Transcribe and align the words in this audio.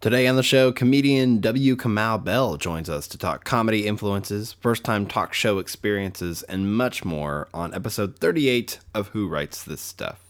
Today 0.00 0.28
on 0.28 0.36
the 0.36 0.44
show, 0.44 0.70
comedian 0.70 1.40
W. 1.40 1.74
Kamau 1.74 2.22
Bell 2.22 2.56
joins 2.56 2.88
us 2.88 3.08
to 3.08 3.18
talk 3.18 3.42
comedy 3.42 3.84
influences, 3.84 4.52
first 4.52 4.84
time 4.84 5.08
talk 5.08 5.34
show 5.34 5.58
experiences, 5.58 6.44
and 6.44 6.72
much 6.72 7.04
more 7.04 7.48
on 7.52 7.74
episode 7.74 8.16
38 8.20 8.78
of 8.94 9.08
Who 9.08 9.26
Writes 9.26 9.64
This 9.64 9.80
Stuff. 9.80 10.24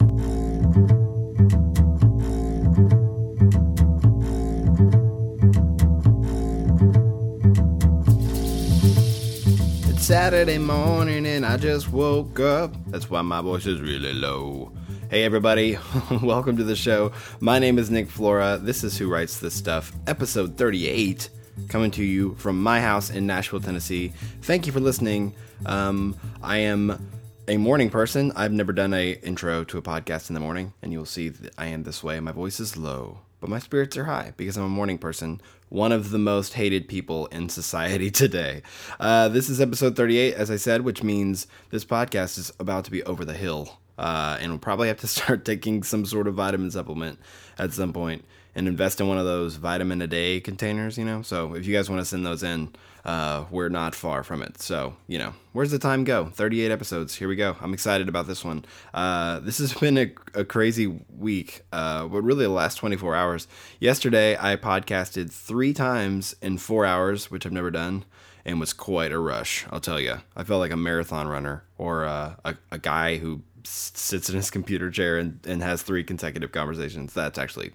It's 9.90 10.06
Saturday 10.06 10.56
morning 10.56 11.26
and 11.26 11.44
I 11.44 11.58
just 11.58 11.92
woke 11.92 12.40
up. 12.40 12.74
That's 12.86 13.10
why 13.10 13.20
my 13.20 13.42
voice 13.42 13.66
is 13.66 13.82
really 13.82 14.14
low. 14.14 14.72
Hey, 15.10 15.24
everybody, 15.24 15.78
welcome 16.22 16.58
to 16.58 16.64
the 16.64 16.76
show. 16.76 17.12
My 17.40 17.58
name 17.58 17.78
is 17.78 17.90
Nick 17.90 18.10
Flora. 18.10 18.58
This 18.60 18.84
is 18.84 18.98
Who 18.98 19.08
Writes 19.08 19.40
This 19.40 19.54
Stuff, 19.54 19.90
episode 20.06 20.58
38, 20.58 21.30
coming 21.68 21.90
to 21.92 22.04
you 22.04 22.34
from 22.34 22.62
my 22.62 22.78
house 22.82 23.08
in 23.08 23.26
Nashville, 23.26 23.60
Tennessee. 23.60 24.12
Thank 24.42 24.66
you 24.66 24.72
for 24.72 24.80
listening. 24.80 25.32
Um, 25.64 26.14
I 26.42 26.58
am 26.58 27.08
a 27.48 27.56
morning 27.56 27.88
person. 27.88 28.32
I've 28.36 28.52
never 28.52 28.70
done 28.70 28.92
a 28.92 29.12
intro 29.12 29.64
to 29.64 29.78
a 29.78 29.82
podcast 29.82 30.28
in 30.28 30.34
the 30.34 30.40
morning, 30.40 30.74
and 30.82 30.92
you'll 30.92 31.06
see 31.06 31.30
that 31.30 31.54
I 31.56 31.68
am 31.68 31.84
this 31.84 32.04
way. 32.04 32.20
My 32.20 32.32
voice 32.32 32.60
is 32.60 32.76
low, 32.76 33.20
but 33.40 33.48
my 33.48 33.60
spirits 33.60 33.96
are 33.96 34.04
high 34.04 34.34
because 34.36 34.58
I'm 34.58 34.64
a 34.64 34.68
morning 34.68 34.98
person. 34.98 35.40
One 35.70 35.90
of 35.90 36.10
the 36.10 36.18
most 36.18 36.52
hated 36.52 36.86
people 36.86 37.28
in 37.28 37.48
society 37.48 38.10
today. 38.10 38.60
Uh, 39.00 39.28
this 39.28 39.48
is 39.48 39.58
episode 39.58 39.96
38, 39.96 40.34
as 40.34 40.50
I 40.50 40.56
said, 40.56 40.82
which 40.82 41.02
means 41.02 41.46
this 41.70 41.86
podcast 41.86 42.36
is 42.36 42.52
about 42.60 42.84
to 42.84 42.90
be 42.90 43.02
over 43.04 43.24
the 43.24 43.32
hill. 43.32 43.78
Uh, 43.98 44.38
and 44.40 44.52
we'll 44.52 44.58
probably 44.58 44.88
have 44.88 45.00
to 45.00 45.06
start 45.18 45.44
taking 45.44 45.82
some 45.82 46.06
sort 46.06 46.26
of 46.26 46.34
vitamin 46.34 46.70
supplement 46.70 47.18
at 47.58 47.72
some 47.72 47.92
point 47.92 48.24
and 48.54 48.66
invest 48.66 49.00
in 49.00 49.06
one 49.06 49.18
of 49.18 49.24
those 49.24 49.56
vitamin 49.56 50.02
a 50.02 50.06
day 50.06 50.40
containers, 50.40 50.98
you 50.98 51.04
know. 51.04 51.22
So 51.22 51.54
if 51.54 51.66
you 51.66 51.74
guys 51.74 51.88
want 51.88 52.00
to 52.00 52.04
send 52.04 52.26
those 52.26 52.42
in, 52.42 52.74
uh, 53.04 53.44
we're 53.50 53.68
not 53.68 53.94
far 53.94 54.24
from 54.24 54.42
it. 54.42 54.60
So 54.60 54.96
you 55.06 55.18
know, 55.18 55.34
where's 55.52 55.70
the 55.70 55.78
time 55.78 56.04
go? 56.04 56.26
38 56.26 56.70
episodes. 56.70 57.14
Here 57.14 57.28
we 57.28 57.36
go. 57.36 57.56
I'm 57.60 57.72
excited 57.72 58.08
about 58.08 58.26
this 58.26 58.44
one. 58.44 58.64
Uh, 58.92 59.38
this 59.40 59.58
has 59.58 59.72
been 59.74 59.96
a, 59.96 60.12
a 60.34 60.44
crazy 60.44 60.86
week, 61.16 61.62
uh, 61.72 62.06
but 62.08 62.22
really 62.22 62.44
the 62.44 62.50
last 62.50 62.76
24 62.76 63.14
hours. 63.14 63.48
Yesterday 63.78 64.36
I 64.38 64.56
podcasted 64.56 65.30
three 65.30 65.72
times 65.72 66.34
in 66.42 66.58
four 66.58 66.84
hours, 66.84 67.30
which 67.30 67.46
I've 67.46 67.52
never 67.52 67.70
done. 67.70 68.04
And 68.44 68.58
was 68.58 68.72
quite 68.72 69.12
a 69.12 69.18
rush, 69.18 69.66
I'll 69.70 69.80
tell 69.80 70.00
you. 70.00 70.20
I 70.34 70.42
felt 70.42 70.60
like 70.60 70.70
a 70.70 70.76
marathon 70.76 71.28
runner 71.28 71.64
or 71.76 72.06
uh, 72.06 72.36
a, 72.46 72.56
a 72.70 72.78
guy 72.78 73.18
who 73.18 73.42
sits 73.68 74.28
in 74.28 74.36
his 74.36 74.50
computer 74.50 74.90
chair 74.90 75.18
and, 75.18 75.40
and 75.46 75.62
has 75.62 75.82
three 75.82 76.04
consecutive 76.04 76.52
conversations. 76.52 77.12
That's 77.12 77.38
actually 77.38 77.72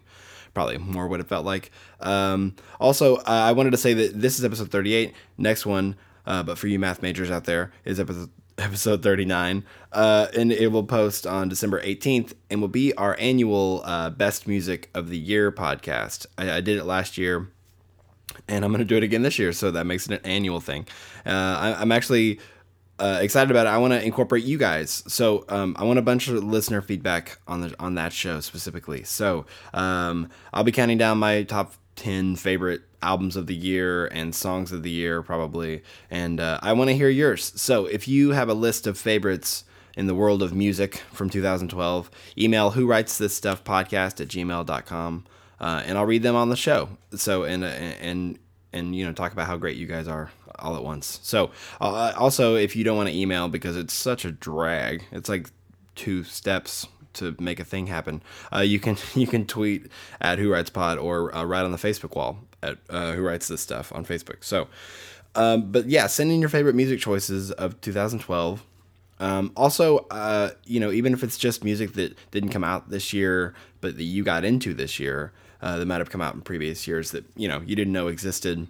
probably 0.53 0.77
more 0.77 1.07
what 1.07 1.19
it 1.19 1.27
felt 1.27 1.45
like. 1.45 1.71
Um, 1.99 2.55
also, 2.79 3.17
uh, 3.17 3.21
I 3.25 3.51
wanted 3.51 3.71
to 3.71 3.77
say 3.77 3.93
that 3.93 4.19
this 4.19 4.37
is 4.37 4.45
episode 4.45 4.71
38. 4.71 5.13
Next 5.37 5.65
one, 5.65 5.95
uh, 6.25 6.43
but 6.43 6.57
for 6.57 6.67
you 6.67 6.79
math 6.79 7.01
majors 7.01 7.31
out 7.31 7.45
there, 7.45 7.71
is 7.85 7.99
episode 7.99 8.29
episode 8.59 9.01
39 9.01 9.63
uh, 9.93 10.27
and 10.35 10.51
it 10.51 10.67
will 10.67 10.83
post 10.83 11.25
on 11.25 11.49
december 11.49 11.81
18th 11.81 12.33
and 12.51 12.61
will 12.61 12.67
be 12.67 12.93
our 12.93 13.17
annual 13.19 13.81
uh, 13.83 14.11
best 14.11 14.47
music 14.47 14.91
of 14.93 15.09
the 15.09 15.17
year 15.17 15.51
podcast 15.51 16.27
I, 16.37 16.57
I 16.57 16.61
did 16.61 16.77
it 16.77 16.83
last 16.83 17.17
year 17.17 17.49
and 18.47 18.63
i'm 18.63 18.71
going 18.71 18.77
to 18.77 18.85
do 18.85 18.95
it 18.95 19.01
again 19.01 19.23
this 19.23 19.39
year 19.39 19.53
so 19.53 19.71
that 19.71 19.85
makes 19.85 20.05
it 20.05 20.19
an 20.19 20.23
annual 20.23 20.59
thing 20.59 20.85
uh, 21.25 21.29
I, 21.31 21.77
i'm 21.79 21.91
actually 21.91 22.39
uh, 22.99 23.19
excited 23.21 23.49
about 23.49 23.65
it. 23.65 23.69
I 23.69 23.77
want 23.77 23.93
to 23.93 24.03
incorporate 24.03 24.43
you 24.43 24.57
guys. 24.57 25.03
So 25.07 25.45
um, 25.49 25.75
I 25.79 25.83
want 25.83 25.99
a 25.99 26.03
bunch 26.03 26.27
of 26.27 26.43
listener 26.43 26.81
feedback 26.81 27.39
on 27.47 27.61
the 27.61 27.75
on 27.79 27.95
that 27.95 28.13
show 28.13 28.39
specifically. 28.39 29.03
So 29.03 29.45
um, 29.73 30.29
I'll 30.53 30.63
be 30.63 30.71
counting 30.71 30.97
down 30.97 31.17
my 31.17 31.43
top 31.43 31.73
ten 31.95 32.35
favorite 32.35 32.81
albums 33.01 33.35
of 33.35 33.47
the 33.47 33.55
year 33.55 34.07
and 34.07 34.33
songs 34.33 34.71
of 34.71 34.83
the 34.83 34.89
year 34.89 35.21
probably, 35.21 35.83
and 36.09 36.39
uh, 36.39 36.59
I 36.61 36.73
want 36.73 36.89
to 36.89 36.95
hear 36.95 37.09
yours. 37.09 37.53
So 37.55 37.85
if 37.85 38.07
you 38.07 38.31
have 38.31 38.49
a 38.49 38.53
list 38.53 38.87
of 38.87 38.97
favorites 38.97 39.65
in 39.95 40.07
the 40.07 40.15
world 40.15 40.41
of 40.41 40.53
music 40.53 40.97
from 41.11 41.29
2012, 41.29 42.09
email 42.37 42.71
who 42.71 42.87
writes 42.87 43.17
this 43.17 43.35
stuff 43.35 43.63
podcast 43.63 44.19
at 44.21 44.27
gmail.com. 44.27 45.25
Uh, 45.59 45.83
and 45.85 45.97
I'll 45.97 46.05
read 46.05 46.23
them 46.23 46.35
on 46.35 46.49
the 46.49 46.55
show. 46.55 46.89
So 47.15 47.43
and 47.43 47.63
and 47.63 48.37
and 48.73 48.95
you 48.95 49.05
know 49.05 49.13
talk 49.13 49.31
about 49.31 49.47
how 49.47 49.57
great 49.57 49.77
you 49.77 49.87
guys 49.87 50.07
are 50.07 50.31
all 50.59 50.75
at 50.75 50.83
once. 50.83 51.19
So 51.23 51.51
uh, 51.81 52.13
also, 52.17 52.55
if 52.55 52.75
you 52.75 52.83
don't 52.83 52.97
want 52.97 53.09
to 53.09 53.15
email 53.15 53.47
because 53.47 53.77
it's 53.77 53.93
such 53.93 54.25
a 54.25 54.31
drag, 54.31 55.05
it's 55.11 55.29
like 55.29 55.49
two 55.95 56.23
steps 56.23 56.87
to 57.13 57.35
make 57.39 57.59
a 57.59 57.63
thing 57.63 57.87
happen. 57.87 58.21
Uh, 58.53 58.59
you 58.59 58.79
can 58.79 58.97
you 59.15 59.27
can 59.27 59.45
tweet 59.45 59.87
at 60.21 60.39
Who 60.39 60.51
Writes 60.51 60.69
Pod 60.69 60.97
or 60.97 61.33
uh, 61.35 61.43
write 61.43 61.65
on 61.65 61.71
the 61.71 61.77
Facebook 61.77 62.15
wall 62.15 62.39
at 62.61 62.77
uh, 62.89 63.13
Who 63.13 63.21
Writes 63.21 63.47
This 63.47 63.61
Stuff 63.61 63.91
on 63.93 64.05
Facebook. 64.05 64.43
So, 64.43 64.67
um, 65.35 65.71
but 65.71 65.85
yeah, 65.87 66.07
send 66.07 66.31
in 66.31 66.39
your 66.39 66.49
favorite 66.49 66.75
music 66.75 66.99
choices 66.99 67.51
of 67.51 67.79
2012. 67.81 68.63
Um, 69.19 69.51
also, 69.55 69.99
uh, 70.11 70.51
you 70.65 70.79
know, 70.79 70.91
even 70.91 71.13
if 71.13 71.23
it's 71.23 71.37
just 71.37 71.63
music 71.63 71.93
that 71.93 72.17
didn't 72.31 72.49
come 72.49 72.63
out 72.63 72.89
this 72.89 73.13
year, 73.13 73.53
but 73.79 73.95
that 73.95 74.03
you 74.03 74.23
got 74.23 74.43
into 74.43 74.73
this 74.73 74.99
year, 74.99 75.31
uh, 75.61 75.77
that 75.77 75.85
might 75.85 75.99
have 75.99 76.09
come 76.09 76.21
out 76.21 76.33
in 76.35 76.41
previous 76.41 76.87
years 76.87 77.11
that 77.11 77.23
you 77.35 77.47
know 77.47 77.61
you 77.65 77.75
didn't 77.75 77.93
know 77.93 78.07
existed 78.07 78.67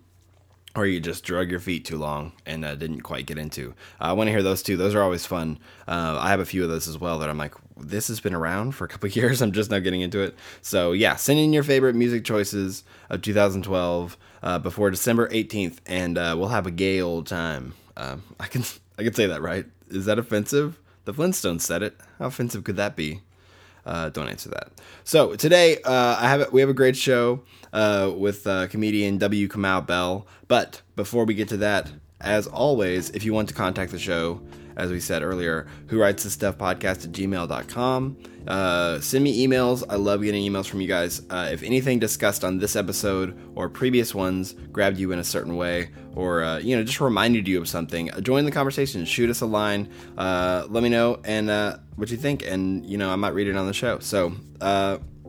or 0.75 0.85
you 0.85 0.99
just 0.99 1.23
drug 1.23 1.51
your 1.51 1.59
feet 1.59 1.85
too 1.85 1.97
long 1.97 2.31
and 2.45 2.65
uh, 2.65 2.75
didn't 2.75 3.01
quite 3.01 3.25
get 3.25 3.37
into. 3.37 3.73
Uh, 4.01 4.05
I 4.05 4.13
want 4.13 4.27
to 4.27 4.31
hear 4.31 4.41
those 4.41 4.63
too. 4.63 4.75
Those 4.75 4.95
are 4.95 5.03
always 5.03 5.25
fun. 5.25 5.59
Uh, 5.87 6.17
I 6.19 6.29
have 6.29 6.39
a 6.39 6.45
few 6.45 6.63
of 6.63 6.69
those 6.69 6.87
as 6.87 6.97
well 6.97 7.19
that 7.19 7.29
I'm 7.29 7.37
like, 7.37 7.53
this 7.77 8.07
has 8.07 8.19
been 8.19 8.33
around 8.33 8.71
for 8.71 8.85
a 8.85 8.87
couple 8.87 9.09
years. 9.09 9.41
I'm 9.41 9.51
just 9.51 9.69
now 9.69 9.79
getting 9.79 10.01
into 10.01 10.21
it. 10.21 10.35
So 10.61 10.91
yeah, 10.91 11.15
send 11.15 11.39
in 11.39 11.53
your 11.53 11.63
favorite 11.63 11.95
music 11.95 12.25
choices 12.25 12.83
of 13.09 13.21
2012 13.21 14.17
uh, 14.41 14.59
before 14.59 14.89
December 14.89 15.29
18th, 15.29 15.77
and 15.85 16.17
uh, 16.17 16.35
we'll 16.37 16.49
have 16.49 16.67
a 16.67 16.71
gay 16.71 17.01
old 17.01 17.27
time. 17.27 17.73
Um, 17.95 18.23
I 18.39 18.47
can 18.47 18.63
I 18.97 19.03
can 19.03 19.13
say 19.13 19.27
that 19.27 19.41
right. 19.41 19.65
Is 19.89 20.05
that 20.05 20.17
offensive? 20.19 20.79
The 21.05 21.13
Flintstones 21.13 21.61
said 21.61 21.83
it. 21.83 21.97
How 22.17 22.27
offensive 22.27 22.63
could 22.63 22.77
that 22.77 22.95
be? 22.95 23.21
Uh, 23.85 24.09
don't 24.09 24.29
answer 24.29 24.49
that. 24.49 24.71
So 25.03 25.35
today 25.35 25.81
uh, 25.83 26.15
I 26.19 26.29
have 26.29 26.51
we 26.53 26.61
have 26.61 26.69
a 26.69 26.73
great 26.73 26.95
show 26.95 27.41
uh, 27.73 28.11
with 28.15 28.47
uh, 28.47 28.67
comedian 28.67 29.17
W. 29.17 29.47
Kamau 29.47 29.85
Bell. 29.85 30.25
But 30.47 30.81
before 30.95 31.25
we 31.25 31.33
get 31.33 31.49
to 31.49 31.57
that, 31.57 31.91
as 32.21 32.47
always, 32.47 33.09
if 33.09 33.25
you 33.25 33.33
want 33.33 33.49
to 33.49 33.55
contact 33.55 33.91
the 33.91 33.99
show, 33.99 34.41
as 34.75 34.91
we 34.91 34.99
said 34.99 35.23
earlier, 35.23 35.67
who 35.87 35.99
writes 35.99 36.23
this 36.23 36.33
stuff 36.33 36.57
podcast 36.57 37.05
at 37.05 37.11
gmail.com. 37.11 38.17
Uh, 38.47 38.99
send 38.99 39.23
me 39.23 39.45
emails. 39.45 39.83
I 39.89 39.95
love 39.95 40.21
getting 40.21 40.43
emails 40.43 40.67
from 40.67 40.81
you 40.81 40.87
guys. 40.87 41.21
Uh, 41.29 41.49
if 41.51 41.63
anything 41.63 41.99
discussed 41.99 42.43
on 42.43 42.57
this 42.57 42.75
episode 42.75 43.39
or 43.55 43.69
previous 43.69 44.13
ones 44.13 44.53
grabbed 44.71 44.97
you 44.97 45.11
in 45.11 45.19
a 45.19 45.23
certain 45.23 45.55
way, 45.55 45.91
or 46.15 46.43
uh, 46.43 46.59
you 46.59 46.75
know 46.75 46.83
just 46.83 46.99
reminded 46.99 47.47
you 47.47 47.59
of 47.59 47.69
something, 47.69 48.11
uh, 48.11 48.19
join 48.19 48.45
the 48.45 48.51
conversation. 48.51 49.05
Shoot 49.05 49.29
us 49.29 49.41
a 49.41 49.45
line. 49.45 49.89
Uh, 50.17 50.65
let 50.69 50.83
me 50.83 50.89
know 50.89 51.19
and 51.23 51.49
uh, 51.49 51.77
what 51.95 52.11
you 52.11 52.17
think, 52.17 52.45
and 52.45 52.85
you 52.85 52.97
know 52.97 53.09
I 53.09 53.15
might 53.15 53.33
read 53.33 53.47
it 53.47 53.55
on 53.55 53.65
the 53.65 53.73
show. 53.73 53.99
So 53.99 54.33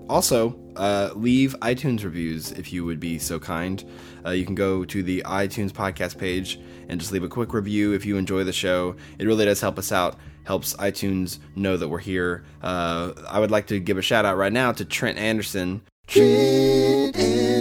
also, 0.08 0.58
uh, 0.76 1.10
leave 1.14 1.56
iTunes 1.60 2.04
reviews 2.04 2.52
if 2.52 2.72
you 2.72 2.84
would 2.84 3.00
be 3.00 3.18
so 3.18 3.38
kind. 3.38 3.84
Uh, 4.24 4.30
you 4.30 4.44
can 4.44 4.54
go 4.54 4.84
to 4.84 5.02
the 5.02 5.22
iTunes 5.26 5.70
podcast 5.70 6.18
page 6.18 6.60
and 6.88 7.00
just 7.00 7.12
leave 7.12 7.22
a 7.22 7.28
quick 7.28 7.52
review 7.52 7.92
if 7.92 8.04
you 8.04 8.16
enjoy 8.16 8.44
the 8.44 8.52
show. 8.52 8.96
It 9.18 9.26
really 9.26 9.44
does 9.44 9.60
help 9.60 9.78
us 9.78 9.92
out, 9.92 10.16
helps 10.44 10.74
iTunes 10.74 11.38
know 11.54 11.76
that 11.76 11.88
we're 11.88 11.98
here. 11.98 12.44
Uh, 12.62 13.12
I 13.28 13.40
would 13.40 13.50
like 13.50 13.66
to 13.68 13.80
give 13.80 13.98
a 13.98 14.02
shout 14.02 14.24
out 14.24 14.36
right 14.36 14.52
now 14.52 14.72
to 14.72 14.84
Trent 14.84 15.18
Anderson. 15.18 15.82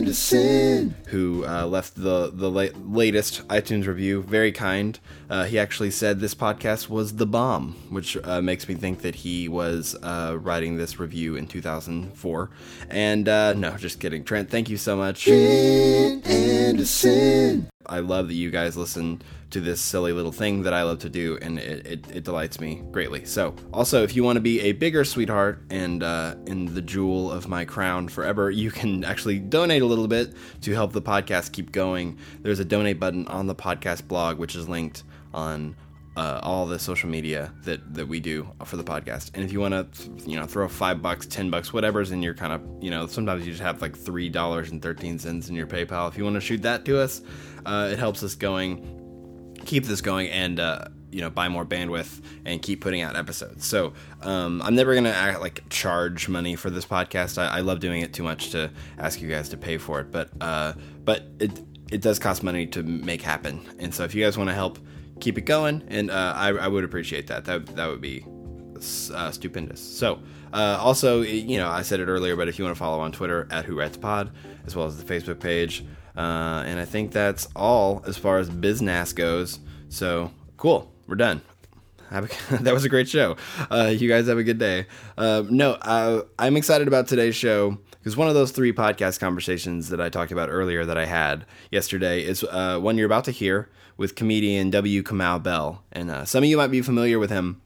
Anderson, 0.03 0.93
who 1.07 1.45
uh, 1.45 1.65
left 1.65 1.95
the 1.95 2.29
the 2.33 2.51
la- 2.51 2.67
latest 2.85 3.47
iTunes 3.47 3.87
review. 3.87 4.21
Very 4.21 4.51
kind. 4.51 4.99
Uh, 5.29 5.45
he 5.45 5.57
actually 5.57 5.91
said 5.91 6.19
this 6.19 6.35
podcast 6.35 6.89
was 6.89 7.15
the 7.15 7.25
bomb, 7.25 7.75
which 7.89 8.17
uh, 8.25 8.41
makes 8.41 8.67
me 8.67 8.75
think 8.75 9.01
that 9.01 9.15
he 9.15 9.47
was 9.47 9.95
uh, 10.03 10.37
writing 10.41 10.75
this 10.75 10.99
review 10.99 11.37
in 11.37 11.47
2004. 11.47 12.49
And 12.89 13.29
uh, 13.29 13.53
no, 13.53 13.77
just 13.77 14.01
kidding. 14.01 14.25
Trent, 14.25 14.49
thank 14.49 14.69
you 14.69 14.75
so 14.75 14.97
much. 14.97 15.23
Trent 15.23 16.27
Anderson. 16.27 17.69
I 17.85 17.99
love 17.99 18.27
that 18.27 18.33
you 18.35 18.51
guys 18.51 18.77
listen 18.77 19.21
to 19.51 19.61
this 19.61 19.79
silly 19.79 20.13
little 20.13 20.31
thing 20.31 20.63
that 20.63 20.73
I 20.73 20.83
love 20.83 20.99
to 20.99 21.09
do, 21.09 21.37
and 21.41 21.59
it, 21.59 21.85
it, 21.85 22.15
it 22.15 22.23
delights 22.23 22.59
me 22.59 22.81
greatly. 22.91 23.25
So, 23.25 23.55
also, 23.71 24.03
if 24.03 24.15
you 24.15 24.23
want 24.23 24.37
to 24.37 24.41
be 24.41 24.61
a 24.61 24.71
bigger 24.71 25.03
sweetheart 25.03 25.61
and 25.69 26.01
uh, 26.01 26.35
in 26.47 26.73
the 26.73 26.81
jewel 26.81 27.31
of 27.31 27.47
my 27.47 27.65
crown 27.65 28.07
forever, 28.07 28.49
you 28.49 28.71
can 28.71 29.03
actually 29.03 29.39
donate 29.39 29.81
a 29.81 29.85
little 29.85 30.07
bit 30.07 30.33
to 30.61 30.73
help 30.73 30.93
the 30.93 31.01
podcast 31.01 31.51
keep 31.51 31.71
going. 31.71 32.17
There's 32.41 32.59
a 32.59 32.65
donate 32.65 32.99
button 32.99 33.27
on 33.27 33.47
the 33.47 33.55
podcast 33.55 34.07
blog, 34.07 34.39
which 34.39 34.55
is 34.55 34.67
linked 34.67 35.03
on 35.33 35.75
uh, 36.15 36.39
all 36.43 36.65
the 36.67 36.77
social 36.77 37.09
media 37.09 37.51
that 37.63 37.93
that 37.93 38.07
we 38.07 38.19
do 38.19 38.47
for 38.65 38.77
the 38.77 38.83
podcast. 38.83 39.31
And 39.33 39.43
if 39.43 39.51
you 39.51 39.59
want 39.59 39.93
to, 39.93 40.29
you 40.29 40.39
know, 40.39 40.45
throw 40.45 40.67
five 40.67 41.01
bucks, 41.01 41.25
ten 41.25 41.49
bucks, 41.49 41.73
whatever's 41.73 42.11
in 42.11 42.21
your 42.21 42.35
kind 42.35 42.53
of, 42.53 42.61
you 42.81 42.91
know, 42.91 43.07
sometimes 43.07 43.45
you 43.45 43.51
just 43.51 43.63
have 43.63 43.81
like 43.81 43.97
three 43.97 44.29
dollars 44.29 44.69
and 44.69 44.81
thirteen 44.81 45.17
cents 45.17 45.49
in 45.49 45.55
your 45.55 45.67
PayPal. 45.67 46.07
If 46.09 46.17
you 46.17 46.23
want 46.23 46.35
to 46.35 46.41
shoot 46.41 46.61
that 46.61 46.85
to 46.85 47.01
us, 47.01 47.21
uh, 47.65 47.89
it 47.91 47.99
helps 47.99 48.23
us 48.23 48.35
going, 48.35 49.55
keep 49.65 49.85
this 49.85 50.01
going, 50.01 50.29
and 50.29 50.59
uh, 50.59 50.85
you 51.11 51.21
know 51.21 51.29
buy 51.29 51.47
more 51.47 51.65
bandwidth 51.65 52.21
and 52.45 52.61
keep 52.61 52.81
putting 52.81 53.01
out 53.01 53.15
episodes. 53.15 53.65
So 53.65 53.93
um, 54.21 54.61
I'm 54.61 54.75
never 54.75 54.93
gonna 54.95 55.09
act, 55.09 55.41
like 55.41 55.67
charge 55.69 56.27
money 56.27 56.55
for 56.55 56.69
this 56.69 56.85
podcast. 56.85 57.37
I, 57.37 57.57
I, 57.57 57.59
love 57.61 57.79
doing 57.79 58.01
it 58.01 58.13
too 58.13 58.23
much 58.23 58.49
to 58.51 58.71
ask 58.97 59.21
you 59.21 59.29
guys 59.29 59.49
to 59.49 59.57
pay 59.57 59.77
for 59.77 59.99
it, 59.99 60.11
but 60.11 60.29
uh, 60.41 60.73
but 61.03 61.23
it 61.39 61.51
it 61.91 62.01
does 62.01 62.19
cost 62.19 62.43
money 62.43 62.65
to 62.67 62.83
make 62.83 63.21
happen. 63.21 63.61
And 63.79 63.93
so 63.93 64.03
if 64.03 64.15
you 64.15 64.23
guys 64.23 64.37
want 64.37 64.49
to 64.49 64.55
help 64.55 64.79
keep 65.19 65.37
it 65.37 65.41
going, 65.41 65.83
and 65.87 66.09
uh, 66.09 66.33
I, 66.35 66.49
I 66.49 66.67
would 66.67 66.83
appreciate 66.83 67.27
that. 67.27 67.45
That 67.45 67.67
that 67.75 67.87
would 67.87 68.01
be 68.01 68.25
uh, 69.13 69.31
stupendous. 69.31 69.79
So, 69.79 70.19
uh, 70.51 70.77
also, 70.79 71.21
you 71.21 71.57
know, 71.57 71.69
I 71.69 71.81
said 71.81 71.99
it 71.99 72.07
earlier, 72.07 72.35
but 72.35 72.47
if 72.47 72.59
you 72.59 72.65
want 72.65 72.75
to 72.75 72.79
follow 72.79 72.99
on 72.99 73.11
Twitter 73.11 73.47
at 73.49 73.65
Who 73.65 73.77
Writes 73.77 73.97
Pod, 73.97 74.31
as 74.65 74.75
well 74.75 74.85
as 74.85 75.01
the 75.01 75.13
Facebook 75.13 75.39
page, 75.39 75.85
uh, 76.15 76.63
and 76.65 76.79
I 76.79 76.85
think 76.85 77.11
that's 77.11 77.47
all 77.55 78.03
as 78.05 78.17
far 78.17 78.37
as 78.37 78.49
business 78.49 79.13
goes. 79.13 79.59
So, 79.89 80.31
cool, 80.57 80.91
we're 81.07 81.15
done. 81.15 81.41
that 82.11 82.73
was 82.73 82.85
a 82.85 82.89
great 82.89 83.09
show. 83.09 83.37
Uh, 83.71 83.91
you 83.95 84.07
guys 84.07 84.27
have 84.27 84.37
a 84.37 84.43
good 84.43 84.59
day. 84.59 84.85
Uh, 85.17 85.43
no, 85.49 85.77
I'm 86.37 86.57
excited 86.57 86.87
about 86.87 87.07
today's 87.07 87.35
show 87.35 87.79
because 87.91 88.15
one 88.15 88.27
of 88.27 88.35
those 88.35 88.51
three 88.51 88.71
podcast 88.71 89.19
conversations 89.19 89.89
that 89.89 89.99
I 89.99 90.09
talked 90.09 90.31
about 90.31 90.49
earlier 90.49 90.85
that 90.85 90.97
I 90.97 91.05
had 91.05 91.45
yesterday 91.71 92.23
is 92.23 92.43
uh, 92.43 92.77
one 92.79 92.97
you're 92.97 93.07
about 93.07 93.23
to 93.25 93.31
hear 93.31 93.69
with 93.97 94.13
comedian 94.15 94.69
W. 94.69 95.01
Kamau 95.01 95.41
Bell. 95.41 95.83
And 95.91 96.11
uh, 96.11 96.25
some 96.25 96.43
of 96.43 96.49
you 96.49 96.57
might 96.57 96.67
be 96.67 96.81
familiar 96.81 97.17
with 97.17 97.31
him 97.31 97.61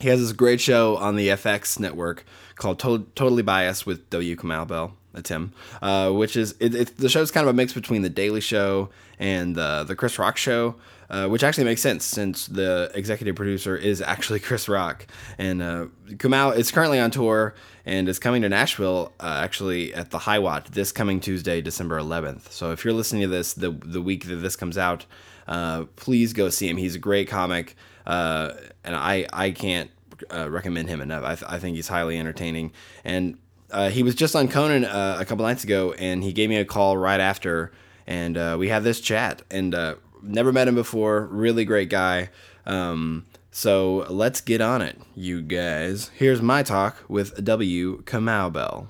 he 0.00 0.08
has 0.08 0.20
this 0.20 0.32
great 0.32 0.60
show 0.60 0.96
on 0.96 1.16
the 1.16 1.28
FX 1.28 1.78
network 1.78 2.24
called 2.56 2.78
to- 2.80 3.06
Totally 3.14 3.42
Biased 3.42 3.86
with 3.86 4.08
W. 4.10 4.34
Kamau 4.34 4.66
Bell. 4.66 4.96
That's 5.12 5.28
him. 5.28 5.52
Uh, 5.82 6.10
which 6.10 6.36
is 6.36 6.54
it, 6.60 6.74
it, 6.74 6.96
the 6.96 7.08
show's 7.08 7.30
kind 7.30 7.46
of 7.46 7.50
a 7.52 7.56
mix 7.56 7.72
between 7.72 8.02
the 8.02 8.10
Daily 8.10 8.40
Show 8.40 8.90
and 9.18 9.58
uh, 9.58 9.84
the 9.84 9.96
Chris 9.96 10.18
Rock 10.18 10.36
Show, 10.36 10.76
uh, 11.08 11.26
which 11.26 11.42
actually 11.42 11.64
makes 11.64 11.80
sense 11.80 12.04
since 12.04 12.46
the 12.46 12.90
executive 12.94 13.34
producer 13.34 13.76
is 13.76 14.00
actually 14.00 14.38
Chris 14.40 14.68
Rock. 14.68 15.06
And 15.36 15.62
uh, 15.62 15.86
Kamau 16.10 16.56
is 16.56 16.70
currently 16.70 17.00
on 17.00 17.10
tour 17.10 17.54
and 17.84 18.08
is 18.08 18.18
coming 18.18 18.42
to 18.42 18.48
Nashville 18.48 19.12
uh, 19.18 19.40
actually 19.42 19.92
at 19.94 20.10
the 20.10 20.18
High 20.18 20.38
Watt 20.38 20.66
this 20.66 20.92
coming 20.92 21.18
Tuesday, 21.18 21.60
December 21.60 21.98
11th. 21.98 22.52
So 22.52 22.70
if 22.70 22.84
you're 22.84 22.94
listening 22.94 23.22
to 23.22 23.28
this 23.28 23.52
the 23.54 23.70
the 23.70 24.00
week 24.00 24.26
that 24.26 24.36
this 24.36 24.54
comes 24.54 24.78
out, 24.78 25.06
uh, 25.48 25.84
please 25.96 26.32
go 26.32 26.50
see 26.50 26.68
him. 26.68 26.76
He's 26.76 26.94
a 26.94 27.00
great 27.00 27.28
comic. 27.28 27.74
And 28.06 28.96
I 28.96 29.26
I 29.32 29.50
can't 29.50 29.90
recommend 30.30 30.88
him 30.88 31.00
enough. 31.00 31.24
I, 31.24 31.34
th- 31.34 31.50
I 31.50 31.58
think 31.58 31.76
he's 31.76 31.88
highly 31.88 32.18
entertaining, 32.18 32.72
and 33.04 33.38
uh, 33.72 33.90
he 33.90 34.02
was 34.02 34.14
just 34.14 34.34
on 34.36 34.48
Conan 34.48 34.84
uh, 34.84 35.16
a 35.18 35.24
couple 35.24 35.44
nights 35.44 35.64
ago, 35.64 35.92
and 35.92 36.22
he 36.22 36.32
gave 36.32 36.48
me 36.48 36.56
a 36.56 36.64
call 36.64 36.96
right 36.96 37.20
after, 37.20 37.72
and 38.06 38.36
uh, 38.36 38.56
we 38.58 38.68
had 38.68 38.84
this 38.84 39.00
chat. 39.00 39.42
And 39.50 39.74
uh, 39.74 39.96
never 40.22 40.52
met 40.52 40.68
him 40.68 40.74
before. 40.74 41.26
Really 41.26 41.64
great 41.64 41.88
guy. 41.88 42.30
Um, 42.66 43.26
so 43.50 44.06
let's 44.08 44.40
get 44.40 44.60
on 44.60 44.82
it, 44.82 44.98
you 45.14 45.42
guys. 45.42 46.10
Here's 46.16 46.40
my 46.40 46.62
talk 46.62 46.96
with 47.08 47.42
W. 47.44 48.02
Kamau 48.02 48.52
Bell. 48.52 48.88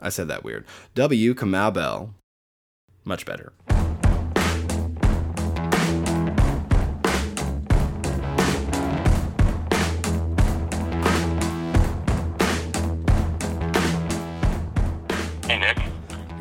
I 0.00 0.08
said 0.08 0.28
that 0.28 0.44
weird. 0.44 0.64
W. 0.94 1.34
Kamau 1.34 1.72
Bell. 1.72 2.14
Much 3.04 3.24
better. 3.24 3.52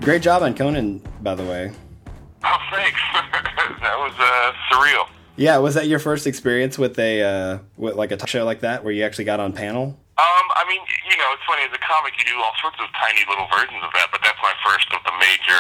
Great 0.04 0.22
job 0.22 0.44
on 0.44 0.54
Conan, 0.54 1.02
by 1.22 1.36
the 1.36 1.44
way. 1.44 1.72
Oh, 2.44 2.60
thanks. 2.76 3.00
that 3.80 3.96
was 3.96 4.12
uh, 4.20 4.52
surreal. 4.68 5.08
Yeah, 5.40 5.64
was 5.64 5.80
that 5.80 5.88
your 5.88 5.98
first 5.98 6.28
experience 6.28 6.76
with 6.76 7.00
a 7.00 7.24
uh, 7.24 7.64
with 7.80 7.96
like 7.96 8.12
a 8.12 8.18
talk 8.20 8.28
show 8.28 8.44
like 8.44 8.60
that, 8.68 8.84
where 8.84 8.92
you 8.92 9.08
actually 9.08 9.24
got 9.24 9.40
on 9.40 9.56
panel? 9.56 9.96
Um, 10.20 10.46
I 10.60 10.68
mean, 10.68 10.84
you 11.08 11.16
know, 11.16 11.32
it's 11.32 11.42
funny 11.48 11.64
as 11.64 11.72
a 11.72 11.80
comic, 11.80 12.20
you 12.20 12.28
do 12.28 12.36
all 12.36 12.52
sorts 12.60 12.76
of 12.84 12.92
tiny 13.00 13.24
little 13.32 13.48
versions 13.48 13.80
of 13.80 13.96
that, 13.96 14.12
but 14.12 14.20
that's 14.22 14.38
my 14.44 14.52
first 14.60 14.92
of 14.92 15.00
the 15.08 15.16
major 15.24 15.56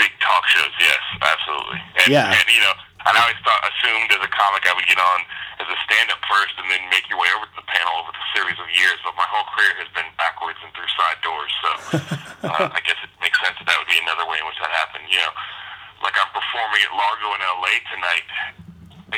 big 0.00 0.08
talk 0.24 0.40
shows. 0.48 0.72
Yes, 0.80 1.04
absolutely. 1.20 1.78
And, 2.00 2.08
yeah. 2.08 2.32
And 2.32 2.48
you 2.48 2.64
know, 2.64 2.72
I 3.04 3.12
always 3.12 3.38
thought 3.44 3.60
assumed 3.62 4.08
as 4.10 4.24
a 4.24 4.32
comic 4.32 4.64
I 4.64 4.72
would 4.72 4.88
get 4.88 4.98
on 4.98 5.20
as 5.60 5.68
a 5.68 5.78
stand-up 5.84 6.20
first, 6.24 6.56
and 6.56 6.64
then 6.72 6.80
make 6.88 7.04
your 7.12 7.20
way 7.20 7.28
over 7.36 7.44
to 7.44 7.56
the 7.60 7.68
panel 7.68 7.92
over 8.00 8.10
the 8.10 8.26
series 8.32 8.56
of 8.56 8.68
years. 8.72 8.96
But 9.04 9.14
my 9.20 9.28
whole 9.28 9.44
career 9.52 9.76
has 9.84 9.88
been 9.92 10.08
backwards 10.16 10.56
and 10.64 10.72
through 10.72 10.88
side 10.96 11.20
doors, 11.20 11.52
so 11.60 11.70
uh, 12.48 12.72
I 12.72 12.80
guess 12.88 12.96
it 13.04 13.12
makes 13.20 13.36
sense 13.44 13.54
that 13.60 13.68
that 13.68 13.76
would 13.76 13.88
be 13.92 14.00
another 14.00 14.24
way 14.24 14.40
in 14.40 14.48
which 14.48 14.56
that 14.64 14.72
happened. 14.72 15.04
You 15.06 15.20
know, 15.22 15.32
like 16.02 16.16
I'm 16.16 16.32
performing 16.32 16.80
at 16.82 16.92
Largo 16.96 17.28
in 17.36 17.40
L.A. 17.44 17.74
tonight. 17.92 18.28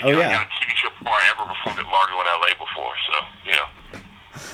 Oh 0.04 0.08
you 0.08 0.14
know, 0.14 0.20
yeah. 0.20 0.40
I 0.40 0.64
TV 0.64 0.74
show 0.76 0.88
before 0.98 1.12
I 1.12 1.30
ever 1.34 1.48
performed 1.48 1.78
at 1.78 1.86
Largo 1.86 2.20
in 2.20 2.26
L.A. 2.26 2.50
before, 2.58 2.92
so 3.06 3.14
you 3.44 3.52
know. 3.52 3.66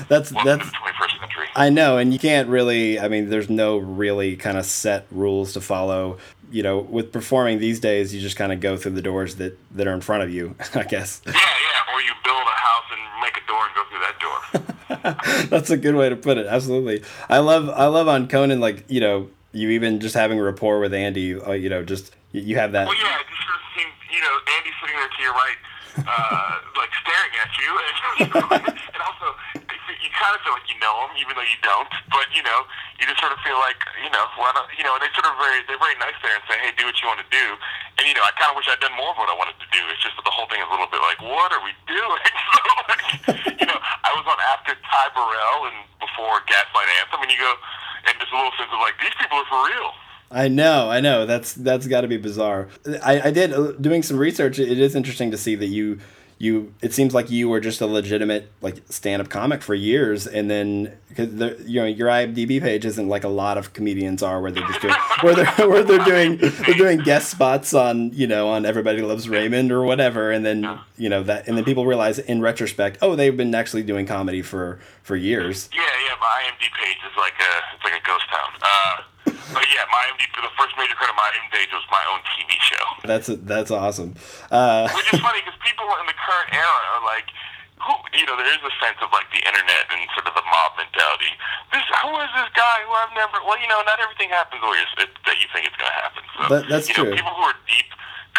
That's 0.09 0.33
Welcome 0.33 0.59
that's. 0.59 0.65
to 0.65 0.71
the 0.71 0.77
21st 0.77 1.21
century. 1.21 1.47
I 1.57 1.71
know, 1.71 1.97
and 1.99 2.13
you 2.13 2.19
can't 2.19 2.49
really. 2.49 2.99
I 3.01 3.09
mean, 3.09 3.31
there's 3.31 3.51
no 3.51 3.79
really 3.79 4.37
kind 4.37 4.57
of 4.59 4.65
set 4.65 5.07
rules 5.11 5.53
to 5.55 5.61
follow. 5.61 6.19
You 6.51 6.63
know, 6.63 6.79
with 6.79 7.13
performing 7.13 7.59
these 7.59 7.79
days, 7.81 8.15
you 8.15 8.21
just 8.21 8.37
kind 8.37 8.53
of 8.53 8.61
go 8.61 8.77
through 8.77 8.93
the 8.93 9.03
doors 9.03 9.37
that 9.37 9.59
that 9.77 9.87
are 9.87 9.93
in 9.93 10.01
front 10.01 10.23
of 10.23 10.31
you. 10.31 10.55
I 10.75 10.85
guess. 10.85 11.21
Yeah, 11.27 11.33
yeah. 11.33 11.95
Or 11.95 12.01
you 12.01 12.13
build 12.25 12.43
a 12.43 12.57
house 12.57 12.85
and 12.93 13.23
make 13.23 13.37
a 13.37 13.47
door 13.47 13.65
and 13.67 13.75
go 13.75 13.85
through 13.91 14.01
that 14.07 15.41
door. 15.43 15.49
That's 15.59 15.71
a 15.71 15.77
good 15.77 15.95
way 15.95 16.09
to 16.09 16.17
put 16.17 16.39
it. 16.39 16.47
Absolutely. 16.47 17.03
I 17.29 17.39
love 17.39 17.69
I 17.71 17.87
love 17.87 18.09
on 18.09 18.29
Conan 18.29 18.61
like 18.61 18.85
you 18.89 19.01
know 19.01 19.29
you 19.53 19.71
even 19.71 20.01
just 20.01 20.15
having 20.15 20.39
a 20.39 20.43
rapport 20.43 20.81
with 20.81 20.95
Andy. 20.95 21.35
Uh, 21.39 21.53
you 21.53 21.69
know, 21.69 21.83
just 21.85 22.15
you- 22.33 22.43
you 22.43 22.57
have 22.57 22.73
that. 22.73 22.87
Well, 22.87 22.97
yeah, 22.97 23.17
it 23.21 23.27
just 23.29 23.43
sort 23.43 23.57
of 23.57 23.63
seemed, 23.77 23.93
you 24.15 24.21
know, 24.21 24.37
Andy 24.57 24.71
sitting 24.81 24.97
there 24.97 25.09
to 25.09 25.23
your 25.23 25.33
right, 25.33 25.57
uh, 26.07 26.55
like 26.77 26.93
staring 27.03 27.35
at 27.43 27.51
you, 27.59 27.71
and, 28.95 29.03
also 29.03 29.35
you 29.99 30.11
kind 30.15 30.35
of 30.37 30.41
feel 30.47 30.55
like 30.55 30.69
you 30.71 30.79
know 30.79 30.95
him, 31.09 31.17
even 31.19 31.33
though 31.35 31.49
you 31.49 31.59
don't. 31.65 31.89
But 32.13 32.31
you 32.31 32.43
know, 32.45 32.69
you 33.01 33.07
just 33.07 33.19
sort 33.19 33.35
of 33.35 33.41
feel 33.43 33.59
like, 33.63 33.79
you 34.03 34.11
know, 34.11 34.27
why 34.39 34.51
not, 34.55 34.71
you 34.75 34.83
know, 34.87 34.95
and 34.95 35.03
they 35.03 35.11
sort 35.15 35.27
of 35.27 35.35
very, 35.39 35.63
they're 35.67 35.81
very 35.81 35.99
nice 35.99 36.15
there 36.23 36.35
and 36.35 36.45
say, 36.51 36.59
hey, 36.59 36.75
do 36.75 36.87
what 36.87 36.99
you 36.99 37.07
want 37.07 37.23
to 37.23 37.31
do. 37.31 37.47
And 37.99 38.07
you 38.07 38.15
know, 38.15 38.23
I 38.23 38.31
kind 38.39 38.55
of 38.55 38.57
wish 38.59 38.71
I'd 38.71 38.79
done 38.83 38.95
more 38.95 39.11
of 39.11 39.19
what 39.19 39.31
I 39.31 39.37
wanted 39.39 39.59
to 39.59 39.69
do. 39.75 39.83
It's 39.91 40.03
just 40.03 40.15
that 40.19 40.27
the 40.27 40.35
whole 40.35 40.47
thing 40.47 40.63
is 40.63 40.69
a 40.71 40.75
little 40.75 40.91
bit 40.91 41.03
like, 41.03 41.19
what 41.23 41.51
are 41.51 41.63
we 41.63 41.75
doing? 41.87 42.25
so, 42.55 42.71
like, 42.87 43.03
you 43.59 43.67
know, 43.67 43.79
I 43.79 44.11
was 44.15 44.27
on 44.27 44.39
after 44.55 44.79
Ty 44.79 45.07
Burrell 45.15 45.71
and 45.71 45.79
before 45.99 46.43
Gaslight 46.47 46.91
Anthem, 47.03 47.27
and 47.27 47.31
you 47.31 47.39
go, 47.43 47.53
and 48.07 48.15
there's 48.19 48.31
a 48.31 48.39
little 48.39 48.55
sense 48.55 48.71
of 48.71 48.81
like, 48.83 48.99
these 49.03 49.15
people 49.19 49.43
are 49.43 49.49
for 49.51 49.63
real. 49.67 49.91
I 50.31 50.49
know, 50.49 50.91
I 50.91 51.01
know. 51.01 51.27
That's 51.27 51.55
that's 51.55 51.87
got 51.87 52.03
to 52.03 52.09
be 52.09 52.19
bizarre. 52.19 52.69
I, 53.03 53.29
I 53.29 53.31
did 53.31 53.53
uh, 53.53 53.73
doing 53.73 54.03
some 54.03 54.19
research. 54.19 54.59
It 54.59 54.79
is 54.79 54.95
interesting 54.95 55.31
to 55.31 55.39
see 55.39 55.55
that 55.55 55.69
you 55.69 56.01
you. 56.37 56.75
It 56.83 56.93
seems 56.93 57.15
like 57.15 57.31
you 57.31 57.49
were 57.49 57.61
just 57.61 57.81
a 57.81 57.87
legitimate 57.87 58.51
like 58.61 58.83
stand 58.91 59.23
up 59.23 59.31
comic 59.31 59.63
for 59.63 59.75
years, 59.75 60.27
and 60.27 60.51
then 60.51 60.93
because 61.09 61.33
you 61.67 61.81
know 61.81 61.87
your 61.87 62.09
IMDb 62.09 62.61
page 62.61 62.85
isn't 62.85 63.09
like 63.09 63.25
a 63.25 63.29
lot 63.29 63.57
of 63.57 63.73
comedians 63.73 64.23
are, 64.23 64.41
where 64.43 64.51
they're 64.51 64.67
just 64.67 64.83
doing 64.83 64.95
where 65.23 65.35
they're 65.35 65.69
where 65.69 65.83
they're 65.83 66.05
doing 66.05 66.37
they're 66.37 66.75
doing 66.75 66.99
guest 66.99 67.31
spots 67.31 67.73
on 67.73 68.13
you 68.13 68.27
know 68.27 68.49
on 68.49 68.67
Everybody 68.67 69.01
Loves 69.01 69.31
Raymond 69.31 69.73
or 69.73 69.83
whatever, 69.83 70.31
and 70.31 70.45
then 70.45 70.79
you 70.99 71.09
know 71.09 71.23
that 71.23 71.49
and 71.49 71.57
then 71.57 71.65
people 71.65 71.87
realize 71.87 72.19
in 72.19 72.43
retrospect, 72.43 72.99
oh, 73.01 73.17
they've 73.17 73.37
been 73.37 73.55
actually 73.55 73.83
doing 73.83 74.05
comedy 74.05 74.43
for 74.43 74.79
for 75.03 75.17
years. 75.17 75.71
Yeah, 75.73 75.81
yeah. 75.81 76.17
My 76.21 76.51
IMDb 76.51 76.71
page 76.85 76.99
is 77.11 77.17
like 77.17 77.33
a 77.41 77.75
it's 77.77 77.85
like 77.85 77.95
a 77.95 78.07
ghost 78.07 78.25
town. 78.29 78.51
Uh, 78.61 79.03
but 79.55 79.65
yeah, 79.75 79.85
my 79.91 80.01
IMDb 80.13 80.31
the 80.43 80.53
first 80.59 80.75
major 80.79 80.95
credit 80.95 81.13
of 81.15 81.19
my 81.19 81.31
page 81.51 81.71
was 81.73 81.85
my 81.91 82.03
own 82.13 82.21
TV 82.35 82.51
show. 82.63 82.85
That's 83.05 83.29
that's 83.47 83.71
awesome. 83.71 84.15
Uh, 84.51 84.87
Which 84.95 85.09
is 85.13 85.21
funny 85.21 85.41
because 85.43 85.59
people 85.65 85.87
in 86.03 86.07
the 86.07 86.17
current 86.19 86.51
era 86.55 86.81
are 86.95 87.03
like, 87.05 87.27
who 87.83 87.95
you 88.15 88.27
know, 88.27 88.35
there 88.39 88.47
is 88.51 88.63
a 88.63 88.75
sense 88.83 88.99
of 89.03 89.11
like 89.15 89.27
the 89.35 89.43
internet 89.43 89.85
and 89.95 90.03
sort 90.15 90.27
of 90.31 90.35
the 90.39 90.45
mob 90.47 90.75
mentality. 90.79 91.31
This 91.75 91.83
who 92.03 92.11
is 92.23 92.33
this 92.39 92.51
guy 92.55 92.77
who 92.87 92.93
I've 92.95 93.15
never? 93.15 93.39
Well, 93.47 93.59
you 93.61 93.69
know, 93.71 93.81
not 93.87 93.99
everything 94.03 94.31
happens 94.31 94.61
the 94.63 94.71
way 94.71 94.83
that 95.03 95.37
you 95.39 95.47
think 95.55 95.67
it's 95.71 95.79
going 95.79 95.91
to 95.91 95.99
happen. 95.99 96.23
So 96.37 96.41
That- 96.53 96.67
that's 96.69 96.87
you 96.91 96.95
true. 96.95 97.11
know, 97.11 97.17
people 97.19 97.35
who 97.35 97.45
are 97.47 97.59
deep 97.67 97.91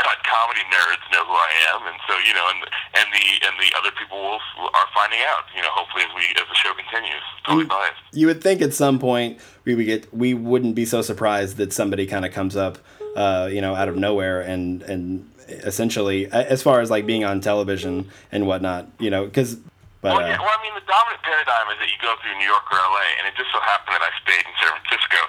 cut 0.04 0.18
comedy 0.26 0.64
nerds 0.72 1.04
know 1.12 1.24
who 1.26 1.34
I 1.36 1.52
am, 1.76 1.88
and 1.88 1.98
so 2.08 2.14
you 2.28 2.34
know, 2.34 2.48
and 2.54 2.60
and 3.00 3.08
the 3.14 3.26
and 3.48 3.54
the 3.60 3.70
other 3.78 3.92
people 4.00 4.18
will, 4.20 4.40
are 4.72 4.90
finding 4.96 5.20
out. 5.28 5.44
You 5.56 5.62
know, 5.62 5.70
hopefully 5.72 6.04
as 6.08 6.14
we 6.16 6.24
as 6.40 6.48
the 6.48 6.56
show 6.56 6.74
continues. 6.74 7.24
Totally 7.46 7.66
Mm. 7.66 7.70
biased. 7.70 8.02
you 8.14 8.28
would 8.28 8.42
think 8.42 8.62
at 8.62 8.74
some 8.74 9.00
point 9.00 9.40
we 9.66 9.76
would 9.76 9.86
get 9.86 10.14
we 10.14 10.34
wouldn't 10.34 10.76
be 10.76 10.86
so 10.86 11.02
surprised 11.02 11.58
that 11.58 11.74
somebody 11.74 12.06
kind 12.06 12.26
of 12.26 12.32
comes 12.32 12.56
up 12.56 12.78
uh, 13.16 13.50
you 13.52 13.60
know 13.62 13.74
out 13.76 13.90
of 13.90 13.96
nowhere 13.98 14.42
and 14.42 14.82
and 14.84 15.30
essentially 15.50 16.28
as 16.32 16.62
far 16.62 16.80
as 16.80 16.90
like 16.92 17.06
being 17.06 17.24
on 17.26 17.42
television 17.42 18.08
and 18.32 18.46
whatnot 18.46 18.88
you 19.00 19.10
know 19.10 19.26
because 19.26 19.58
but 20.02 20.16
Well, 20.16 20.24
uh, 20.24 20.30
yeah, 20.32 20.40
well, 20.40 20.48
I 20.48 20.62
mean, 20.64 20.72
the 20.80 20.86
dominant 20.88 21.20
paradigm 21.28 21.68
is 21.76 21.78
that 21.84 21.90
you 21.92 22.00
go 22.00 22.16
through 22.24 22.32
New 22.40 22.48
York 22.48 22.64
or 22.72 22.80
LA, 22.80 23.04
and 23.20 23.28
it 23.28 23.36
just 23.36 23.52
so 23.52 23.60
happened 23.60 24.00
that 24.00 24.04
I 24.08 24.12
stayed 24.24 24.48
in 24.48 24.54
San 24.56 24.72
Francisco. 24.80 25.20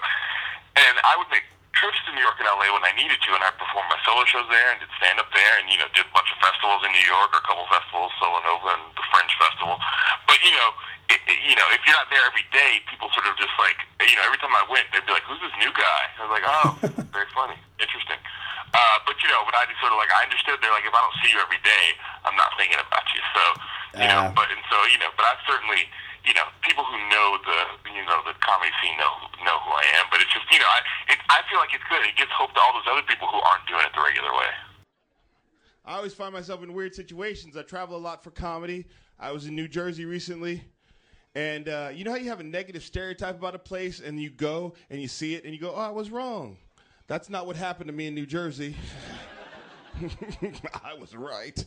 And 0.78 0.94
I 1.02 1.18
would 1.18 1.26
make 1.34 1.42
trips 1.80 1.96
to 2.06 2.12
New 2.12 2.20
York 2.22 2.36
and 2.38 2.46
LA 2.46 2.68
when 2.70 2.84
I 2.84 2.92
needed 2.92 3.16
to, 3.24 3.30
and 3.32 3.40
I 3.42 3.50
performed 3.56 3.88
my 3.88 3.96
solo 4.04 4.22
shows 4.28 4.44
there 4.52 4.68
and 4.70 4.78
did 4.84 4.92
stand 5.00 5.16
up 5.18 5.32
there, 5.32 5.54
and 5.58 5.66
you 5.72 5.80
know, 5.80 5.88
did 5.96 6.04
a 6.04 6.12
bunch 6.12 6.28
of 6.30 6.38
festivals 6.44 6.84
in 6.84 6.92
New 6.92 7.06
York, 7.08 7.32
or 7.32 7.40
a 7.40 7.46
couple 7.48 7.64
festivals, 7.72 8.12
Solo 8.20 8.38
Nova 8.44 8.76
and 8.76 8.84
the 8.94 9.04
Fringe 9.08 9.32
Festival. 9.40 9.80
But 10.28 10.36
you 10.44 10.52
know, 10.52 10.70
it, 11.08 11.20
it, 11.26 11.38
you 11.42 11.56
know, 11.56 11.64
if 11.72 11.80
you're 11.88 11.96
not 11.96 12.06
there 12.12 12.22
every 12.28 12.44
day, 12.52 12.84
people 12.86 13.08
sort 13.16 13.24
of 13.26 13.34
just 13.40 13.50
like, 13.58 13.80
you 14.04 14.14
know, 14.20 14.24
every 14.28 14.38
time 14.38 14.52
I 14.54 14.62
went, 14.68 14.86
they'd 14.92 15.02
be 15.08 15.12
like, 15.16 15.24
"Who's 15.24 15.40
this 15.40 15.56
new 15.58 15.72
guy?" 15.72 16.02
I 16.16 16.20
was 16.28 16.32
like, 16.36 16.46
"Oh, 16.46 16.68
very 17.16 17.26
funny, 17.32 17.56
interesting." 17.80 18.20
Uh, 18.70 18.96
but 19.08 19.18
you 19.24 19.26
know, 19.32 19.42
but 19.48 19.56
I 19.58 19.66
just 19.66 19.80
sort 19.82 19.90
of 19.90 19.98
like 19.98 20.12
I 20.14 20.22
understood 20.28 20.60
they're 20.62 20.70
like 20.70 20.86
if 20.86 20.94
I 20.94 21.00
don't 21.02 21.16
see 21.24 21.32
you 21.34 21.40
every 21.42 21.58
day, 21.66 21.84
I'm 22.28 22.36
not 22.38 22.54
thinking 22.54 22.78
about 22.78 23.02
you. 23.10 23.18
So, 23.34 23.42
you 23.98 24.06
know, 24.06 24.30
Ah. 24.30 24.36
but 24.36 24.46
and 24.52 24.62
so 24.70 24.76
you 24.92 24.98
know, 25.02 25.10
but 25.18 25.26
I 25.26 25.34
certainly, 25.48 25.90
you 26.24 26.34
know, 26.34 26.46
people 26.62 26.84
who 26.84 26.98
know 27.08 27.38
the, 27.44 27.58
you 27.92 28.04
know, 28.04 28.20
the 28.26 28.34
comedy 28.40 28.72
scene 28.82 28.96
know 28.98 29.12
know 29.44 29.56
who 29.64 29.70
I 29.72 29.84
am. 30.00 30.06
But 30.10 30.20
it's 30.20 30.32
just, 30.32 30.46
you 30.52 30.58
know, 30.58 30.68
I 30.68 30.80
it, 31.12 31.18
I 31.28 31.40
feel 31.48 31.58
like 31.58 31.72
it's 31.72 31.84
good. 31.88 32.02
It 32.04 32.16
gives 32.16 32.30
hope 32.32 32.52
to 32.54 32.60
all 32.60 32.72
those 32.74 32.88
other 32.90 33.06
people 33.06 33.28
who 33.28 33.40
aren't 33.40 33.66
doing 33.66 33.82
it 33.82 33.92
the 33.94 34.02
regular 34.02 34.32
way. 34.32 34.52
I 35.84 35.96
always 35.96 36.14
find 36.14 36.32
myself 36.32 36.62
in 36.62 36.72
weird 36.72 36.94
situations. 36.94 37.56
I 37.56 37.62
travel 37.62 37.96
a 37.96 38.02
lot 38.02 38.22
for 38.22 38.30
comedy. 38.30 38.86
I 39.18 39.32
was 39.32 39.46
in 39.46 39.56
New 39.56 39.68
Jersey 39.68 40.04
recently. 40.04 40.64
And 41.34 41.68
uh, 41.68 41.90
you 41.92 42.04
know 42.04 42.10
how 42.10 42.16
you 42.16 42.28
have 42.28 42.40
a 42.40 42.44
negative 42.44 42.82
stereotype 42.82 43.38
about 43.38 43.54
a 43.54 43.58
place 43.58 44.00
and 44.00 44.20
you 44.20 44.30
go 44.30 44.74
and 44.90 45.00
you 45.00 45.08
see 45.08 45.34
it 45.34 45.44
and 45.44 45.54
you 45.54 45.60
go, 45.60 45.72
oh, 45.74 45.80
I 45.80 45.90
was 45.90 46.10
wrong. 46.10 46.56
That's 47.06 47.30
not 47.30 47.46
what 47.46 47.56
happened 47.56 47.88
to 47.88 47.92
me 47.92 48.06
in 48.06 48.14
New 48.14 48.26
Jersey. 48.26 48.76
I 50.84 50.94
was 50.94 51.14
right. 51.14 51.64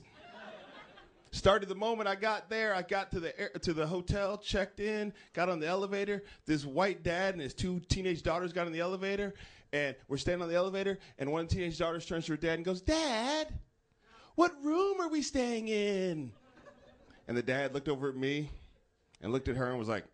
Started 1.34 1.68
the 1.68 1.74
moment 1.74 2.08
I 2.08 2.14
got 2.14 2.48
there. 2.48 2.76
I 2.76 2.84
got 2.84 3.10
to 3.10 3.20
the 3.20 3.38
air, 3.40 3.50
to 3.64 3.74
the 3.74 3.88
hotel, 3.88 4.38
checked 4.38 4.80
in, 4.80 5.12
got 5.34 5.50
on 5.50 5.60
the 5.60 5.66
elevator. 5.66 6.24
This 6.46 6.64
white 6.64 7.02
dad 7.02 7.34
and 7.34 7.42
his 7.42 7.56
two 7.56 7.80
teenage 7.90 8.22
daughters 8.22 8.54
got 8.54 8.68
in 8.68 8.72
the 8.72 8.82
elevator, 8.82 9.34
and 9.74 9.96
we're 10.08 10.18
standing 10.18 10.44
on 10.44 10.50
the 10.50 10.56
elevator. 10.56 11.00
And 11.18 11.32
one 11.32 11.42
of 11.42 11.50
the 11.50 11.56
teenage 11.56 11.80
daughters 11.80 12.06
turns 12.06 12.28
to 12.28 12.34
her 12.34 12.38
dad 12.38 12.54
and 12.54 12.64
goes, 12.64 12.82
"Dad, 12.82 13.48
what 14.36 14.54
room 14.64 15.02
are 15.02 15.10
we 15.10 15.24
staying 15.24 15.70
in?" 15.70 16.32
And 17.28 17.36
the 17.36 17.42
dad 17.42 17.74
looked 17.74 17.90
over 17.90 18.10
at 18.10 18.16
me, 18.16 18.52
and 19.20 19.32
looked 19.32 19.48
at 19.48 19.56
her 19.56 19.72
and 19.72 19.80
was 19.80 19.90
like, 19.90 20.06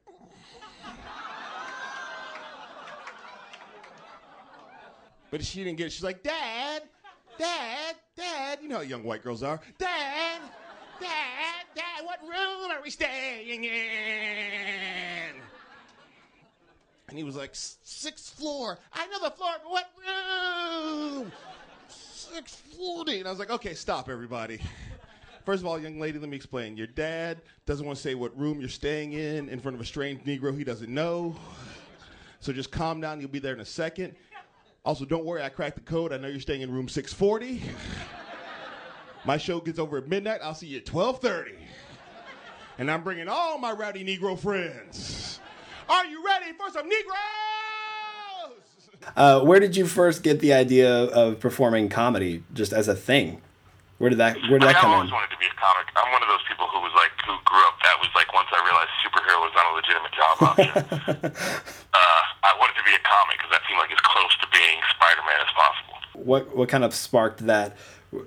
But 5.32 5.44
she 5.44 5.64
didn't 5.64 5.78
get 5.78 5.88
it. 5.88 5.92
She's 5.92 6.04
like, 6.04 6.24
Dad, 6.24 6.84
Dad, 7.38 7.96
Dad. 8.16 8.60
You 8.64 8.70
know 8.70 8.78
how 8.78 8.82
young 8.82 9.04
white 9.04 9.22
girls 9.22 9.44
are. 9.44 9.62
Dad, 9.78 10.42
Dad, 11.00 11.66
Dad, 11.76 12.06
what 12.06 12.22
room 12.22 12.72
are 12.72 12.82
we 12.84 12.90
staying 12.90 13.64
in? 13.64 15.36
And 17.08 17.18
he 17.18 17.24
was 17.24 17.36
like, 17.36 17.52
sixth 17.54 18.36
floor. 18.36 18.78
I 18.94 19.08
know 19.08 19.20
the 19.24 19.32
floor, 19.32 19.52
but 19.64 19.72
what 19.72 19.90
room? 19.98 21.32
640. 21.88 23.20
And 23.20 23.28
I 23.28 23.32
was 23.32 23.40
like, 23.40 23.50
okay, 23.50 23.74
stop, 23.74 24.10
everybody. 24.10 24.60
First 25.46 25.62
of 25.62 25.68
all, 25.68 25.80
young 25.80 26.00
lady, 26.00 26.20
let 26.20 26.30
me 26.30 26.36
explain. 26.36 26.78
Your 26.78 26.86
dad 26.86 27.42
doesn't 27.66 27.86
want 27.86 27.98
to 27.98 28.02
say 28.02 28.14
what 28.14 28.38
room 28.38 28.60
you're 28.60 28.70
staying 28.70 29.14
in 29.14 29.50
in 29.50 29.60
front 29.60 29.76
of 29.76 29.82
a 29.82 29.86
strange 29.86 30.24
Negro 30.24 30.56
he 30.56 30.64
doesn't 30.64 30.94
know. 30.94 31.36
So 32.40 32.54
just 32.54 32.72
calm 32.72 33.02
down. 33.02 33.20
You'll 33.20 33.30
be 33.30 33.40
there 33.40 33.54
in 33.54 33.60
a 33.60 33.66
second. 33.66 34.16
Also, 34.86 35.06
don't 35.06 35.26
worry, 35.26 35.42
I 35.42 35.50
cracked 35.50 35.76
the 35.76 35.82
code. 35.82 36.14
I 36.14 36.18
know 36.18 36.28
you're 36.28 36.40
staying 36.40 36.62
in 36.62 36.72
room 36.72 36.88
640. 36.88 37.62
My 39.26 39.38
show 39.38 39.60
gets 39.60 39.80
over 39.80 39.98
at 39.98 40.08
midnight. 40.08 40.40
I'll 40.44 40.56
see 40.56 40.68
you 40.68 40.78
at 40.78 40.86
12:30. 40.86 41.56
And 42.78 42.90
I'm 42.90 43.04
bringing 43.04 43.28
all 43.28 43.58
my 43.58 43.72
rowdy 43.74 44.06
Negro 44.06 44.40
friends. 44.40 45.40
Are 45.90 46.06
you 46.06 46.24
ready 46.26 46.54
for 46.54 46.70
some 46.72 46.88
Negroes? 46.88 47.16
Uh, 49.16 49.42
where 49.42 49.60
did 49.60 49.76
you 49.76 49.86
first 49.88 50.24
get 50.24 50.40
the 50.40 50.54
idea 50.54 50.90
of 51.06 51.40
performing 51.40 51.90
comedy 51.90 52.44
just 52.54 52.72
as 52.74 52.88
a 52.88 52.96
thing? 52.96 53.42
Where 53.98 54.10
did 54.10 54.20
that 54.20 54.36
Where 54.50 54.60
did 54.60 54.70
that 54.70 54.76
mean, 54.76 54.82
come 54.82 54.92
I 54.92 54.94
in? 54.94 55.00
always 55.00 55.12
wanted 55.12 55.32
to 55.32 55.38
be 55.40 55.46
a 55.48 55.56
comic. 55.60 55.88
I'm 55.96 56.12
one 56.14 56.22
of 56.24 56.30
those 56.30 56.44
people 56.48 56.68
who 56.68 56.80
was 56.80 56.94
like, 56.96 57.12
who 57.26 57.36
grew 57.44 57.60
up. 57.68 57.76
That 57.84 58.00
was 58.00 58.08
like 58.16 58.32
once 58.34 58.48
I 58.52 58.64
realized 58.64 58.92
superhero 59.04 59.40
was 59.44 59.52
not 59.60 59.66
a 59.68 59.74
legitimate 59.76 60.14
job 60.16 60.36
option. 60.40 61.32
uh, 61.94 62.22
I 62.48 62.56
wanted 62.60 62.76
to 62.80 62.84
be 62.86 62.94
a 62.96 63.04
comic 63.04 63.38
because 63.40 63.52
that 63.52 63.62
seemed 63.68 63.80
like 63.80 63.92
as 63.92 64.00
close 64.00 64.32
to 64.40 64.48
being 64.54 64.80
Spider-Man 64.96 65.40
as 65.42 65.52
possible. 65.52 66.24
What 66.24 66.56
What 66.56 66.70
kind 66.70 66.84
of 66.86 66.94
sparked 66.94 67.46
that? 67.48 67.76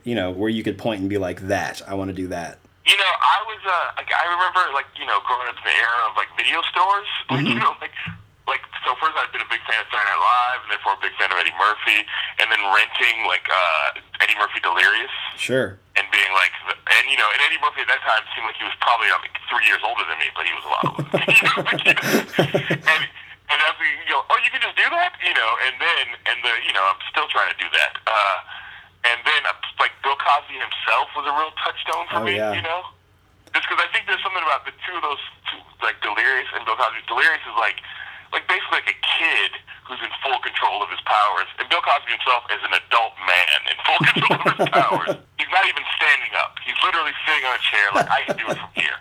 You 0.05 0.15
know, 0.15 0.31
where 0.31 0.51
you 0.51 0.63
could 0.63 0.79
point 0.79 1.01
and 1.01 1.11
be 1.11 1.19
like, 1.19 1.41
"That 1.49 1.83
I 1.87 1.95
want 1.95 2.09
to 2.09 2.17
do 2.17 2.29
that." 2.29 2.59
You 2.87 2.97
know, 2.99 3.13
I 3.19 3.39
was 3.47 3.63
uh, 3.67 3.99
like, 3.99 4.11
I 4.11 4.27
remember 4.31 4.63
like 4.75 4.87
you 4.99 5.07
know 5.07 5.19
growing 5.27 5.47
up 5.49 5.59
in 5.59 5.67
the 5.67 5.75
era 5.75 6.11
of 6.11 6.17
like 6.17 6.31
video 6.37 6.63
stores. 6.71 7.09
Like 7.33 7.49
you 7.49 7.57
know, 7.57 7.73
like 7.81 7.97
like 8.47 8.61
so 8.85 8.93
first 9.01 9.17
I'd 9.17 9.33
been 9.33 9.41
a 9.41 9.49
big 9.49 9.65
fan 9.65 9.81
of 9.81 9.89
Saturday 9.89 10.05
Night 10.05 10.21
Live, 10.21 10.61
and 10.67 10.71
therefore 10.75 10.93
a 10.99 11.03
big 11.03 11.15
fan 11.17 11.33
of 11.33 11.39
Eddie 11.41 11.57
Murphy, 11.57 12.05
and 12.39 12.47
then 12.53 12.61
renting 12.61 13.25
like 13.25 13.47
uh, 13.49 13.99
Eddie 14.21 14.37
Murphy 14.37 14.61
Delirious. 14.61 15.15
Sure. 15.41 15.75
and 15.97 16.07
being 16.13 16.33
like, 16.39 16.53
and 16.69 17.05
you 17.11 17.17
know, 17.19 17.27
and 17.33 17.41
Eddie 17.43 17.59
Murphy 17.59 17.83
at 17.83 17.91
that 17.91 18.05
time 18.05 18.23
seemed 18.37 18.47
like 18.47 18.59
he 18.61 18.67
was 18.69 18.77
probably 18.85 19.09
like 19.11 19.33
three 19.51 19.65
years 19.67 19.81
older 19.83 20.05
than 20.07 20.19
me, 20.21 20.29
but 20.37 20.45
he 20.47 20.53
was 20.55 20.65
a 20.67 20.71
lot 20.71 20.83
older. 20.93 21.07
Than 21.09 21.25
me, 21.25 21.35
you 21.41 21.47
know, 21.51 21.61
like, 21.67 21.83
you 21.89 21.95
know, 21.97 22.85
and 22.93 23.03
and 23.49 23.59
as 23.59 23.75
we 23.81 23.89
you 24.05 24.13
know, 24.13 24.23
oh, 24.29 24.39
you 24.45 24.51
can 24.53 24.61
just 24.61 24.77
do 24.77 24.87
that, 24.93 25.17
you 25.25 25.33
know, 25.33 25.51
and 25.65 25.75
then 25.81 26.05
and 26.29 26.37
the 26.45 26.53
you 26.69 26.73
know, 26.77 26.85
I'm 26.85 27.01
still 27.09 27.27
trying 27.33 27.49
to 27.49 27.59
do 27.59 27.69
that. 27.73 27.97
Uh, 28.05 28.37
and 29.05 29.19
then 29.27 29.43
uh, 29.49 29.55
like 29.83 29.93
Bill 30.03 30.17
Cosby 30.19 30.55
himself 30.59 31.11
was 31.17 31.27
a 31.27 31.35
real 31.35 31.53
touchstone 31.63 32.07
for 32.11 32.23
Oh, 32.23 32.27
me, 32.27 32.37
yeah. 32.39 32.55
you 32.55 32.63
know, 32.63 32.87
just 33.55 33.67
because 33.69 33.83
I 33.83 33.89
think 33.93 34.07
there's 34.09 34.23
something 34.23 34.43
about 34.47 34.65
the 34.65 34.73
two 34.87 34.95
of 34.97 35.03
those, 35.05 35.23
two, 35.51 35.61
like 35.85 35.99
Delirious 36.01 36.49
and 36.55 36.63
Bill 36.65 36.77
Cosby. 36.79 37.03
Delirious 37.09 37.43
is 37.47 37.57
like. 37.59 37.79
Like 38.33 38.49
basically 38.49 38.81
like 38.81 38.89
a 38.89 38.97
kid 39.21 39.61
who's 39.85 40.01
in 40.01 40.09
full 40.25 40.41
control 40.41 40.81
of 40.81 40.89
his 40.89 41.05
powers, 41.05 41.45
and 41.61 41.69
Bill 41.69 41.85
Cosby 41.85 42.17
himself 42.17 42.49
is 42.49 42.65
an 42.65 42.73
adult 42.81 43.13
man 43.29 43.59
in 43.69 43.77
full 43.85 44.01
control 44.09 44.41
of 44.41 44.57
his 44.57 44.69
powers. 44.73 45.13
He's 45.37 45.53
not 45.53 45.69
even 45.69 45.85
standing 46.01 46.33
up; 46.41 46.57
he's 46.65 46.73
literally 46.81 47.13
sitting 47.29 47.45
on 47.45 47.61
a 47.61 47.61
chair. 47.61 47.87
Like 47.93 48.09
I 48.09 48.21
can 48.25 48.41
do 48.41 48.49
it 48.49 48.57
from 48.57 48.73
here. 48.73 48.97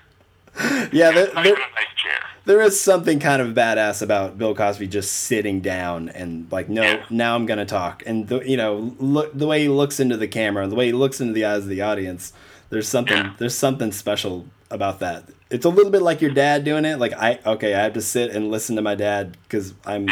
Yeah, 0.92 1.12
there, 1.12 1.28
there, 1.28 1.46
even 1.46 1.54
a 1.54 1.76
nice 1.76 1.96
chair. 1.96 2.20
there 2.46 2.62
is 2.62 2.80
something 2.80 3.20
kind 3.20 3.42
of 3.42 3.54
badass 3.56 4.02
about 4.02 4.38
Bill 4.38 4.54
Cosby 4.54 4.88
just 4.88 5.12
sitting 5.14 5.62
down 5.62 6.10
and 6.10 6.52
like, 6.52 6.68
no, 6.70 6.82
Yeah. 6.84 7.06
now 7.10 7.36
I'm 7.36 7.46
gonna 7.46 7.66
talk, 7.66 8.04
and 8.06 8.28
the, 8.28 8.40
you 8.42 8.58
know, 8.58 8.94
look 9.00 9.34
the 9.38 9.48
way 9.48 9.62
he 9.62 9.70
looks 9.70 10.00
into 10.00 10.18
the 10.18 10.28
camera, 10.28 10.68
the 10.68 10.76
way 10.76 10.88
he 10.88 10.92
looks 10.94 11.22
into 11.22 11.34
the 11.34 11.46
eyes 11.46 11.64
of 11.64 11.70
the 11.70 11.82
audience. 11.82 12.34
There's 12.70 12.88
something, 12.88 13.18
Yeah. 13.18 13.34
there's 13.38 13.56
something 13.58 13.92
special 13.92 14.46
about 14.70 15.00
that. 15.00 15.26
It's 15.50 15.66
a 15.66 15.70
little 15.70 15.92
bit 15.92 16.02
like 16.02 16.22
your 16.22 16.32
dad 16.32 16.64
doing 16.64 16.86
it. 16.86 16.98
Like 17.00 17.14
I, 17.14 17.40
okay, 17.46 17.74
I 17.76 17.84
have 17.84 17.94
to 17.94 18.02
sit 18.02 18.32
and 18.32 18.50
listen 18.52 18.76
to 18.78 18.82
my 18.82 18.96
dad 18.96 19.36
because 19.44 19.74
I'm 19.86 20.08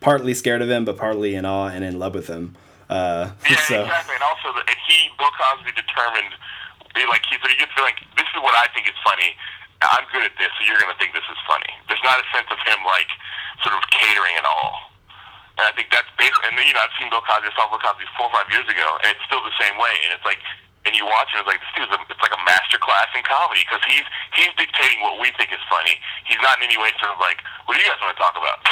partly 0.00 0.34
scared 0.34 0.62
of 0.62 0.70
him, 0.70 0.84
but 0.84 0.96
partly 0.96 1.34
in 1.36 1.44
awe 1.44 1.68
and 1.68 1.84
in 1.84 1.98
love 1.98 2.14
with 2.14 2.26
him. 2.26 2.56
Uh, 2.88 3.30
Yeah, 3.50 3.56
so 3.56 3.82
exactly. 3.82 4.14
And 4.14 4.22
also, 4.24 4.50
the, 4.58 4.66
and 4.66 4.76
he, 4.88 5.08
Bill 5.18 5.30
Cosby, 5.30 5.70
determined, 5.78 6.34
like, 7.08 7.22
he, 7.30 7.36
so 7.40 7.48
he 7.48 7.54
gets 7.56 7.70
like, 7.78 7.98
this 8.16 8.26
is 8.34 8.42
what 8.42 8.54
I 8.54 8.66
think 8.74 8.88
is 8.88 8.98
funny. 9.04 9.30
I'm 9.80 10.04
good 10.12 10.28
at 10.28 10.36
this, 10.36 10.52
so 10.56 10.60
you're 10.68 10.76
going 10.76 10.92
to 10.92 11.00
think 11.00 11.16
this 11.16 11.24
is 11.24 11.40
funny. 11.48 11.72
There's 11.88 12.04
not 12.04 12.20
a 12.20 12.26
sense 12.36 12.52
of 12.52 12.60
him, 12.68 12.84
like, 12.84 13.08
sort 13.64 13.72
of 13.72 13.80
catering 13.88 14.36
at 14.36 14.44
all. 14.44 14.92
And 15.56 15.64
I 15.64 15.72
think 15.72 15.88
that's 15.88 16.08
basically, 16.20 16.52
and, 16.52 16.60
you 16.60 16.76
know, 16.76 16.84
I've 16.84 16.92
seen 17.00 17.08
Bill 17.08 17.24
Cosby, 17.24 17.48
I 17.48 17.52
saw 17.56 17.64
Bill 17.72 17.80
Cosby 17.80 18.04
four 18.16 18.28
or 18.28 18.34
five 18.36 18.48
years 18.52 18.68
ago, 18.68 18.88
and 19.04 19.12
it's 19.12 19.24
still 19.24 19.40
the 19.40 19.56
same 19.56 19.80
way. 19.80 19.92
And 20.04 20.12
it's 20.12 20.24
like, 20.24 20.40
and 20.88 20.96
you 20.96 21.04
watch 21.04 21.28
it, 21.36 21.44
it's 21.44 21.48
like, 21.48 21.60
this 21.60 21.68
dude's 21.76 21.92
a, 21.92 22.00
it's 22.08 22.22
like 22.24 22.32
a 22.32 22.40
master 22.48 22.80
class 22.80 23.12
in 23.12 23.20
comedy, 23.24 23.60
because 23.64 23.84
he's, 23.84 24.04
he's 24.36 24.52
dictating 24.56 25.00
what 25.04 25.20
we 25.20 25.28
think 25.36 25.52
is 25.52 25.60
funny. 25.68 26.00
He's 26.24 26.40
not 26.40 26.56
in 26.60 26.64
any 26.68 26.78
way 26.80 26.92
sort 27.00 27.12
of 27.12 27.20
like, 27.20 27.40
what 27.68 27.76
do 27.76 27.84
you 27.84 27.88
guys 27.88 28.00
want 28.00 28.16
to 28.16 28.20
talk 28.20 28.36
about? 28.36 28.58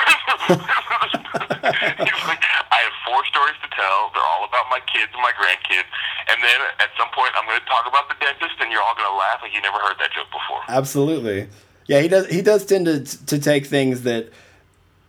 he's 2.04 2.24
like, 2.24 2.40
I 2.72 2.88
four 3.08 3.24
stories 3.32 3.56
to 3.64 3.68
tell. 3.72 4.12
They're 4.12 4.28
all 4.36 4.44
about 4.44 4.68
my 4.68 4.84
kids 4.84 5.08
and 5.16 5.24
my 5.24 5.32
grandkids. 5.32 5.88
And 6.28 6.44
then 6.44 6.58
at 6.76 6.92
some 7.00 7.08
point, 7.16 7.32
I'm 7.32 7.48
going 7.48 7.60
to 7.60 7.66
talk 7.66 7.88
about 7.88 8.12
the 8.12 8.16
dentist, 8.20 8.60
and 8.60 8.68
you're 8.68 8.84
all 8.84 8.94
going 8.94 9.08
to 9.08 9.16
laugh 9.16 9.40
like 9.40 9.56
you 9.56 9.62
never 9.64 9.80
heard 9.80 9.96
that 9.98 10.12
joke 10.12 10.28
before. 10.28 10.60
Absolutely. 10.68 11.48
Yeah, 11.88 12.00
he 12.04 12.08
does. 12.08 12.28
He 12.28 12.42
does 12.44 12.68
tend 12.68 12.84
to 12.84 13.00
to 13.00 13.38
take 13.40 13.64
things 13.64 14.02
that 14.04 14.28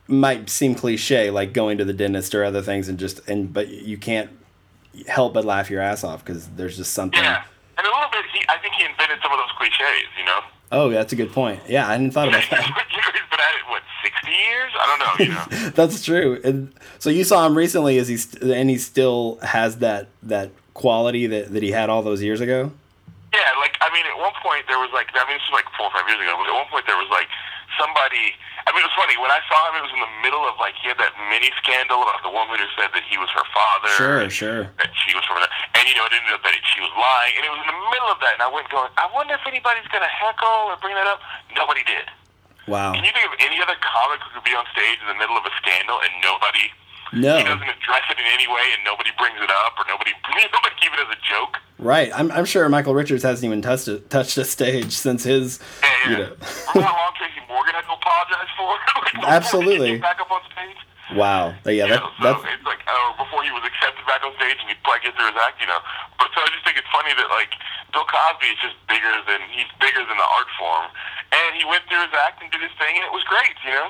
might 0.07 0.49
seem 0.49 0.75
cliche, 0.75 1.29
like 1.29 1.51
going 1.51 1.77
to 1.77 1.85
the 1.85 1.93
dentist 1.93 2.33
or 2.33 2.43
other 2.47 2.61
things, 2.61 2.87
and 2.87 2.97
just 2.97 3.19
and 3.27 3.51
but 3.51 3.67
you 3.67 3.97
can't 3.97 4.31
help 5.07 5.33
but 5.33 5.45
laugh 5.45 5.69
your 5.69 5.81
ass 5.81 6.03
off 6.03 6.23
because 6.23 6.47
there's 6.55 6.77
just 6.77 6.93
something. 6.93 7.21
Yeah. 7.21 7.43
And 7.77 7.85
a 7.87 7.89
little 7.89 8.11
bit, 8.11 8.25
he, 8.33 8.43
I 8.49 8.57
think 8.57 8.73
he 8.75 8.83
invented 8.83 9.19
some 9.21 9.31
of 9.31 9.39
those 9.39 9.51
cliches, 9.57 10.09
you 10.17 10.25
know? 10.25 10.41
Oh, 10.71 10.89
that's 10.89 11.11
a 11.13 11.15
good 11.15 11.31
point. 11.31 11.61
Yeah, 11.67 11.87
I 11.87 11.93
hadn't 11.93 12.11
thought 12.11 12.27
about 12.27 12.43
that. 12.51 12.61
been 12.65 13.39
at 13.39 13.55
it, 13.55 13.69
what, 13.69 13.81
60 14.03 14.29
years? 14.31 14.71
I 14.79 14.85
don't 14.85 14.99
know, 14.99 15.25
you 15.25 15.31
know? 15.63 15.69
that's 15.75 16.03
true. 16.03 16.39
And 16.43 16.73
so 16.99 17.09
you 17.09 17.23
saw 17.23 17.45
him 17.45 17.57
recently, 17.57 17.97
is 17.97 18.07
he 18.07 18.17
st- 18.17 18.43
and 18.43 18.69
he 18.69 18.77
still 18.77 19.39
has 19.41 19.77
that 19.79 20.07
that 20.23 20.51
quality 20.73 21.25
that 21.27 21.51
that 21.53 21.63
he 21.63 21.71
had 21.71 21.89
all 21.89 22.01
those 22.03 22.21
years 22.21 22.39
ago? 22.41 22.71
Yeah, 23.33 23.39
like 23.59 23.77
I 23.81 23.91
mean, 23.93 24.05
at 24.05 24.17
one 24.19 24.33
point 24.43 24.65
there 24.67 24.77
was 24.79 24.89
like 24.93 25.07
I 25.13 25.25
mean, 25.27 25.37
this 25.37 25.47
was 25.49 25.57
like 25.63 25.65
four 25.77 25.87
or 25.87 25.91
five 25.91 26.07
years 26.07 26.21
ago. 26.21 26.35
But 26.37 26.47
at 26.49 26.55
one 26.55 26.67
point 26.69 26.85
there 26.85 26.97
was 26.97 27.09
like 27.09 27.27
somebody. 27.79 28.33
I 28.67 28.75
mean, 28.75 28.83
it 28.83 28.89
was 28.91 28.97
funny 28.99 29.15
when 29.15 29.31
I 29.31 29.39
saw 29.47 29.59
him. 29.71 29.79
It 29.79 29.83
was 29.87 29.93
in 29.95 30.03
the 30.03 30.13
middle 30.23 30.43
of 30.43 30.59
like 30.59 30.75
he 30.79 30.91
had 30.91 30.99
that 30.99 31.15
mini 31.31 31.51
scandal 31.59 32.03
about 32.03 32.19
the 32.25 32.33
woman 32.33 32.59
who 32.59 32.67
said 32.75 32.91
that 32.91 33.05
he 33.07 33.15
was 33.15 33.31
her 33.31 33.47
father. 33.55 33.91
Sure, 33.95 34.21
sure. 34.27 34.63
That 34.81 34.91
she 35.05 35.15
was 35.15 35.23
from, 35.23 35.39
and 35.39 35.83
you 35.87 35.95
know, 35.95 36.05
it 36.09 36.13
ended 36.15 36.35
up 36.35 36.43
that 36.43 36.55
she 36.59 36.79
was 36.83 36.91
lying, 36.97 37.33
and 37.39 37.43
it 37.47 37.51
was 37.51 37.61
in 37.63 37.69
the 37.71 37.79
middle 37.91 38.11
of 38.11 38.19
that. 38.19 38.35
And 38.39 38.43
I 38.43 38.49
went 38.51 38.67
going, 38.67 38.91
I 38.99 39.07
wonder 39.15 39.37
if 39.37 39.43
anybody's 39.47 39.87
gonna 39.93 40.11
heckle 40.11 40.71
or 40.71 40.75
bring 40.83 40.93
that 40.97 41.07
up. 41.07 41.23
Nobody 41.55 41.83
did. 41.87 42.07
Wow. 42.67 42.93
Can 42.93 43.01
you 43.01 43.13
think 43.15 43.25
of 43.25 43.33
any 43.41 43.57
other 43.63 43.77
comic 43.81 44.21
who 44.21 44.37
could 44.37 44.45
be 44.45 44.53
on 44.53 44.67
stage 44.75 45.01
in 45.01 45.09
the 45.09 45.17
middle 45.17 45.33
of 45.33 45.45
a 45.47 45.53
scandal 45.57 45.97
and 46.05 46.13
nobody? 46.21 46.69
No. 47.13 47.37
He 47.37 47.43
doesn't 47.43 47.63
address 47.69 48.05
it 48.09 48.17
in 48.19 48.25
any 48.33 48.47
way, 48.47 48.65
and 48.73 48.83
nobody 48.85 49.09
brings 49.17 49.37
it 49.41 49.49
up, 49.65 49.73
or 49.77 49.85
nobody 49.87 50.11
nobody 50.53 50.75
it 50.99 51.07
as 51.07 51.15
a 51.15 51.19
joke. 51.23 51.57
Right. 51.79 52.11
I'm, 52.13 52.31
I'm 52.31 52.45
sure 52.45 52.67
Michael 52.67 52.93
Richards 52.93 53.23
hasn't 53.23 53.45
even 53.45 53.61
touched 53.61 53.87
a, 53.87 53.99
touched 54.11 54.37
a 54.37 54.43
stage 54.43 54.91
since 54.91 55.23
his. 55.23 55.59
Yeah, 55.81 55.87
yeah. 55.87 56.09
You 56.11 56.17
know. 56.17 56.23
Remember 56.75 56.91
how 56.91 56.97
long 57.07 57.13
Tracy 57.15 57.39
Morgan 57.47 57.73
had 57.75 57.87
to 57.87 57.93
apologize 57.95 58.51
for? 58.57 58.69
Like, 59.19 59.25
Absolutely. 59.25 59.97
He 59.97 60.03
back 60.03 60.21
up 60.21 60.29
on 60.29 60.39
stage. 60.53 60.77
Wow. 61.17 61.55
Yeah. 61.65 61.89
You 61.89 61.97
That, 61.97 62.03
know, 62.05 62.11
so 62.21 62.23
that's 62.23 62.43
it's 62.55 62.67
like, 62.67 62.79
uh, 62.85 63.17
before 63.17 63.41
he 63.41 63.49
was 63.49 63.65
accepted 63.65 64.05
back 64.05 64.21
on 64.21 64.31
stage 64.37 64.59
and 64.61 64.69
he'd 64.69 64.77
probably 64.85 65.01
get 65.09 65.17
through 65.17 65.33
his 65.33 65.39
act, 65.41 65.57
you 65.57 65.65
know. 65.65 65.81
But 66.21 66.29
so 66.37 66.45
I 66.45 66.47
just 66.53 66.61
think 66.61 66.77
it's 66.77 66.87
funny 66.93 67.09
that 67.17 67.25
like 67.33 67.49
Bill 67.89 68.05
Cosby 68.05 68.47
is 68.53 68.59
just 68.61 68.77
bigger 68.85 69.09
than 69.25 69.41
he's 69.49 69.65
bigger 69.81 70.05
than 70.05 70.13
the 70.13 70.29
art 70.37 70.49
form, 70.61 70.93
and 71.33 71.57
he 71.57 71.65
went 71.65 71.83
through 71.89 72.05
his 72.05 72.13
act 72.21 72.43
and 72.45 72.53
did 72.53 72.61
his 72.61 72.71
thing, 72.77 72.93
and 73.01 73.03
it 73.07 73.11
was 73.15 73.25
great, 73.25 73.55
you 73.65 73.73
know. 73.73 73.89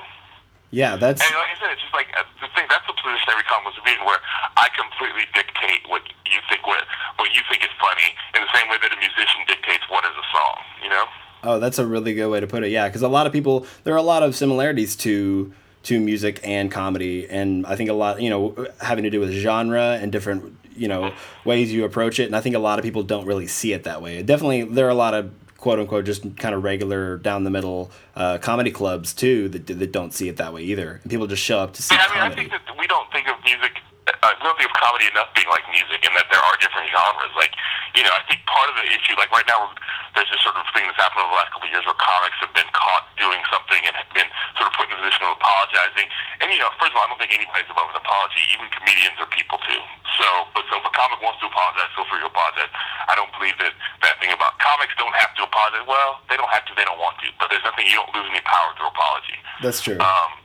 Yeah, 0.70 0.94
that's 0.96 1.20
And 1.20 1.34
like 1.34 1.50
I 1.50 1.58
said, 1.58 1.70
it's 1.74 1.82
just 1.82 1.94
like 1.94 2.08
uh, 2.14 2.22
the 2.40 2.46
thing. 2.54 2.66
That's 2.70 2.86
the 2.86 2.94
position 2.94 3.26
every 3.30 3.42
comic 3.50 3.74
was 3.74 3.78
in, 3.90 3.98
where 4.06 4.22
I 4.56 4.70
completely 4.78 5.26
dictate 5.34 5.82
what 5.90 6.02
you 6.26 6.38
think 6.48 6.66
what 6.66 6.86
what 7.18 7.34
you 7.34 7.42
think 7.50 7.62
is 7.64 7.74
funny, 7.82 8.14
in 8.34 8.40
the 8.42 8.52
same 8.54 8.70
way 8.70 8.78
that 8.80 8.92
a 8.92 8.98
musician 8.98 9.42
dictates 9.46 9.82
what 9.90 10.04
is 10.04 10.14
a 10.14 10.26
song. 10.30 10.56
You 10.82 10.90
know. 10.90 11.04
Oh, 11.42 11.58
that's 11.58 11.78
a 11.78 11.86
really 11.86 12.14
good 12.14 12.28
way 12.28 12.38
to 12.40 12.46
put 12.46 12.62
it. 12.62 12.70
Yeah, 12.70 12.86
because 12.86 13.02
a 13.02 13.08
lot 13.08 13.26
of 13.26 13.32
people, 13.32 13.66
there 13.84 13.94
are 13.94 13.98
a 13.98 14.02
lot 14.02 14.22
of 14.22 14.36
similarities 14.36 14.94
to 14.96 15.52
to 15.84 15.98
music 15.98 16.40
and 16.44 16.70
comedy, 16.70 17.26
and 17.28 17.66
I 17.66 17.74
think 17.74 17.88
a 17.88 17.94
lot, 17.94 18.20
you 18.20 18.28
know, 18.30 18.66
having 18.80 19.04
to 19.04 19.10
do 19.10 19.18
with 19.18 19.32
genre 19.32 19.98
and 20.00 20.12
different, 20.12 20.54
you 20.76 20.88
know, 20.88 21.14
ways 21.44 21.72
you 21.72 21.84
approach 21.84 22.20
it. 22.20 22.24
And 22.24 22.36
I 22.36 22.40
think 22.40 22.54
a 22.54 22.58
lot 22.58 22.78
of 22.78 22.84
people 22.84 23.02
don't 23.02 23.24
really 23.24 23.46
see 23.46 23.72
it 23.72 23.84
that 23.84 24.02
way. 24.02 24.22
Definitely, 24.22 24.64
there 24.64 24.86
are 24.86 24.90
a 24.90 24.94
lot 24.94 25.14
of 25.14 25.32
quote 25.60 25.78
unquote 25.78 26.04
just 26.06 26.36
kind 26.38 26.54
of 26.54 26.64
regular 26.64 27.18
down 27.18 27.44
the 27.44 27.50
middle 27.50 27.90
uh, 28.16 28.38
comedy 28.38 28.70
clubs 28.70 29.12
too 29.14 29.48
that 29.50 29.66
that 29.66 29.92
don't 29.92 30.12
see 30.12 30.28
it 30.28 30.36
that 30.38 30.52
way 30.54 30.62
either. 30.62 31.00
And 31.02 31.10
people 31.10 31.26
just 31.26 31.42
show 31.42 31.58
up 31.58 31.74
to 31.74 31.82
see 31.82 31.94
Yeah, 31.94 32.06
I 32.08 32.08
mean, 32.08 32.16
I 32.16 32.20
comedy. 32.28 32.48
think 32.48 32.50
that 32.66 32.78
we 32.78 32.86
don't 32.86 33.10
think 33.12 33.28
of 33.28 33.36
music, 33.44 33.72
we 34.20 34.44
don't 34.44 34.60
of 34.60 34.76
comedy 34.76 35.08
enough 35.08 35.32
being 35.32 35.48
like 35.48 35.64
music, 35.72 36.04
and 36.04 36.12
that 36.12 36.28
there 36.28 36.40
are 36.40 36.56
different 36.60 36.92
genres. 36.92 37.32
Like, 37.32 37.56
you 37.96 38.04
know, 38.04 38.12
I 38.12 38.20
think 38.28 38.44
part 38.44 38.68
of 38.68 38.76
the 38.76 38.84
issue, 38.92 39.16
like 39.16 39.32
right 39.32 39.46
now, 39.48 39.72
there's 40.12 40.28
this 40.28 40.42
sort 40.44 40.60
of 40.60 40.66
thing 40.76 40.84
that's 40.84 41.00
happened 41.00 41.24
over 41.24 41.32
the 41.32 41.40
last 41.40 41.50
couple 41.56 41.68
of 41.68 41.72
years 41.72 41.84
where 41.88 41.96
comics 41.96 42.36
have 42.44 42.52
been 42.52 42.68
caught 42.76 43.08
doing 43.16 43.40
something 43.48 43.80
and 43.88 43.96
have 43.96 44.10
been 44.12 44.28
sort 44.60 44.68
of 44.68 44.74
put 44.76 44.90
in 44.90 44.92
the 44.92 45.00
position 45.00 45.24
of 45.24 45.40
apologizing. 45.40 46.06
And 46.44 46.52
you 46.52 46.60
know, 46.60 46.68
first 46.76 46.92
of 46.92 47.00
all, 47.00 47.04
I 47.06 47.08
don't 47.08 47.20
think 47.20 47.32
anybody's 47.32 47.70
above 47.72 47.88
an 47.88 47.96
apology. 47.96 48.42
Even 48.52 48.68
comedians 48.68 49.16
are 49.16 49.30
people 49.32 49.56
too. 49.64 49.82
So, 50.20 50.26
but 50.52 50.68
so 50.68 50.76
if 50.76 50.84
a 50.84 50.92
comic 50.92 51.20
wants 51.24 51.40
to 51.40 51.48
apologize, 51.48 51.88
feel 51.96 52.04
free 52.12 52.20
to 52.20 52.28
apologize. 52.28 52.72
I 53.08 53.16
don't 53.16 53.32
believe 53.32 53.56
that 53.64 53.72
that 54.04 54.20
thing 54.20 54.32
about 54.36 54.60
comics 54.60 54.92
don't 55.00 55.16
have 55.16 55.32
to 55.40 55.48
apologize. 55.48 55.88
Well, 55.88 56.20
they 56.28 56.36
don't 56.36 56.52
have 56.52 56.68
to. 56.68 56.72
They 56.76 56.84
don't 56.84 57.00
want 57.00 57.16
to. 57.24 57.32
But 57.40 57.48
there's 57.48 57.64
nothing. 57.64 57.88
You 57.88 58.04
don't 58.04 58.12
lose 58.12 58.28
any 58.28 58.44
power 58.44 58.68
through 58.76 58.92
apology. 58.92 59.38
That's 59.64 59.80
true. 59.80 59.96
Um, 59.96 60.39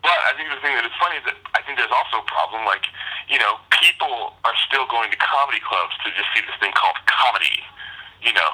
but 0.00 0.16
I 0.28 0.32
think 0.36 0.48
the 0.48 0.60
thing 0.64 0.72
that 0.76 0.84
is 0.84 0.96
funny 0.96 1.20
is 1.20 1.24
that 1.28 1.36
I 1.52 1.60
think 1.64 1.76
there's 1.76 1.92
also 1.92 2.24
a 2.24 2.26
problem. 2.28 2.64
Like, 2.64 2.88
you 3.28 3.36
know, 3.36 3.60
people 3.80 4.32
are 4.48 4.56
still 4.64 4.88
going 4.88 5.12
to 5.12 5.18
comedy 5.20 5.60
clubs 5.60 5.92
to 6.04 6.08
just 6.16 6.28
see 6.32 6.40
this 6.44 6.56
thing 6.56 6.72
called 6.72 6.96
comedy. 7.04 7.60
You 8.24 8.32
know, 8.32 8.50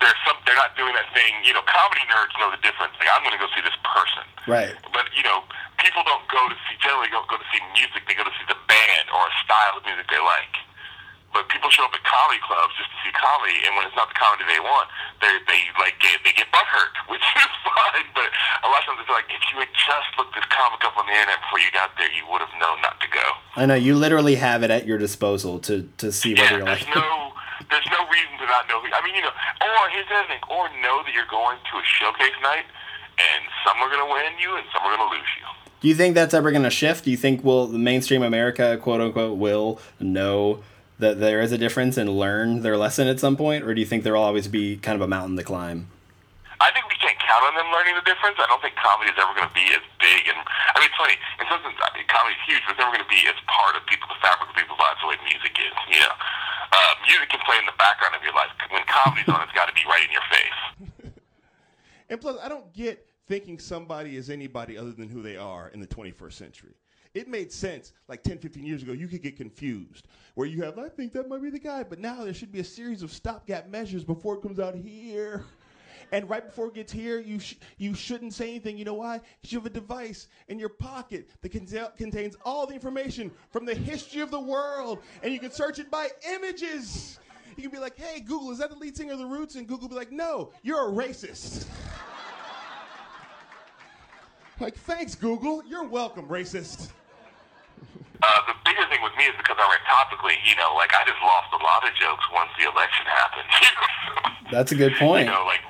there's 0.00 0.16
some. 0.28 0.36
They're 0.44 0.60
not 0.60 0.76
doing 0.76 0.92
that 0.96 1.08
thing. 1.16 1.40
You 1.44 1.56
know, 1.56 1.64
comedy 1.64 2.04
nerds 2.08 2.32
know 2.36 2.52
the 2.52 2.60
difference. 2.60 2.92
Like, 3.00 3.08
I'm 3.12 3.24
going 3.24 3.36
to 3.36 3.40
go 3.40 3.48
see 3.52 3.64
this 3.64 3.76
person. 3.84 4.24
right. 4.48 4.76
But 4.92 5.08
you 5.16 5.24
know, 5.24 5.44
people 5.80 6.04
don't 6.04 6.24
go 6.28 6.40
to 6.48 6.56
see. 6.68 6.76
Generally, 6.80 7.12
don't 7.12 7.28
go 7.28 7.40
to 7.40 7.48
see 7.48 7.60
music. 7.76 8.04
They 8.04 8.16
go 8.16 8.24
to 8.24 8.34
see 8.36 8.48
the 8.48 8.60
band 8.68 9.04
or 9.12 9.24
a 9.24 9.32
style 9.44 9.80
of 9.80 9.82
music 9.88 10.04
they 10.12 10.20
like. 10.20 10.52
But 11.30 11.46
people 11.46 11.70
show 11.70 11.86
up 11.86 11.94
at 11.94 12.02
comedy 12.02 12.42
clubs 12.42 12.74
just 12.74 12.90
to 12.90 12.98
see 13.06 13.12
comedy, 13.14 13.54
and 13.62 13.78
when 13.78 13.86
it's 13.86 13.94
not 13.94 14.10
the 14.10 14.18
comedy 14.18 14.42
they 14.50 14.58
want, 14.58 14.90
they 15.22 15.30
they 15.46 15.62
like 15.78 15.94
get 16.02 16.18
they 16.26 16.34
get 16.34 16.50
butthurt, 16.50 16.92
which 17.12 17.22
is 17.22 17.52
fine. 17.64 18.08
But 18.18 18.28
a 18.66 18.68
lot 18.90 18.98
of 19.00 19.06
times 19.06 19.06
it's 19.06 19.10
like 19.10 19.28
if 19.30 19.42
you 19.52 19.58
had 19.60 19.68
just 19.72 20.18
looked 20.18 20.34
this 20.34 20.44
comic 20.50 20.82
up 20.84 20.96
on 20.98 21.06
the 21.06 21.12
internet 21.12 21.38
before 21.42 21.58
you 21.60 21.70
got 21.72 21.90
there, 21.98 22.10
you 22.12 22.24
would 22.30 22.40
have 22.40 22.52
known 22.60 22.80
not 22.82 23.00
to 23.00 23.08
go. 23.08 23.22
I 23.56 23.66
know 23.66 23.74
you 23.74 23.94
literally 23.94 24.36
have 24.36 24.62
it 24.62 24.70
at 24.70 24.86
your 24.86 24.98
disposal 24.98 25.58
to 25.60 25.88
to 25.98 26.12
see 26.12 26.34
whether 26.34 26.42
Yeah, 26.44 26.56
you're 26.58 26.66
there's 26.66 26.86
like. 26.86 26.94
no 26.94 27.32
there's 27.70 27.86
no 27.90 28.02
reason 28.08 28.34
to 28.38 28.46
not 28.46 28.66
know. 28.68 28.80
Who, 28.80 28.88
I 28.92 29.04
mean, 29.04 29.14
you 29.14 29.22
know, 29.22 29.30
or 29.30 29.88
here's 29.90 30.08
the 30.08 30.14
other 30.14 30.28
thing, 30.28 30.40
or 30.50 30.68
know 30.82 31.02
that 31.04 31.12
you're 31.14 31.28
going 31.30 31.58
to 31.70 31.78
a 31.78 31.82
showcase 31.84 32.34
night, 32.42 32.64
and 33.18 33.42
some 33.64 33.78
are 33.78 33.88
going 33.88 34.02
to 34.04 34.10
win 34.12 34.38
you, 34.42 34.56
and 34.56 34.66
some 34.74 34.82
are 34.82 34.96
going 34.96 35.08
to 35.08 35.14
lose 35.14 35.30
you. 35.38 35.46
Do 35.80 35.88
you 35.88 35.94
think 35.94 36.14
that's 36.14 36.34
ever 36.34 36.50
going 36.50 36.64
to 36.64 36.70
shift? 36.70 37.04
Do 37.04 37.10
you 37.10 37.16
think 37.16 37.44
will 37.44 37.66
the 37.66 37.78
mainstream 37.78 38.22
America, 38.22 38.76
quote 38.76 39.00
unquote, 39.00 39.38
will 39.38 39.80
know 40.00 40.62
that 40.98 41.20
there 41.20 41.40
is 41.40 41.52
a 41.52 41.58
difference 41.58 41.96
and 41.96 42.10
learn 42.10 42.60
their 42.62 42.76
lesson 42.76 43.08
at 43.08 43.20
some 43.20 43.36
point, 43.36 43.64
or 43.64 43.72
do 43.74 43.80
you 43.80 43.86
think 43.86 44.04
there'll 44.04 44.22
always 44.22 44.48
be 44.48 44.76
kind 44.76 44.96
of 44.96 45.00
a 45.02 45.08
mountain 45.08 45.36
to 45.36 45.42
climb? 45.44 45.86
I 46.60 46.70
think 46.72 46.84
we 46.88 46.94
count 47.30 47.46
on 47.46 47.54
them 47.54 47.70
learning 47.70 47.94
the 47.94 48.02
difference. 48.02 48.42
I 48.42 48.50
don't 48.50 48.58
think 48.58 48.74
comedy 48.74 49.14
is 49.14 49.18
ever 49.22 49.30
going 49.38 49.46
to 49.46 49.54
be 49.54 49.70
as 49.70 49.84
big. 50.02 50.26
And 50.26 50.34
I 50.34 50.82
mean, 50.82 50.90
it's 50.90 50.98
funny. 50.98 51.14
In 51.38 51.46
some 51.46 51.62
sense, 51.62 51.78
comedy 52.10 52.34
is 52.34 52.42
huge, 52.42 52.66
but 52.66 52.74
it's 52.74 52.82
never 52.82 52.90
going 52.90 53.06
to 53.06 53.12
be 53.12 53.22
as 53.30 53.38
part 53.46 53.78
of 53.78 53.86
people, 53.86 54.10
the 54.10 54.18
fabric 54.18 54.50
of 54.50 54.56
people's 54.58 54.82
lives, 54.82 54.98
the 54.98 55.14
way 55.14 55.16
music 55.22 55.54
is. 55.54 55.74
You 55.94 56.02
know, 56.02 56.14
uh, 56.74 56.92
music 57.06 57.30
can 57.30 57.42
play 57.46 57.62
in 57.62 57.70
the 57.70 57.78
background 57.78 58.18
of 58.18 58.22
your 58.26 58.34
life. 58.34 58.50
When 58.74 58.82
comedy's 58.90 59.30
on, 59.30 59.46
it's 59.46 59.54
got 59.54 59.70
to 59.70 59.76
be 59.78 59.86
right 59.86 60.02
in 60.02 60.10
your 60.10 60.26
face. 60.26 60.58
And 62.10 62.20
plus, 62.20 62.36
I 62.42 62.48
don't 62.48 62.72
get 62.72 63.06
thinking 63.28 63.60
somebody 63.60 64.16
is 64.16 64.30
anybody 64.30 64.76
other 64.76 64.90
than 64.90 65.08
who 65.08 65.22
they 65.22 65.36
are 65.36 65.68
in 65.68 65.78
the 65.78 65.86
21st 65.86 66.32
century. 66.32 66.74
It 67.14 67.28
made 67.28 67.52
sense 67.52 67.92
like 68.08 68.24
10, 68.24 68.38
15 68.38 68.64
years 68.66 68.82
ago. 68.82 68.90
You 68.90 69.06
could 69.06 69.22
get 69.22 69.36
confused 69.36 70.08
where 70.34 70.48
you 70.48 70.62
have, 70.62 70.76
I 70.76 70.88
think 70.88 71.12
that 71.12 71.28
might 71.28 71.40
be 71.40 71.50
the 71.50 71.60
guy, 71.60 71.84
but 71.84 72.00
now 72.00 72.24
there 72.24 72.34
should 72.34 72.50
be 72.50 72.58
a 72.58 72.64
series 72.64 73.04
of 73.04 73.12
stopgap 73.12 73.68
measures 73.68 74.02
before 74.02 74.34
it 74.34 74.42
comes 74.42 74.58
out 74.58 74.74
here. 74.74 75.44
And 76.12 76.28
right 76.28 76.44
before 76.44 76.68
it 76.68 76.74
gets 76.74 76.92
here, 76.92 77.20
you 77.20 77.38
sh- 77.38 77.56
you 77.78 77.94
shouldn't 77.94 78.34
say 78.34 78.50
anything. 78.50 78.76
You 78.76 78.84
know 78.84 78.94
why? 78.94 79.20
Because 79.40 79.52
you 79.52 79.58
have 79.58 79.66
a 79.66 79.70
device 79.70 80.28
in 80.48 80.58
your 80.58 80.68
pocket 80.68 81.28
that 81.42 81.52
conta- 81.52 81.96
contains 81.96 82.36
all 82.44 82.66
the 82.66 82.74
information 82.74 83.30
from 83.50 83.64
the 83.64 83.74
history 83.74 84.20
of 84.20 84.30
the 84.30 84.40
world, 84.40 84.98
and 85.22 85.32
you 85.32 85.38
can 85.38 85.52
search 85.52 85.78
it 85.78 85.90
by 85.90 86.08
images. 86.34 87.18
You 87.56 87.62
can 87.62 87.72
be 87.72 87.78
like, 87.78 87.98
"Hey 87.98 88.20
Google, 88.20 88.50
is 88.50 88.58
that 88.58 88.70
the 88.70 88.76
lead 88.76 88.96
singer 88.96 89.12
of 89.12 89.18
the 89.18 89.26
Roots?" 89.26 89.54
And 89.54 89.68
Google 89.68 89.88
be 89.88 89.94
like, 89.94 90.10
"No, 90.10 90.52
you're 90.62 90.88
a 90.88 90.92
racist." 90.92 91.66
like, 94.60 94.76
thanks 94.76 95.14
Google. 95.14 95.62
You're 95.66 95.86
welcome, 95.86 96.26
racist. 96.26 96.90
Uh, 98.22 98.28
the 98.46 98.52
bigger 98.64 98.84
thing 98.90 99.00
with 99.02 99.16
me 99.16 99.24
is 99.24 99.32
because 99.38 99.56
I 99.58 99.62
write 99.64 99.80
topically. 99.88 100.36
You 100.48 100.54
know, 100.56 100.74
like 100.76 100.92
I 100.92 101.04
just 101.06 101.20
lost 101.22 101.48
a 101.52 101.56
lot 101.62 101.88
of 101.88 101.94
jokes 101.96 102.24
once 102.34 102.50
the 102.58 102.64
election 102.70 103.06
happened. 103.06 103.48
That's 104.52 104.72
a 104.72 104.74
good 104.74 104.94
point. 104.96 105.26
You 105.26 105.32
know, 105.32 105.44
like 105.46 105.60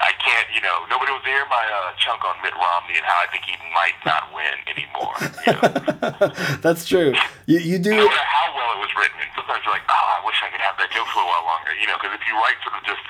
I 0.00 0.12
can't. 0.16 0.48
You 0.50 0.64
know, 0.64 0.88
nobody 0.88 1.12
was 1.12 1.22
hear 1.24 1.44
my 1.52 1.62
uh, 1.62 1.92
chunk 2.00 2.24
on 2.24 2.34
Mitt 2.40 2.56
Romney 2.56 2.96
and 2.96 3.04
how 3.04 3.20
I 3.20 3.28
think 3.28 3.44
he 3.44 3.54
might 3.76 3.96
not 4.02 4.32
win 4.32 4.56
anymore. 4.66 5.16
You 5.44 5.52
know? 5.56 6.58
That's 6.64 6.88
true. 6.88 7.12
You 7.46 7.60
you 7.60 7.78
do. 7.78 7.92
no 7.92 8.08
matter 8.08 8.28
how 8.28 8.48
well 8.56 8.70
it 8.76 8.80
was 8.80 8.92
written. 8.96 9.20
And 9.20 9.30
sometimes 9.36 9.60
you're 9.64 9.76
like, 9.76 9.86
oh, 9.88 10.06
I 10.16 10.20
wish 10.24 10.36
I 10.40 10.48
could 10.48 10.64
have 10.64 10.76
that 10.80 10.90
joke 10.90 11.08
for 11.12 11.20
a 11.20 11.28
while 11.28 11.44
longer. 11.44 11.72
You 11.76 11.86
know, 11.86 11.96
because 12.00 12.16
if 12.16 12.24
you 12.24 12.34
write 12.36 12.58
sort 12.64 12.80
of 12.80 12.82
just 12.88 13.00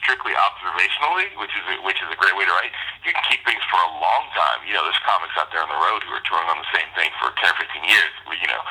strictly 0.00 0.32
observationally, 0.32 1.28
which 1.36 1.52
is 1.52 1.64
a, 1.68 1.74
which 1.84 2.00
is 2.00 2.08
a 2.08 2.16
great 2.16 2.32
way 2.32 2.48
to 2.48 2.54
write, 2.56 2.72
you 3.04 3.12
can 3.12 3.24
keep 3.28 3.44
things 3.44 3.60
for 3.68 3.76
a 3.80 3.90
long 4.00 4.24
time. 4.32 4.64
You 4.64 4.72
know, 4.72 4.84
there's 4.88 5.00
comics 5.04 5.36
out 5.36 5.52
there 5.52 5.60
on 5.60 5.68
the 5.68 5.80
road 5.80 6.00
who 6.08 6.16
are 6.16 6.24
touring 6.24 6.48
on 6.48 6.58
the 6.60 6.70
same 6.72 6.88
thing 6.96 7.12
for 7.20 7.28
10 7.36 7.44
or 7.44 7.56
15 7.60 7.84
years. 7.84 8.12
You 8.32 8.48
know, 8.48 8.62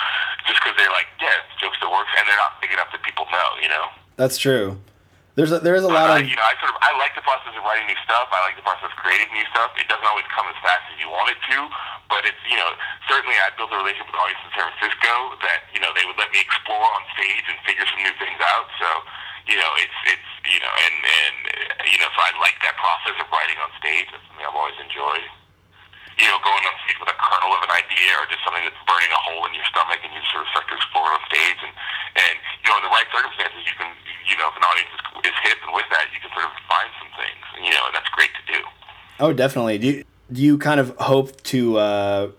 just 0.50 0.58
because 0.62 0.74
they're 0.78 0.94
like, 0.94 1.10
yeah, 1.22 1.46
the 1.54 1.56
joke 1.62 1.78
still 1.78 1.94
works, 1.94 2.10
and 2.18 2.26
they're 2.26 2.42
not 2.42 2.58
big 2.58 2.74
enough 2.74 2.90
that 2.90 3.06
people 3.06 3.30
know. 3.30 3.50
You 3.62 3.70
know. 3.70 3.86
That's 4.18 4.42
true. 4.42 4.82
There's 5.38 5.54
a, 5.54 5.62
there 5.62 5.78
is 5.78 5.86
a 5.86 5.94
lot 5.94 6.10
I, 6.10 6.26
of 6.26 6.26
you 6.26 6.34
know, 6.34 6.42
I 6.42 6.58
sort 6.58 6.74
of 6.74 6.82
I 6.82 6.98
like 6.98 7.14
the 7.14 7.22
process 7.22 7.54
of 7.54 7.62
writing 7.62 7.86
new 7.86 8.00
stuff. 8.02 8.26
I 8.34 8.42
like 8.50 8.58
the 8.58 8.66
process 8.66 8.90
of 8.90 8.98
creating 8.98 9.30
new 9.30 9.46
stuff. 9.54 9.70
It 9.78 9.86
doesn't 9.86 10.10
always 10.10 10.26
come 10.34 10.50
as 10.50 10.58
fast 10.66 10.82
as 10.90 10.98
you 10.98 11.14
want 11.14 11.30
it 11.30 11.38
to, 11.54 11.70
but 12.10 12.26
it's 12.26 12.42
you 12.50 12.58
know 12.58 12.74
certainly 13.06 13.38
I 13.38 13.54
built 13.54 13.70
a 13.70 13.78
relationship 13.78 14.10
with 14.10 14.18
audience 14.18 14.42
in 14.42 14.52
San 14.58 14.66
Francisco 14.66 15.38
that 15.46 15.70
you 15.78 15.78
know 15.78 15.94
they 15.94 16.10
would 16.10 16.18
let 16.18 16.34
me 16.34 16.42
explore 16.42 16.82
on 16.82 17.06
stage 17.14 17.46
and 17.54 17.54
figure 17.70 17.86
some 17.86 18.02
new 18.02 18.16
things 18.18 18.42
out. 18.50 18.66
So 18.82 18.90
you 19.46 19.62
know 19.62 19.72
it's 19.78 20.00
it's 20.10 20.30
you 20.50 20.58
know 20.58 20.74
and 20.74 20.96
and 21.06 21.38
uh, 21.54 21.86
you 21.86 22.02
know 22.02 22.10
so 22.18 22.20
I 22.26 22.34
like 22.42 22.58
that 22.66 22.74
process 22.82 23.22
of 23.22 23.30
writing 23.30 23.62
on 23.62 23.70
stage. 23.78 24.10
That's 24.10 24.26
something 24.26 24.42
I've 24.42 24.58
always 24.58 24.82
enjoyed. 24.82 25.30
You 26.18 26.26
know, 26.28 26.42
going 26.42 26.64
on 26.66 26.74
stage 26.84 26.98
with 26.98 27.14
a 27.14 27.18
kernel 27.18 27.54
of 27.54 27.62
an 27.62 27.74
idea 27.78 28.18
or 28.18 28.26
just 28.26 28.42
something 28.42 28.66
that's 28.66 28.82
burning 28.90 29.12
a 29.14 29.22
hole 29.22 29.46
in 29.46 29.54
your 29.54 29.68
stomach, 29.70 30.02
and 30.02 30.10
you 30.12 30.22
sort 30.34 30.44
of 30.46 30.50
start 30.50 30.66
to 30.70 30.76
explore 30.76 31.14
it 31.14 31.22
on 31.22 31.24
stage, 31.30 31.60
and 31.62 31.74
and 32.18 32.36
you 32.62 32.68
know, 32.74 32.78
in 32.82 32.84
the 32.90 32.94
right 32.94 33.06
circumstances, 33.14 33.62
you 33.64 33.76
can 33.78 33.90
you 34.30 34.38
know, 34.38 34.50
if 34.50 34.58
an 34.58 34.64
audience 34.64 34.90
is, 34.94 35.32
is 35.32 35.38
hip 35.44 35.58
and 35.66 35.74
with 35.74 35.86
that, 35.90 36.08
you 36.14 36.20
can 36.20 36.30
sort 36.34 36.46
of 36.46 36.52
find 36.68 36.90
some 37.00 37.12
things, 37.16 37.42
you 37.64 37.72
know, 37.72 37.86
and 37.88 37.96
that's 37.96 38.10
great 38.10 38.30
to 38.36 38.54
do. 38.54 38.60
Oh, 39.20 39.34
definitely. 39.34 39.78
Do 39.78 39.88
you, 39.88 40.04
do 40.32 40.42
you 40.42 40.58
kind 40.58 40.80
of 40.80 40.96
hope 40.98 41.42
to, 41.44 41.78
uh, 41.78 42.32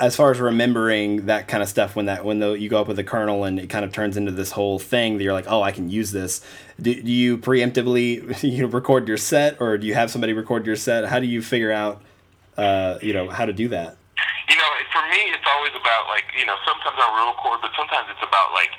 as 0.00 0.16
far 0.16 0.30
as 0.30 0.40
remembering 0.40 1.26
that 1.26 1.46
kind 1.46 1.62
of 1.62 1.68
stuff, 1.68 1.94
when 1.94 2.06
that 2.06 2.24
when 2.24 2.40
the, 2.40 2.52
you 2.52 2.68
go 2.68 2.80
up 2.80 2.88
with 2.88 2.96
the 2.96 3.04
kernel 3.04 3.44
and 3.44 3.60
it 3.60 3.68
kind 3.68 3.84
of 3.84 3.92
turns 3.92 4.16
into 4.16 4.32
this 4.32 4.50
whole 4.50 4.78
thing 4.78 5.18
that 5.18 5.24
you're 5.24 5.32
like, 5.32 5.46
oh, 5.48 5.62
I 5.62 5.70
can 5.70 5.88
use 5.88 6.10
this. 6.10 6.40
Do, 6.80 6.92
do 7.00 7.12
you 7.12 7.38
preemptively 7.38 8.42
you 8.42 8.62
know, 8.62 8.68
record 8.68 9.06
your 9.06 9.18
set, 9.18 9.60
or 9.60 9.78
do 9.78 9.86
you 9.86 9.94
have 9.94 10.10
somebody 10.10 10.32
record 10.32 10.66
your 10.66 10.76
set? 10.76 11.04
How 11.04 11.20
do 11.20 11.26
you 11.26 11.40
figure 11.42 11.70
out, 11.70 12.02
uh, 12.56 12.98
you 13.02 13.12
know, 13.12 13.28
how 13.28 13.44
to 13.46 13.52
do 13.52 13.68
that? 13.68 13.96
You 14.48 14.56
know, 14.56 14.68
for 14.92 15.02
me, 15.10 15.20
it's 15.32 15.46
always 15.48 15.72
about 15.74 16.06
like 16.08 16.24
you 16.38 16.46
know, 16.46 16.56
sometimes 16.66 16.96
I'll 16.98 17.14
real 17.16 17.32
record, 17.34 17.60
but 17.62 17.72
sometimes 17.76 18.08
it's 18.10 18.22
about 18.24 18.52
like. 18.52 18.70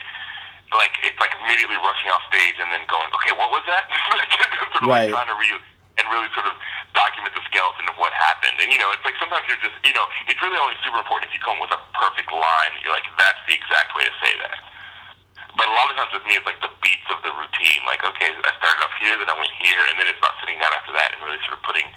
Like 0.73 0.97
it's 1.07 1.15
like 1.21 1.31
immediately 1.39 1.77
rushing 1.79 2.09
off 2.11 2.25
stage 2.27 2.57
and 2.59 2.67
then 2.73 2.83
going, 2.89 3.07
okay, 3.21 3.31
what 3.37 3.47
was 3.53 3.63
that? 3.69 3.85
sort 4.75 4.83
of 4.83 4.89
Right. 4.89 5.07
like 5.07 5.13
trying 5.13 5.29
to 5.31 5.37
re 5.39 5.47
and 6.01 6.05
really 6.11 6.27
sort 6.35 6.49
of 6.49 6.57
document 6.91 7.31
the 7.31 7.39
skeleton 7.47 7.85
of 7.87 7.95
what 7.95 8.11
happened. 8.11 8.57
And 8.59 8.73
you 8.73 8.81
know, 8.81 8.89
it's 8.91 9.05
like 9.07 9.15
sometimes 9.21 9.45
you're 9.47 9.61
just, 9.61 9.77
you 9.87 9.93
know, 9.95 10.03
it's 10.27 10.41
really 10.41 10.57
only 10.59 10.75
super 10.83 10.99
important 10.99 11.31
if 11.31 11.37
you 11.37 11.39
come 11.39 11.61
with 11.63 11.71
a 11.71 11.79
perfect 11.95 12.27
line. 12.33 12.73
You're 12.83 12.91
like, 12.91 13.07
that's 13.15 13.39
the 13.47 13.55
exact 13.55 13.93
way 13.95 14.03
to 14.09 14.13
say 14.19 14.33
that. 14.41 14.57
But 15.55 15.69
a 15.69 15.73
lot 15.79 15.87
of 15.87 15.95
times 15.95 16.11
with 16.11 16.25
me, 16.27 16.35
it's 16.35 16.43
like 16.49 16.59
the 16.59 16.73
beats 16.83 17.07
of 17.13 17.23
the 17.23 17.31
routine. 17.31 17.79
Like, 17.87 18.03
okay, 18.03 18.33
I 18.33 18.51
started 18.59 18.81
off 18.83 18.91
here, 18.99 19.15
then 19.15 19.29
I 19.31 19.37
went 19.37 19.53
here, 19.61 19.79
and 19.93 19.95
then 19.95 20.11
it's 20.11 20.19
about 20.19 20.35
sitting 20.43 20.59
down 20.59 20.75
after 20.75 20.91
that 20.97 21.13
and 21.15 21.23
really 21.23 21.39
sort 21.47 21.55
of 21.55 21.63
putting 21.63 21.87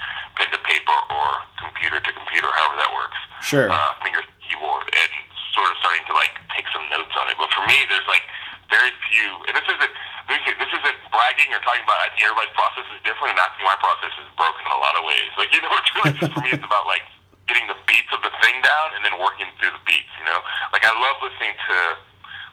pen 0.48 0.56
to 0.56 0.60
paper 0.64 0.98
or 1.12 1.26
computer 1.60 2.00
to 2.00 2.10
computer, 2.16 2.48
however 2.56 2.76
that 2.80 2.92
works. 2.96 3.18
Sure. 3.44 3.68
Uh, 3.68 3.92
finger 4.00 4.24
keyboard, 4.40 4.88
and 4.88 5.10
sort 5.52 5.68
of 5.68 5.76
starting 5.84 6.04
to 6.08 6.14
like 6.16 6.32
take 6.56 6.64
some 6.72 6.84
notes 6.88 7.12
on 7.16 7.28
it. 7.28 7.36
But 7.36 7.52
for 7.52 7.64
me, 7.68 7.76
there's 7.92 8.08
like 8.08 8.24
very 8.72 8.92
few, 9.12 9.28
and 9.48 9.52
this 9.52 9.68
isn't 9.68 9.92
this 10.28 10.40
isn't, 10.44 10.58
this 10.60 10.72
isn't 10.72 10.98
bragging 11.12 11.52
or 11.52 11.60
talking 11.64 11.84
about. 11.84 12.00
I 12.00 12.08
think 12.12 12.24
everybody's 12.24 12.56
process 12.56 12.86
is 12.92 13.00
different, 13.04 13.36
and 13.36 13.40
I 13.40 13.48
think 13.56 13.64
my 13.68 13.78
process 13.80 14.12
is 14.16 14.28
broken 14.36 14.64
in 14.64 14.72
a 14.72 14.80
lot 14.80 14.96
of 14.96 15.04
ways. 15.04 15.30
Like 15.36 15.52
you 15.52 15.60
know, 15.60 15.72
it's 15.76 15.92
really 15.92 16.14
just 16.16 16.32
for 16.32 16.40
me, 16.40 16.52
it's 16.52 16.64
about 16.64 16.88
like 16.88 17.04
getting 17.48 17.68
the 17.68 17.78
beats 17.88 18.12
of 18.12 18.20
the 18.24 18.32
thing 18.44 18.60
down 18.60 18.88
and 18.96 19.04
then 19.04 19.16
working 19.20 19.48
through 19.60 19.72
the 19.72 19.84
beats. 19.84 20.12
You 20.20 20.26
know, 20.28 20.40
like 20.72 20.84
I 20.84 20.92
love 20.92 21.20
listening 21.20 21.56
to 21.56 21.76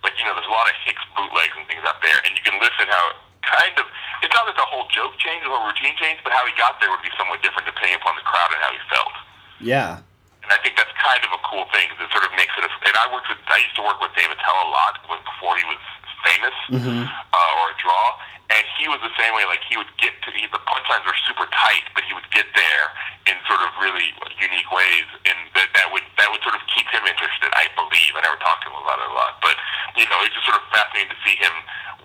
like 0.04 0.16
you 0.20 0.24
know, 0.28 0.36
there's 0.38 0.48
a 0.48 0.56
lot 0.56 0.68
of 0.68 0.76
Hicks 0.88 1.04
bootlegs 1.16 1.56
and 1.58 1.66
things 1.68 1.84
out 1.84 2.00
there, 2.00 2.20
and 2.24 2.32
you 2.36 2.44
can 2.46 2.56
listen 2.62 2.88
how 2.88 3.04
it 3.12 3.18
kind 3.46 3.76
of 3.78 3.86
it's 4.24 4.34
not 4.34 4.48
that 4.48 4.58
the 4.58 4.68
whole 4.68 4.85
joke 4.96 5.16
the 5.46 5.54
whole 5.54 5.70
routine 5.70 5.94
changed, 6.02 6.26
but 6.26 6.34
how 6.34 6.42
he 6.50 6.54
got 6.58 6.82
there 6.82 6.90
would 6.90 7.06
be 7.06 7.14
somewhat 7.14 7.46
different 7.46 7.70
depending 7.70 7.94
upon 8.02 8.18
the 8.18 8.26
crowd 8.26 8.50
and 8.50 8.60
how 8.66 8.72
he 8.74 8.82
felt. 8.90 9.16
Yeah. 9.62 10.02
And 10.42 10.50
I 10.50 10.58
think 10.62 10.74
that's 10.74 10.94
kind 10.98 11.22
of 11.22 11.30
a 11.34 11.42
cool 11.46 11.70
thing 11.70 11.86
because 11.90 12.10
it 12.10 12.12
sort 12.14 12.26
of 12.26 12.34
makes 12.34 12.54
it. 12.58 12.66
A, 12.66 12.70
and 12.70 12.96
I 12.98 13.06
worked 13.14 13.30
with, 13.30 13.42
I 13.46 13.62
used 13.62 13.78
to 13.78 13.86
work 13.86 14.02
with 14.02 14.14
Dave 14.18 14.30
Attell 14.30 14.58
a 14.58 14.70
lot 14.74 14.98
when, 15.06 15.22
before 15.22 15.54
he 15.58 15.66
was 15.70 15.82
famous 16.26 16.58
Mm-hmm. 16.74 17.06
uh, 17.06 17.60
or 17.62 17.66
a 17.70 17.78
draw, 17.78 18.06
and 18.50 18.66
he 18.82 18.90
was 18.90 18.98
the 19.06 19.14
same 19.14 19.38
way. 19.38 19.46
Like 19.46 19.62
he 19.70 19.78
would 19.78 19.90
get 20.02 20.18
to 20.26 20.34
he, 20.34 20.50
the 20.50 20.62
punchlines 20.66 21.06
were 21.06 21.18
super 21.30 21.46
tight, 21.54 21.86
but 21.94 22.02
he 22.10 22.18
would 22.18 22.26
get 22.34 22.50
there 22.58 22.86
in 23.30 23.38
sort 23.46 23.62
of 23.62 23.70
really 23.78 24.10
unique 24.42 24.70
ways, 24.74 25.06
and 25.30 25.38
that 25.54 25.70
that 25.78 25.94
would 25.94 26.06
that 26.18 26.34
would 26.34 26.42
sort 26.42 26.58
of 26.58 26.66
keep 26.74 26.90
him 26.90 27.06
interested. 27.06 27.54
I 27.54 27.70
believe. 27.78 28.18
I 28.18 28.26
never 28.26 28.42
talked 28.42 28.66
to 28.66 28.74
him 28.74 28.78
about 28.82 28.98
it 29.02 29.10
a 29.10 29.14
lot, 29.14 29.38
but 29.46 29.54
you 29.98 30.06
know, 30.12 30.20
it's 30.24 30.36
just 30.36 30.46
sort 30.46 30.60
of 30.60 30.66
fascinating 30.72 31.10
to 31.12 31.20
see 31.24 31.36
him 31.40 31.54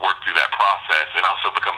work 0.01 0.17
through 0.25 0.35
that 0.39 0.51
process 0.55 1.09
and 1.15 1.23
also 1.27 1.53
become 1.53 1.77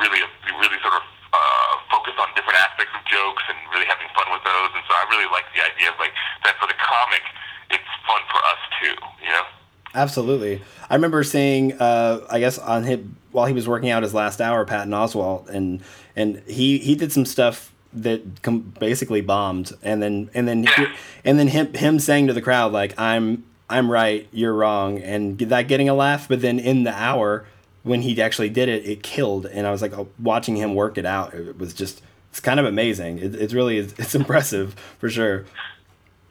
really 0.00 0.20
really 0.58 0.80
sort 0.82 0.96
of 0.98 1.04
uh, 1.32 1.72
focused 1.88 2.18
on 2.18 2.28
different 2.34 2.58
aspects 2.58 2.92
of 2.92 3.02
jokes 3.08 3.44
and 3.48 3.56
really 3.72 3.86
having 3.86 4.08
fun 4.16 4.28
with 4.32 4.44
those. 4.44 4.70
And 4.74 4.82
so 4.88 4.92
I 4.92 5.04
really 5.12 5.28
like 5.30 5.46
the 5.54 5.62
idea 5.64 5.92
of 5.92 5.96
like 6.00 6.12
that 6.44 6.56
for 6.58 6.66
the 6.66 6.76
comic, 6.76 7.24
it's 7.70 7.90
fun 8.04 8.22
for 8.28 8.40
us 8.44 8.62
too. 8.80 8.96
You 9.24 9.32
know. 9.32 9.46
Absolutely. 9.94 10.62
I 10.88 10.94
remember 10.94 11.22
seeing, 11.22 11.72
uh, 11.74 12.20
I 12.30 12.40
guess, 12.40 12.58
on 12.58 12.84
him 12.84 13.16
while 13.30 13.46
he 13.46 13.52
was 13.52 13.68
working 13.68 13.90
out 13.90 14.02
his 14.02 14.14
last 14.14 14.40
hour, 14.40 14.64
Patton 14.64 14.92
Oswalt, 14.92 15.48
and 15.48 15.82
and 16.16 16.42
he 16.46 16.78
he 16.78 16.94
did 16.94 17.12
some 17.12 17.24
stuff 17.24 17.72
that 17.92 18.42
com- 18.42 18.72
basically 18.78 19.20
bombed, 19.20 19.72
and 19.82 20.02
then 20.02 20.30
and 20.34 20.48
then 20.48 20.64
he, 20.64 20.86
and 21.24 21.38
then 21.38 21.48
him 21.48 21.74
him 21.74 21.98
saying 21.98 22.26
to 22.26 22.32
the 22.32 22.42
crowd 22.42 22.72
like 22.72 22.98
I'm 22.98 23.44
I'm 23.72 23.90
right, 23.90 24.28
you're 24.32 24.54
wrong, 24.54 24.98
and 24.98 25.38
that 25.38 25.68
getting 25.68 25.88
a 25.88 25.94
laugh, 25.94 26.28
but 26.28 26.40
then 26.40 26.58
in 26.58 26.84
the 26.84 26.92
hour 26.92 27.46
when 27.82 28.02
he 28.02 28.20
actually 28.22 28.50
did 28.50 28.68
it, 28.68 28.86
it 28.86 29.02
killed, 29.02 29.46
and 29.46 29.66
I 29.66 29.70
was 29.72 29.82
like 29.82 29.96
uh, 29.96 30.04
watching 30.20 30.56
him 30.56 30.74
work 30.74 30.98
it 30.98 31.06
out. 31.06 31.34
It 31.34 31.58
was 31.58 31.74
just 31.74 32.02
it's 32.30 32.40
kind 32.40 32.60
of 32.60 32.66
amazing. 32.66 33.18
It, 33.18 33.34
it's 33.34 33.52
really 33.52 33.78
it's, 33.78 33.94
it's 33.98 34.14
impressive 34.20 34.74
for 34.98 35.10
sure. 35.10 35.44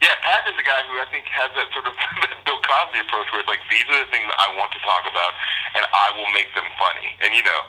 Yeah, 0.00 0.16
Pat 0.22 0.48
is 0.48 0.58
a 0.58 0.66
guy 0.66 0.82
who 0.90 0.98
I 0.98 1.06
think 1.10 1.26
has 1.30 1.50
that 1.54 1.68
sort 1.70 1.86
of 1.86 1.94
Bill 2.46 2.58
Cosby 2.58 2.98
approach 3.04 3.28
where 3.30 3.40
it's 3.40 3.50
like 3.50 3.62
these 3.70 3.86
are 3.86 4.00
the 4.02 4.10
things 4.10 4.26
I 4.26 4.50
want 4.56 4.72
to 4.72 4.80
talk 4.80 5.04
about, 5.06 5.32
and 5.76 5.84
I 5.86 6.10
will 6.16 6.30
make 6.32 6.50
them 6.54 6.66
funny. 6.80 7.10
And 7.22 7.34
you 7.34 7.44
know, 7.44 7.60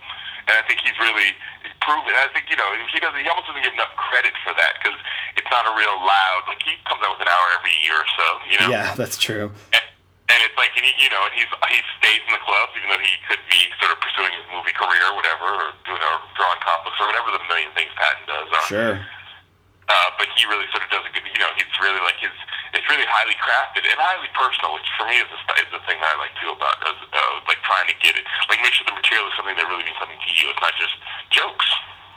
and 0.48 0.56
I 0.58 0.64
think 0.66 0.80
he's 0.82 0.98
really 0.98 1.36
proven. 1.84 2.16
I 2.16 2.28
think 2.32 2.48
you 2.50 2.58
know 2.58 2.68
he 2.90 3.00
doesn't. 3.00 3.20
He 3.20 3.28
almost 3.30 3.48
doesn't 3.52 3.64
get 3.64 3.76
enough 3.76 3.94
credit 4.00 4.34
for 4.48 4.56
that 4.58 4.80
because 4.80 4.98
it's 5.36 5.52
not 5.52 5.68
a 5.68 5.74
real 5.76 5.96
loud. 6.02 6.48
Like 6.48 6.64
he 6.64 6.74
comes 6.88 7.04
out 7.04 7.20
with 7.20 7.28
an 7.28 7.32
hour 7.32 7.48
every 7.60 7.76
year 7.84 8.00
or 8.00 8.10
so. 8.18 8.28
You 8.48 8.58
know. 8.64 8.70
Yeah, 8.72 8.96
that's 8.96 9.20
true. 9.20 9.52
And, 9.76 9.84
and 10.32 10.40
it's 10.48 10.56
like, 10.56 10.72
and 10.80 10.88
he, 10.88 10.96
you 11.04 11.12
know, 11.12 11.20
and 11.28 11.36
he's 11.36 11.52
he 11.70 11.80
stays 12.00 12.24
in 12.24 12.32
the 12.32 12.42
clubs 12.42 12.72
even 12.80 12.88
though 12.90 13.04
he 13.04 13.16
could 13.28 13.44
be 13.52 13.68
sort 13.84 13.92
of 13.92 14.00
pursuing 14.00 14.32
his 14.34 14.48
movie 14.56 14.74
career 14.74 15.04
or 15.12 15.16
whatever, 15.20 15.46
or 15.46 15.76
doing 15.84 16.00
or 16.00 16.18
drawing 16.40 16.58
comic 16.64 16.88
books 16.88 16.98
or 17.04 17.12
whatever 17.12 17.30
the 17.36 17.44
million 17.52 17.70
things 17.76 17.92
Patton 18.00 18.24
does. 18.26 18.48
Uh, 18.50 18.64
Sure. 18.72 18.96
uh, 19.92 20.10
but 20.18 20.32
he 20.40 20.48
really 20.48 20.66
sort 20.72 20.82
of 20.82 20.90
does 20.90 21.04
a 21.04 21.12
good, 21.12 21.28
you 21.28 21.38
know, 21.44 21.52
he's 21.60 21.68
really 21.84 22.00
like 22.08 22.16
his, 22.24 22.32
it's 22.72 22.88
really 22.88 23.06
highly 23.06 23.36
crafted 23.38 23.84
and 23.84 24.00
highly 24.00 24.32
personal, 24.34 24.72
which 24.74 24.88
for 24.96 25.04
me 25.06 25.20
is 25.20 25.28
the, 25.28 25.38
is 25.60 25.70
the 25.76 25.84
thing 25.86 26.00
that 26.00 26.16
I 26.16 26.18
like 26.18 26.34
too 26.40 26.50
about, 26.56 26.80
is, 26.88 26.98
uh, 27.12 27.44
like 27.46 27.60
trying 27.68 27.86
to 27.92 27.96
get 28.00 28.16
it, 28.16 28.24
like 28.48 28.64
make 28.64 28.72
sure 28.74 28.88
the 28.88 28.96
material 28.96 29.28
is 29.28 29.36
something 29.38 29.54
that 29.60 29.68
really 29.68 29.84
means 29.86 30.00
something 30.00 30.18
to 30.18 30.32
you. 30.34 30.50
It's 30.50 30.64
not 30.64 30.74
just 30.80 30.96
jokes. 31.34 31.66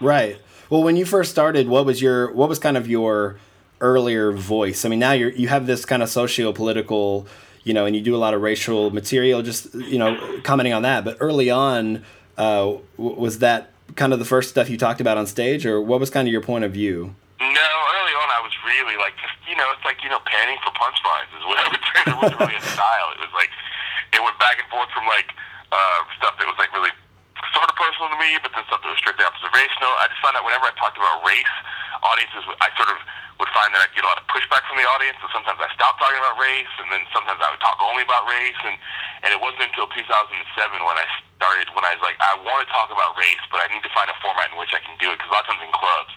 Right. 0.00 0.38
Well, 0.70 0.82
when 0.82 0.96
you 0.96 1.04
first 1.04 1.30
started, 1.30 1.68
what 1.68 1.86
was 1.86 2.02
your 2.02 2.32
what 2.32 2.48
was 2.48 2.58
kind 2.58 2.76
of 2.76 2.88
your 2.88 3.38
earlier 3.80 4.32
voice? 4.32 4.84
I 4.84 4.88
mean, 4.88 4.98
now 4.98 5.12
you're 5.12 5.30
you 5.30 5.48
have 5.48 5.66
this 5.66 5.84
kind 5.84 6.02
of 6.02 6.08
socio-political, 6.08 7.26
you 7.64 7.74
know, 7.74 7.86
and 7.86 7.96
you 7.96 8.02
do 8.02 8.14
a 8.14 8.18
lot 8.18 8.34
of 8.34 8.42
racial 8.42 8.90
material, 8.90 9.42
just 9.42 9.74
you 9.74 9.98
know, 9.98 10.40
commenting 10.42 10.72
on 10.72 10.82
that. 10.82 11.04
But 11.04 11.16
early 11.20 11.50
on, 11.50 12.04
uh, 12.36 12.74
was 12.96 13.38
that 13.38 13.70
kind 13.94 14.12
of 14.12 14.18
the 14.18 14.24
first 14.24 14.50
stuff 14.50 14.68
you 14.68 14.76
talked 14.76 15.00
about 15.00 15.16
on 15.16 15.26
stage, 15.26 15.64
or 15.64 15.80
what 15.80 16.00
was 16.00 16.10
kind 16.10 16.26
of 16.26 16.32
your 16.32 16.42
point 16.42 16.64
of 16.64 16.72
view? 16.72 17.14
No, 17.40 17.46
early 17.46 18.14
on 18.18 18.28
I 18.28 18.40
was 18.42 18.52
really 18.66 18.96
like 18.98 19.14
just 19.22 19.34
you 19.48 19.54
know, 19.56 19.70
it's 19.72 19.84
like, 19.86 20.02
you 20.02 20.10
know, 20.10 20.18
panning 20.26 20.58
for 20.60 20.74
punchlines 20.74 21.30
is 21.32 21.44
what 21.46 21.56
I 21.62 21.66
would 21.70 21.80
say. 21.80 22.00
There 22.04 22.18
wasn't 22.18 22.40
really 22.40 22.58
a 22.58 22.66
style. 22.66 23.08
It 23.14 23.20
was 23.22 23.32
like 23.32 23.50
it 24.12 24.20
went 24.20 24.38
back 24.38 24.58
and 24.58 24.68
forth 24.68 24.90
from 24.90 25.06
like 25.06 25.30
uh 25.72 25.98
stuff 26.18 26.34
that 26.38 26.46
was 26.46 26.58
like 26.58 26.72
really 26.74 26.90
sort 27.56 27.72
of 27.72 27.76
personal 27.80 28.12
to 28.12 28.18
me, 28.20 28.36
but 28.44 28.52
then 28.52 28.68
stuff 28.68 28.84
that 28.84 28.92
was 28.92 29.00
strictly 29.00 29.24
observational. 29.24 29.92
I 29.96 30.12
just 30.12 30.20
found 30.20 30.36
that 30.36 30.44
whenever 30.44 30.68
I 30.68 30.76
talked 30.76 31.00
about 31.00 31.24
race, 31.24 31.54
audiences 32.04 32.44
I 32.60 32.68
sort 32.76 32.92
of 32.92 33.00
would 33.40 33.48
find 33.56 33.72
that 33.72 33.80
I'd 33.80 33.92
get 33.96 34.04
a 34.04 34.08
lot 34.12 34.20
of 34.20 34.28
pushback 34.28 34.64
from 34.68 34.76
the 34.76 34.84
audience, 34.84 35.16
and 35.24 35.32
sometimes 35.32 35.56
I 35.60 35.68
stopped 35.72 35.96
talking 35.96 36.20
about 36.20 36.36
race, 36.36 36.72
and 36.80 36.88
then 36.92 37.08
sometimes 37.16 37.40
I 37.40 37.48
would 37.52 37.64
talk 37.64 37.80
only 37.80 38.04
about 38.04 38.28
race, 38.28 38.60
and 38.68 38.76
and 39.24 39.32
it 39.32 39.40
wasn't 39.40 39.72
until 39.72 39.88
2007 39.88 40.04
when 40.84 40.96
I 41.00 41.06
started 41.40 41.68
when 41.72 41.84
I 41.84 41.96
was 41.96 42.04
like, 42.04 42.20
I 42.20 42.36
want 42.44 42.60
to 42.64 42.68
talk 42.68 42.92
about 42.92 43.16
race, 43.16 43.44
but 43.48 43.64
I 43.64 43.72
need 43.72 43.84
to 43.84 43.92
find 43.96 44.08
a 44.12 44.16
format 44.20 44.52
in 44.52 44.60
which 44.60 44.76
I 44.76 44.80
can 44.84 44.96
do 45.00 45.08
it 45.12 45.16
because 45.16 45.32
a 45.32 45.34
lot 45.36 45.48
of 45.48 45.56
times 45.56 45.64
in 45.64 45.72
clubs, 45.72 46.12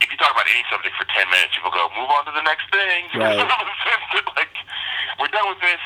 if 0.00 0.08
you 0.08 0.16
talk 0.16 0.32
about 0.32 0.48
any 0.48 0.64
subject 0.72 0.96
for 0.96 1.04
10 1.08 1.28
minutes, 1.28 1.52
people 1.52 1.72
go, 1.72 1.92
move 1.92 2.08
on 2.08 2.24
to 2.24 2.32
the 2.32 2.44
next 2.44 2.68
thing. 2.72 3.08
Right. 3.20 3.36
like, 4.40 4.52
we're 5.20 5.32
done 5.32 5.48
with 5.52 5.60
this. 5.60 5.84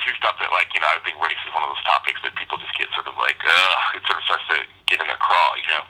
And 0.00 0.08
especially 0.08 0.16
stuff 0.16 0.40
that, 0.40 0.48
like, 0.56 0.72
you 0.72 0.80
know, 0.80 0.88
I 0.88 0.96
think 1.04 1.20
race 1.20 1.36
is 1.44 1.52
one 1.52 1.60
of 1.60 1.76
those 1.76 1.84
topics 1.84 2.16
that 2.24 2.32
people 2.32 2.56
just 2.56 2.72
get 2.80 2.88
sort 2.96 3.04
of 3.04 3.12
like, 3.20 3.36
ugh, 3.44 4.00
it 4.00 4.02
sort 4.08 4.16
of 4.16 4.24
starts 4.24 4.46
to 4.48 4.64
get 4.88 4.96
in 4.96 5.06
their 5.06 5.20
craw, 5.20 5.52
you 5.60 5.68
know? 5.68 5.84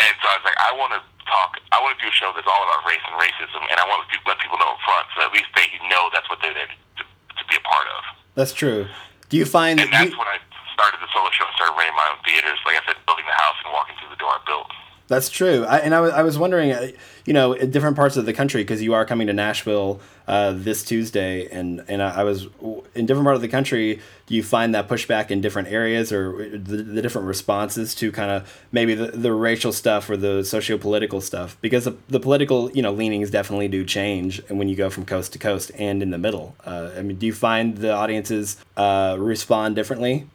And 0.00 0.12
so 0.24 0.32
I 0.32 0.34
was 0.40 0.44
like, 0.48 0.56
I 0.56 0.72
want 0.72 0.96
to 0.96 1.00
talk, 1.28 1.60
I 1.76 1.78
want 1.84 1.92
to 1.98 2.00
do 2.00 2.08
a 2.08 2.16
show 2.16 2.32
that's 2.32 2.48
all 2.48 2.62
about 2.64 2.88
race 2.88 3.04
and 3.04 3.20
racism, 3.20 3.60
and 3.68 3.76
I 3.76 3.84
want 3.84 4.08
to 4.08 4.16
let 4.24 4.40
people 4.40 4.56
know 4.56 4.72
up 4.72 4.80
front 4.80 5.04
so 5.12 5.28
at 5.28 5.32
least 5.36 5.52
they 5.52 5.68
know 5.92 6.08
that's 6.16 6.26
what 6.32 6.40
they're 6.40 6.56
there 6.56 6.72
to, 6.72 7.02
to 7.04 7.42
be 7.46 7.60
a 7.60 7.64
part 7.68 7.84
of. 8.00 8.00
That's 8.32 8.56
true. 8.56 8.88
Do 9.28 9.36
you 9.36 9.44
find 9.44 9.76
And 9.76 9.92
that 9.92 10.08
that's 10.08 10.16
you, 10.16 10.18
when 10.18 10.28
I 10.28 10.40
started 10.72 11.04
the 11.04 11.10
solo 11.12 11.28
show 11.30 11.44
and 11.44 11.54
started 11.54 11.76
running 11.76 11.94
my 11.94 12.08
own 12.08 12.20
theaters. 12.24 12.58
Like 12.64 12.80
I 12.80 12.82
said, 12.88 12.96
building 13.04 13.28
the 13.28 13.36
house 13.36 13.60
and 13.60 13.72
walking 13.76 13.94
through 14.00 14.10
the 14.10 14.20
door 14.20 14.32
I 14.32 14.40
built. 14.48 14.72
That's 15.06 15.28
true. 15.28 15.64
I, 15.68 15.78
and 15.84 15.94
I 15.94 16.00
was, 16.00 16.12
I 16.12 16.22
was 16.22 16.38
wondering, 16.38 16.72
uh, 16.72 16.90
you 17.28 17.32
know, 17.32 17.52
in 17.52 17.70
different 17.70 17.94
parts 17.94 18.16
of 18.16 18.26
the 18.26 18.32
country, 18.32 18.64
because 18.64 18.82
you 18.82 18.94
are 18.94 19.04
coming 19.04 19.26
to 19.28 19.32
Nashville 19.32 20.00
uh, 20.26 20.52
this 20.54 20.82
Tuesday, 20.82 21.46
and, 21.48 21.84
and 21.88 22.02
I, 22.02 22.20
I 22.20 22.24
was 22.24 22.46
in 22.94 23.06
different 23.06 23.24
part 23.24 23.36
of 23.36 23.42
the 23.42 23.48
country. 23.48 24.00
Do 24.26 24.34
you 24.34 24.42
find 24.42 24.74
that 24.74 24.88
pushback 24.88 25.30
in 25.30 25.40
different 25.40 25.68
areas 25.68 26.12
or 26.12 26.48
the, 26.48 26.76
the 26.82 27.02
different 27.02 27.28
responses 27.28 27.94
to 27.96 28.10
kind 28.10 28.30
of 28.30 28.62
maybe 28.72 28.94
the, 28.94 29.08
the 29.08 29.32
racial 29.32 29.72
stuff 29.72 30.08
or 30.08 30.16
the 30.16 30.42
socio-political 30.42 31.20
stuff? 31.20 31.58
Because 31.60 31.84
the, 31.84 31.96
the 32.08 32.20
political, 32.20 32.70
you 32.72 32.80
know, 32.80 32.92
leanings 32.92 33.30
definitely 33.30 33.68
do 33.68 33.84
change 33.84 34.40
and 34.48 34.58
when 34.58 34.68
you 34.68 34.76
go 34.76 34.88
from 34.88 35.04
coast 35.04 35.32
to 35.34 35.38
coast 35.38 35.70
and 35.78 36.02
in 36.02 36.10
the 36.10 36.18
middle. 36.18 36.56
Uh, 36.64 36.90
I 36.96 37.02
mean, 37.02 37.18
do 37.18 37.26
you 37.26 37.34
find 37.34 37.76
the 37.76 37.92
audiences 37.92 38.56
uh, 38.76 39.16
respond 39.18 39.76
differently? 39.76 40.26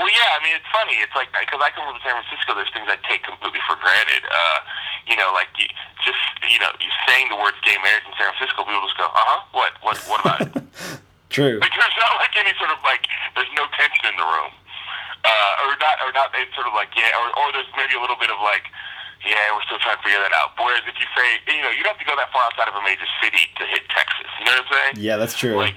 Well, 0.00 0.08
yeah, 0.08 0.32
I 0.32 0.42
mean, 0.42 0.56
it's 0.56 0.70
funny. 0.72 0.96
It's 0.96 1.14
like 1.14 1.28
because 1.28 1.60
I 1.62 1.70
come 1.76 1.84
from 1.84 2.00
San 2.02 2.16
Francisco, 2.16 2.56
there's 2.56 2.72
things 2.72 2.88
I 2.88 2.96
take 3.06 3.22
completely 3.22 3.60
for 3.68 3.76
granted. 3.76 4.24
Uh, 4.26 4.58
you 5.06 5.14
know, 5.14 5.30
like 5.36 5.52
just 6.00 6.18
you 6.50 6.58
know, 6.58 6.70
you 6.82 6.90
saying 7.06 7.30
the 7.30 7.38
words 7.38 7.56
"gay 7.62 7.78
marriage" 7.78 8.02
in 8.04 8.14
San 8.18 8.34
Francisco, 8.34 8.66
people 8.66 8.82
just 8.82 8.98
go, 8.98 9.06
"Uh 9.06 9.22
huh." 9.22 9.40
What? 9.54 9.72
What? 9.86 9.96
What 10.10 10.20
about 10.20 10.42
it? 10.42 10.52
True. 11.34 11.62
Like 11.62 11.70
there's 11.70 11.98
not 12.02 12.18
like 12.18 12.34
any 12.34 12.50
sort 12.58 12.74
of 12.74 12.82
like 12.82 13.06
there's 13.38 13.50
no 13.54 13.70
tension 13.78 14.10
in 14.10 14.18
the 14.18 14.26
room, 14.26 14.50
uh, 15.22 15.64
or 15.70 15.78
not, 15.78 15.96
or 16.02 16.10
not. 16.10 16.34
It's 16.34 16.50
sort 16.58 16.66
of 16.66 16.74
like 16.74 16.90
yeah, 16.98 17.14
or 17.14 17.30
or 17.38 17.54
there's 17.54 17.70
maybe 17.78 17.94
a 17.94 18.02
little 18.02 18.18
bit 18.18 18.28
of 18.34 18.42
like. 18.42 18.66
Yeah, 19.20 19.36
we're 19.52 19.60
still 19.68 19.76
trying 19.84 20.00
to 20.00 20.04
figure 20.08 20.16
that 20.16 20.32
out. 20.32 20.56
Whereas 20.56 20.80
if 20.88 20.96
you 20.96 21.04
say, 21.12 21.44
you 21.52 21.60
know, 21.60 21.68
you 21.68 21.84
don't 21.84 21.92
have 21.92 22.00
to 22.00 22.08
go 22.08 22.16
that 22.16 22.32
far 22.32 22.40
outside 22.48 22.72
of 22.72 22.74
a 22.74 22.80
major 22.80 23.04
city 23.20 23.52
to 23.60 23.68
hit 23.68 23.84
Texas. 23.92 24.24
You 24.40 24.48
know 24.48 24.56
what 24.56 24.64
I'm 24.64 24.72
saying? 24.72 24.92
Yeah, 24.96 25.20
that's 25.20 25.36
true. 25.36 25.60
Like, 25.60 25.76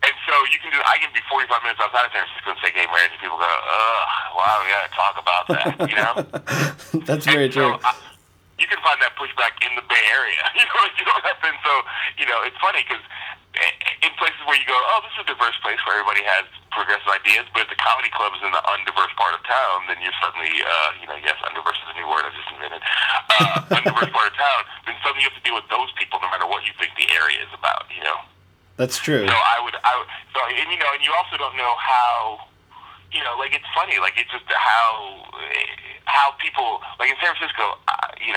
and 0.00 0.16
so 0.24 0.32
you 0.48 0.56
can 0.64 0.72
do. 0.72 0.80
I 0.88 0.96
can 0.96 1.12
be 1.12 1.20
45 1.28 1.60
minutes 1.60 1.76
outside 1.76 2.08
of 2.08 2.12
San 2.16 2.24
Francisco 2.24 2.56
and 2.56 2.60
say 2.64 2.72
gay 2.72 2.88
marriage, 2.88 3.12
and 3.12 3.20
people 3.20 3.36
go, 3.36 3.44
"Ugh, 3.44 4.08
wow, 4.32 4.64
we 4.64 4.72
gotta 4.72 4.92
talk 4.96 5.14
about 5.20 5.44
that." 5.52 5.76
You 5.92 5.96
know? 6.00 6.14
that's 7.04 7.28
very 7.28 7.52
so, 7.52 7.76
true. 7.76 7.84
I, 7.84 7.92
you 8.60 8.68
can 8.68 8.78
find 8.84 9.00
that 9.00 9.16
pushback 9.16 9.56
in 9.64 9.72
the 9.74 9.84
Bay 9.88 10.04
Area. 10.12 10.44
You 10.60 10.68
know, 10.68 10.84
you 10.92 11.04
don't 11.08 11.24
have 11.24 11.40
to. 11.40 11.48
And 11.48 11.60
so, 11.64 11.72
you 12.20 12.26
know, 12.28 12.44
it's 12.44 12.60
funny 12.60 12.84
because 12.84 13.00
in 14.04 14.12
places 14.20 14.38
where 14.46 14.54
you 14.54 14.68
go, 14.68 14.76
"Oh, 14.76 15.00
this 15.02 15.16
is 15.16 15.24
a 15.24 15.28
diverse 15.32 15.56
place 15.64 15.80
where 15.82 15.98
everybody 15.98 16.22
has 16.22 16.46
progressive 16.70 17.08
ideas," 17.08 17.48
but 17.50 17.66
if 17.66 17.70
the 17.72 17.80
comedy 17.80 18.12
club 18.12 18.36
is 18.36 18.42
in 18.44 18.52
the 18.52 18.62
undiverse 18.68 19.10
part 19.16 19.32
of 19.32 19.40
town, 19.48 19.88
then 19.88 19.98
you're 20.04 20.14
suddenly, 20.20 20.52
uh, 20.62 20.90
you 21.00 21.08
know, 21.08 21.18
yes, 21.18 21.34
undiverse 21.42 21.80
is 21.80 21.88
a 21.90 21.96
new 21.98 22.06
word 22.06 22.28
I 22.28 22.30
just 22.36 22.50
invented. 22.52 22.82
Uh, 22.84 23.74
undiverse 23.80 24.12
part 24.12 24.28
of 24.30 24.36
town, 24.36 24.60
then 24.86 24.94
suddenly 25.02 25.24
you 25.24 25.28
have 25.32 25.38
to 25.40 25.44
deal 25.44 25.56
with 25.56 25.68
those 25.72 25.90
people, 25.98 26.20
no 26.20 26.28
matter 26.30 26.46
what 26.46 26.62
you 26.68 26.76
think 26.76 26.94
the 26.94 27.08
area 27.16 27.40
is 27.40 27.52
about. 27.56 27.88
You 27.90 28.04
know. 28.04 28.20
That's 28.78 28.96
true. 28.96 29.28
So 29.28 29.36
I 29.36 29.60
would, 29.60 29.76
I 29.84 29.92
would, 29.98 30.08
so 30.32 30.40
and 30.40 30.68
you 30.72 30.80
know, 30.80 30.90
and 30.96 31.02
you 31.04 31.12
also 31.12 31.36
don't 31.36 31.56
know 31.56 31.74
how, 31.76 32.48
you 33.12 33.20
know, 33.20 33.36
like 33.36 33.52
it's 33.52 33.68
funny, 33.76 34.00
like 34.00 34.16
it's 34.16 34.30
just 34.32 34.48
how, 34.48 35.20
how 36.08 36.32
people, 36.40 36.80
like 36.96 37.12
in 37.12 37.18
San 37.20 37.36
Francisco, 37.36 37.76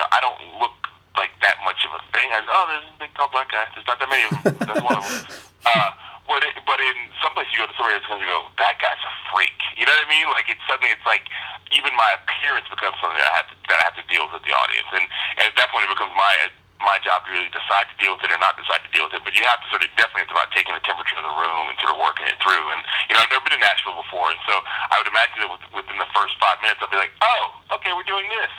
know, 0.04 0.12
I 0.12 0.20
don't 0.20 0.60
look 0.60 0.76
like 1.16 1.32
that 1.40 1.56
much 1.64 1.80
of 1.88 1.96
a 1.96 2.02
thing. 2.12 2.28
I 2.36 2.44
oh, 2.44 2.66
there's 2.68 2.88
a 2.92 3.00
big 3.00 3.12
tall 3.16 3.32
black 3.32 3.48
guy. 3.48 3.64
There's 3.72 3.88
not 3.88 4.00
that 4.04 4.10
many 4.12 4.24
of 4.28 4.32
them. 4.44 4.56
That's 4.60 4.84
one 4.84 5.00
of 5.00 5.08
them. 5.08 5.24
Uh, 5.64 5.96
but 6.28 6.44
it, 6.44 6.60
but 6.68 6.76
in 6.76 6.92
some 7.24 7.32
places 7.32 7.56
you 7.56 7.64
go 7.64 7.72
to 7.72 7.76
somewhere 7.80 7.96
that's 7.96 8.04
going 8.12 8.20
to 8.20 8.28
go, 8.28 8.52
that 8.60 8.76
guy's 8.84 9.00
a 9.00 9.14
freak. 9.32 9.56
You 9.80 9.88
know 9.88 9.96
what 9.96 10.04
I 10.04 10.12
mean? 10.12 10.28
Like 10.36 10.52
it's 10.52 10.60
suddenly 10.68 10.92
it's 10.92 11.08
like 11.08 11.24
even 11.72 11.96
my 11.96 12.20
appearance 12.20 12.68
becomes 12.68 13.00
something 13.00 13.16
that 13.16 13.32
I 13.32 13.36
have 13.40 13.48
to, 13.48 13.56
that 13.72 13.80
I 13.80 13.84
have 13.88 13.96
to 13.96 14.04
deal 14.12 14.28
with 14.28 14.44
at 14.44 14.44
the 14.44 14.52
audience, 14.52 14.92
and, 14.92 15.08
and 15.40 15.46
at 15.48 15.56
that 15.56 15.72
point 15.72 15.88
it 15.88 15.92
becomes 15.96 16.12
my 16.20 16.52
my 16.84 17.00
job 17.00 17.24
to 17.24 17.32
really 17.32 17.48
decide 17.56 17.88
to 17.88 17.96
deal 17.96 18.20
with 18.20 18.28
it 18.28 18.36
or 18.36 18.44
not 18.44 18.60
decide 18.60 18.84
to 18.84 18.92
deal 18.92 19.08
with 19.08 19.16
it. 19.16 19.24
But 19.24 19.40
you 19.40 19.48
have 19.48 19.64
to 19.64 19.68
sort 19.72 19.88
of 19.88 19.90
definitely 19.96 20.28
it's 20.28 20.36
about 20.36 20.52
taking 20.52 20.76
the 20.76 20.84
temperature 20.84 21.16
of 21.16 21.24
the 21.24 21.32
room 21.32 21.72
and 21.72 21.80
sort 21.80 21.96
of 21.96 22.00
working 22.04 22.28
it 22.28 22.36
through. 22.44 22.66
And 22.76 22.84
you 23.08 23.16
know 23.16 23.24
I've 23.24 23.32
never 23.32 23.48
been 23.48 23.56
to 23.56 23.64
Nashville 23.64 23.96
before, 24.04 24.36
and 24.36 24.42
so 24.44 24.60
I 24.68 25.00
would 25.00 25.08
imagine 25.08 25.48
that 25.48 25.64
within 25.72 25.96
the 25.96 26.12
first 26.12 26.36
five 26.44 26.60
minutes 26.60 26.84
I'll 26.84 26.92
be 26.92 27.00
like, 27.00 27.16
oh, 27.24 27.56
okay, 27.80 27.96
we're 27.96 28.04
doing 28.04 28.28
this. 28.28 28.52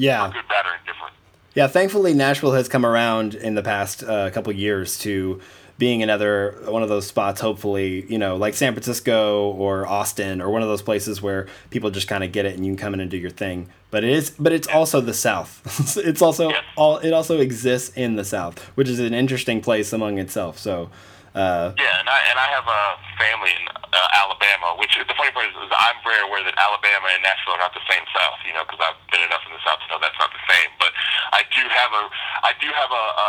Yeah. 0.00 0.30
good, 0.32 0.48
bad, 0.48 0.64
or 0.64 0.74
indifferent. 0.80 1.14
Yeah, 1.54 1.66
thankfully 1.66 2.14
Nashville 2.14 2.52
has 2.52 2.68
come 2.68 2.86
around 2.86 3.34
in 3.34 3.54
the 3.54 3.62
past 3.62 4.02
uh, 4.02 4.30
couple 4.30 4.52
years 4.52 4.98
to 5.00 5.40
being 5.76 6.02
another 6.02 6.56
one 6.66 6.82
of 6.82 6.88
those 6.88 7.06
spots. 7.06 7.40
Hopefully, 7.40 8.06
you 8.10 8.18
know, 8.18 8.36
like 8.36 8.54
San 8.54 8.72
Francisco 8.72 9.50
or 9.52 9.86
Austin 9.86 10.40
or 10.40 10.50
one 10.50 10.62
of 10.62 10.68
those 10.68 10.82
places 10.82 11.20
where 11.20 11.48
people 11.70 11.90
just 11.90 12.08
kind 12.08 12.24
of 12.24 12.32
get 12.32 12.46
it 12.46 12.54
and 12.54 12.64
you 12.64 12.72
can 12.72 12.78
come 12.78 12.94
in 12.94 13.00
and 13.00 13.10
do 13.10 13.16
your 13.16 13.30
thing. 13.30 13.68
But 13.90 14.04
it 14.04 14.10
is, 14.10 14.30
but 14.30 14.52
it's 14.52 14.68
also 14.68 15.00
the 15.00 15.14
South. 15.14 15.60
it's 15.98 16.22
also 16.22 16.52
all. 16.76 16.98
It 16.98 17.12
also 17.12 17.40
exists 17.40 17.94
in 17.96 18.16
the 18.16 18.24
South, 18.24 18.58
which 18.76 18.88
is 18.88 19.00
an 19.00 19.12
interesting 19.12 19.60
place 19.60 19.92
among 19.92 20.18
itself. 20.18 20.58
So. 20.58 20.90
Uh, 21.30 21.70
yeah, 21.78 22.02
and 22.02 22.10
I 22.10 22.18
and 22.26 22.38
I 22.42 22.48
have 22.50 22.66
a 22.66 22.82
family 23.14 23.54
in 23.54 23.64
uh, 23.70 24.18
Alabama, 24.18 24.74
which 24.82 24.98
the 24.98 25.14
funny 25.14 25.30
part 25.30 25.46
is, 25.46 25.54
is 25.62 25.70
I'm 25.70 25.98
very 26.02 26.18
aware 26.26 26.42
that 26.42 26.58
Alabama 26.58 27.06
and 27.14 27.22
Nashville 27.22 27.54
are 27.54 27.62
not 27.62 27.70
the 27.70 27.86
same 27.86 28.02
South, 28.10 28.42
you 28.42 28.50
know, 28.50 28.66
because 28.66 28.82
I've 28.82 28.98
been 29.14 29.22
enough 29.22 29.46
in 29.46 29.54
the 29.54 29.62
South 29.62 29.78
to 29.78 29.86
know 29.94 30.02
that's 30.02 30.18
not 30.18 30.34
the 30.34 30.42
same. 30.50 30.70
But 30.82 30.90
I 31.30 31.46
do 31.54 31.62
have 31.70 31.90
a 31.94 32.02
I 32.42 32.52
do 32.58 32.68
have 32.70 32.90
a. 32.90 33.04
a 33.18 33.28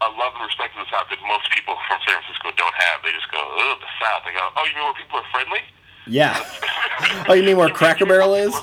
a 0.00 0.08
love 0.16 0.32
and 0.32 0.48
respect 0.48 0.72
for 0.72 0.80
the 0.80 0.88
South 0.88 1.04
that 1.12 1.20
most 1.28 1.44
people 1.52 1.76
from 1.84 2.00
San 2.08 2.16
Francisco 2.16 2.48
don't 2.56 2.72
have. 2.72 3.04
They 3.04 3.12
just 3.12 3.28
go, 3.28 3.36
oh, 3.36 3.76
the 3.84 3.90
South. 4.00 4.24
They 4.24 4.32
go, 4.32 4.48
oh, 4.56 4.64
you 4.64 4.72
mean 4.72 4.88
where 4.88 4.96
people 4.96 5.20
are 5.20 5.28
friendly? 5.28 5.60
Yeah. 6.08 6.40
oh, 7.28 7.36
you 7.36 7.44
mean 7.44 7.60
where 7.60 7.68
Cracker 7.68 8.06
Barrel 8.06 8.32
is? 8.32 8.56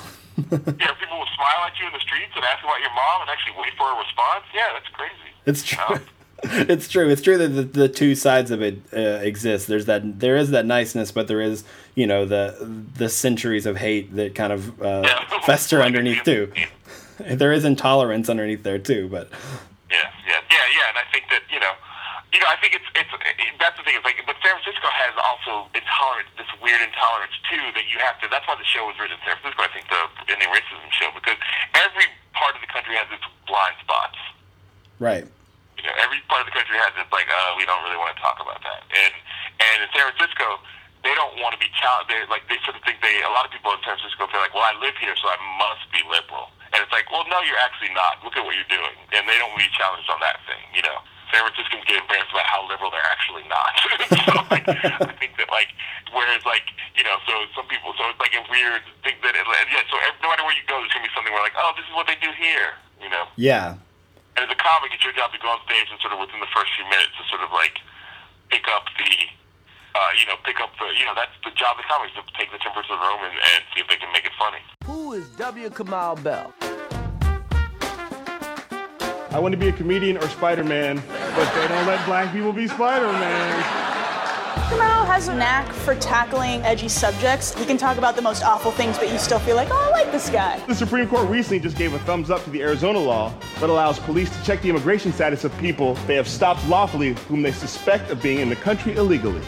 yeah, 0.50 0.90
people 0.98 1.14
will 1.14 1.32
smile 1.38 1.62
at 1.62 1.78
you 1.78 1.86
in 1.86 1.94
the 1.94 2.02
streets 2.02 2.34
and 2.34 2.42
ask 2.42 2.58
about 2.66 2.82
your 2.82 2.90
mom 2.90 3.22
and 3.22 3.30
actually 3.30 3.54
wait 3.54 3.70
for 3.78 3.86
a 3.86 3.96
response. 4.02 4.50
Yeah, 4.50 4.66
that's 4.74 4.90
crazy. 4.90 5.30
It's 5.46 5.62
true. 5.62 6.02
it's 6.70 6.86
true. 6.86 7.08
It's 7.08 7.22
true 7.22 7.36
that 7.36 7.48
the, 7.48 7.62
the 7.62 7.88
two 7.88 8.14
sides 8.14 8.52
of 8.52 8.62
it 8.62 8.78
uh, 8.94 9.18
exist. 9.26 9.66
There's 9.66 9.86
that 9.86 10.20
there 10.20 10.36
is 10.36 10.50
that 10.50 10.66
niceness, 10.66 11.10
but 11.10 11.26
there 11.26 11.40
is 11.40 11.64
you 11.96 12.06
know 12.06 12.26
the 12.26 12.54
the 12.94 13.08
centuries 13.08 13.66
of 13.66 13.76
hate 13.76 14.14
that 14.14 14.36
kind 14.36 14.52
of 14.52 14.80
uh, 14.80 15.02
yeah. 15.02 15.40
fester 15.42 15.82
underneath 15.88 16.22
too. 16.22 16.52
there 17.18 17.50
is 17.50 17.64
intolerance 17.64 18.28
underneath 18.28 18.62
there 18.62 18.78
too, 18.78 19.08
but 19.10 19.26
yeah, 19.90 20.06
yeah, 20.30 20.38
yeah, 20.46 20.66
yeah. 20.78 20.88
And 20.94 20.98
I 21.02 21.10
think 21.10 21.26
that 21.26 21.42
you 21.50 21.58
know, 21.58 21.74
you 22.30 22.38
know, 22.38 22.46
I 22.46 22.56
think 22.62 22.78
it's 22.78 22.86
it's 22.94 23.10
it, 23.10 23.58
that's 23.58 23.74
the 23.74 23.82
thing. 23.82 23.98
It's 23.98 24.06
like, 24.06 24.22
but 24.22 24.38
San 24.38 24.54
Francisco 24.62 24.86
has 24.94 25.18
also 25.18 25.66
intolerance, 25.74 26.30
this 26.38 26.46
weird 26.62 26.86
intolerance 26.86 27.34
too. 27.50 27.66
That 27.74 27.90
you 27.90 27.98
have 27.98 28.14
to. 28.22 28.30
That's 28.30 28.46
why 28.46 28.54
the 28.54 28.68
show 28.68 28.86
was 28.86 28.94
written 29.02 29.18
in 29.18 29.26
San 29.26 29.34
Francisco. 29.42 29.66
I 29.66 29.74
think 29.74 29.90
the 29.90 30.06
ending 30.30 30.54
racism 30.54 30.86
show 30.94 31.10
because 31.18 31.34
every 31.74 32.06
part 32.30 32.54
of 32.54 32.62
the 32.62 32.70
country 32.70 32.94
has 32.94 33.10
its 33.10 33.26
blind 33.50 33.74
spots. 33.82 34.22
Right 35.02 35.26
you 35.78 35.86
know, 35.86 35.94
every 36.02 36.18
part 36.26 36.42
of 36.42 36.50
the 36.50 36.54
country 36.54 36.74
has 36.82 36.90
it's 36.98 37.10
like, 37.14 37.30
uh, 37.30 37.54
we 37.54 37.64
don't 37.64 37.80
really 37.86 37.98
want 37.98 38.10
to 38.14 38.18
talk 38.18 38.42
about 38.42 38.58
that. 38.66 38.82
And 38.90 39.14
and 39.58 39.76
in 39.86 39.88
San 39.94 40.06
Francisco, 40.10 40.62
they 41.06 41.14
don't 41.14 41.38
want 41.38 41.54
to 41.54 41.60
be 41.62 41.70
challenged. 41.78 42.10
They 42.10 42.20
like 42.26 42.46
they 42.50 42.58
sort 42.66 42.78
of 42.78 42.82
think 42.82 42.98
they. 43.02 43.22
A 43.22 43.32
lot 43.34 43.46
of 43.46 43.50
people 43.54 43.70
in 43.74 43.80
San 43.86 43.94
Francisco 43.98 44.26
feel 44.30 44.42
like, 44.42 44.54
well, 44.54 44.66
I 44.66 44.74
live 44.82 44.94
here, 44.98 45.14
so 45.18 45.30
I 45.30 45.38
must 45.58 45.86
be 45.94 46.02
liberal. 46.10 46.50
And 46.74 46.84
it's 46.84 46.92
like, 46.92 47.08
well, 47.08 47.24
no, 47.32 47.40
you're 47.46 47.58
actually 47.58 47.94
not. 47.96 48.20
Look 48.20 48.36
at 48.36 48.44
what 48.44 48.52
you're 48.52 48.68
doing, 48.68 48.94
and 49.14 49.24
they 49.24 49.38
don't 49.40 49.54
want 49.54 49.64
to 49.64 49.68
be 49.70 49.74
challenged 49.78 50.10
on 50.10 50.20
that 50.20 50.42
thing. 50.44 50.60
You 50.76 50.84
know, 50.84 51.00
San 51.32 51.46
Franciscans 51.46 51.84
get 51.88 52.02
embarrassed 52.02 52.32
about 52.34 52.46
how 52.50 52.60
liberal 52.68 52.92
they're 52.92 53.08
actually 53.08 53.46
not. 53.48 53.72
so 54.26 54.32
like, 54.52 54.66
I 54.68 55.14
think 55.16 55.38
that 55.40 55.48
like, 55.48 55.72
whereas 56.12 56.44
like, 56.44 56.66
you 56.92 57.04
know, 57.06 57.16
so 57.24 57.34
some 57.56 57.66
people, 57.72 57.96
so 57.96 58.04
it's 58.12 58.20
like 58.20 58.36
a 58.36 58.44
weird 58.52 58.84
thing 59.00 59.16
that, 59.24 59.32
it, 59.32 59.46
yeah. 59.48 59.84
So 59.88 59.96
every, 60.02 60.18
no 60.20 60.28
matter 60.28 60.44
where 60.44 60.56
you 60.56 60.66
go, 60.68 60.76
there's 60.82 60.92
gonna 60.92 61.08
be 61.08 61.14
something 61.16 61.32
where 61.32 61.40
like, 61.40 61.56
oh, 61.56 61.72
this 61.78 61.88
is 61.88 61.94
what 61.96 62.04
they 62.04 62.18
do 62.20 62.30
here. 62.36 62.76
You 63.00 63.08
know. 63.08 63.30
Yeah. 63.38 63.80
And 64.38 64.46
as 64.46 64.54
a 64.54 64.62
comic, 64.62 64.94
it's 64.94 65.02
your 65.02 65.12
job 65.14 65.34
to 65.34 65.38
go 65.42 65.50
on 65.50 65.58
stage 65.66 65.90
and 65.90 65.98
sort 65.98 66.14
of 66.14 66.22
within 66.22 66.38
the 66.38 66.46
first 66.54 66.70
few 66.78 66.86
minutes 66.86 67.10
to 67.18 67.26
sort 67.26 67.42
of 67.42 67.50
like 67.50 67.74
pick 68.54 68.62
up 68.70 68.86
the, 68.94 69.10
uh, 69.98 70.10
you 70.14 70.30
know, 70.30 70.38
pick 70.46 70.62
up 70.62 70.70
the, 70.78 70.94
you 70.94 71.02
know, 71.10 71.14
that's 71.18 71.34
the 71.42 71.50
job 71.58 71.74
of 71.74 71.82
the 71.82 71.88
comic 71.90 72.14
is 72.14 72.22
to 72.22 72.22
take 72.38 72.46
the 72.54 72.58
temperature 72.62 72.94
of 72.94 73.02
the 73.02 73.06
room 73.10 73.18
and, 73.26 73.34
and 73.34 73.66
see 73.74 73.82
if 73.82 73.90
they 73.90 73.98
can 73.98 74.06
make 74.14 74.22
it 74.22 74.30
funny. 74.38 74.62
Who 74.86 75.14
is 75.14 75.26
W. 75.42 75.68
Kamau 75.70 76.22
Bell? 76.22 76.54
I 79.34 79.40
want 79.40 79.54
to 79.54 79.58
be 79.58 79.70
a 79.70 79.72
comedian 79.72 80.16
or 80.18 80.28
Spider-Man, 80.28 81.02
but 81.34 81.52
they 81.58 81.66
don't 81.66 81.86
let 81.90 82.06
black 82.06 82.30
people 82.30 82.52
be 82.52 82.68
Spider-Man. 82.68 83.97
Kamau 84.68 85.06
has 85.06 85.28
a 85.28 85.34
knack 85.34 85.72
for 85.72 85.94
tackling 85.94 86.60
edgy 86.60 86.90
subjects. 86.90 87.54
He 87.54 87.64
can 87.64 87.78
talk 87.78 87.96
about 87.96 88.16
the 88.16 88.20
most 88.20 88.42
awful 88.42 88.70
things, 88.70 88.98
but 88.98 89.10
you 89.10 89.18
still 89.18 89.38
feel 89.38 89.56
like, 89.56 89.68
oh, 89.70 89.74
I 89.74 89.90
like 90.02 90.12
this 90.12 90.28
guy. 90.28 90.58
The 90.66 90.74
Supreme 90.74 91.08
Court 91.08 91.26
recently 91.30 91.58
just 91.58 91.78
gave 91.78 91.94
a 91.94 91.98
thumbs 92.00 92.30
up 92.30 92.44
to 92.44 92.50
the 92.50 92.60
Arizona 92.60 92.98
law 92.98 93.32
that 93.60 93.70
allows 93.70 93.98
police 93.98 94.28
to 94.28 94.44
check 94.44 94.60
the 94.60 94.68
immigration 94.68 95.10
status 95.10 95.44
of 95.44 95.56
people 95.56 95.94
they 96.06 96.16
have 96.16 96.28
stopped 96.28 96.68
lawfully 96.68 97.14
whom 97.28 97.40
they 97.40 97.50
suspect 97.50 98.10
of 98.10 98.20
being 98.22 98.40
in 98.40 98.50
the 98.50 98.56
country 98.56 98.94
illegally. 98.96 99.40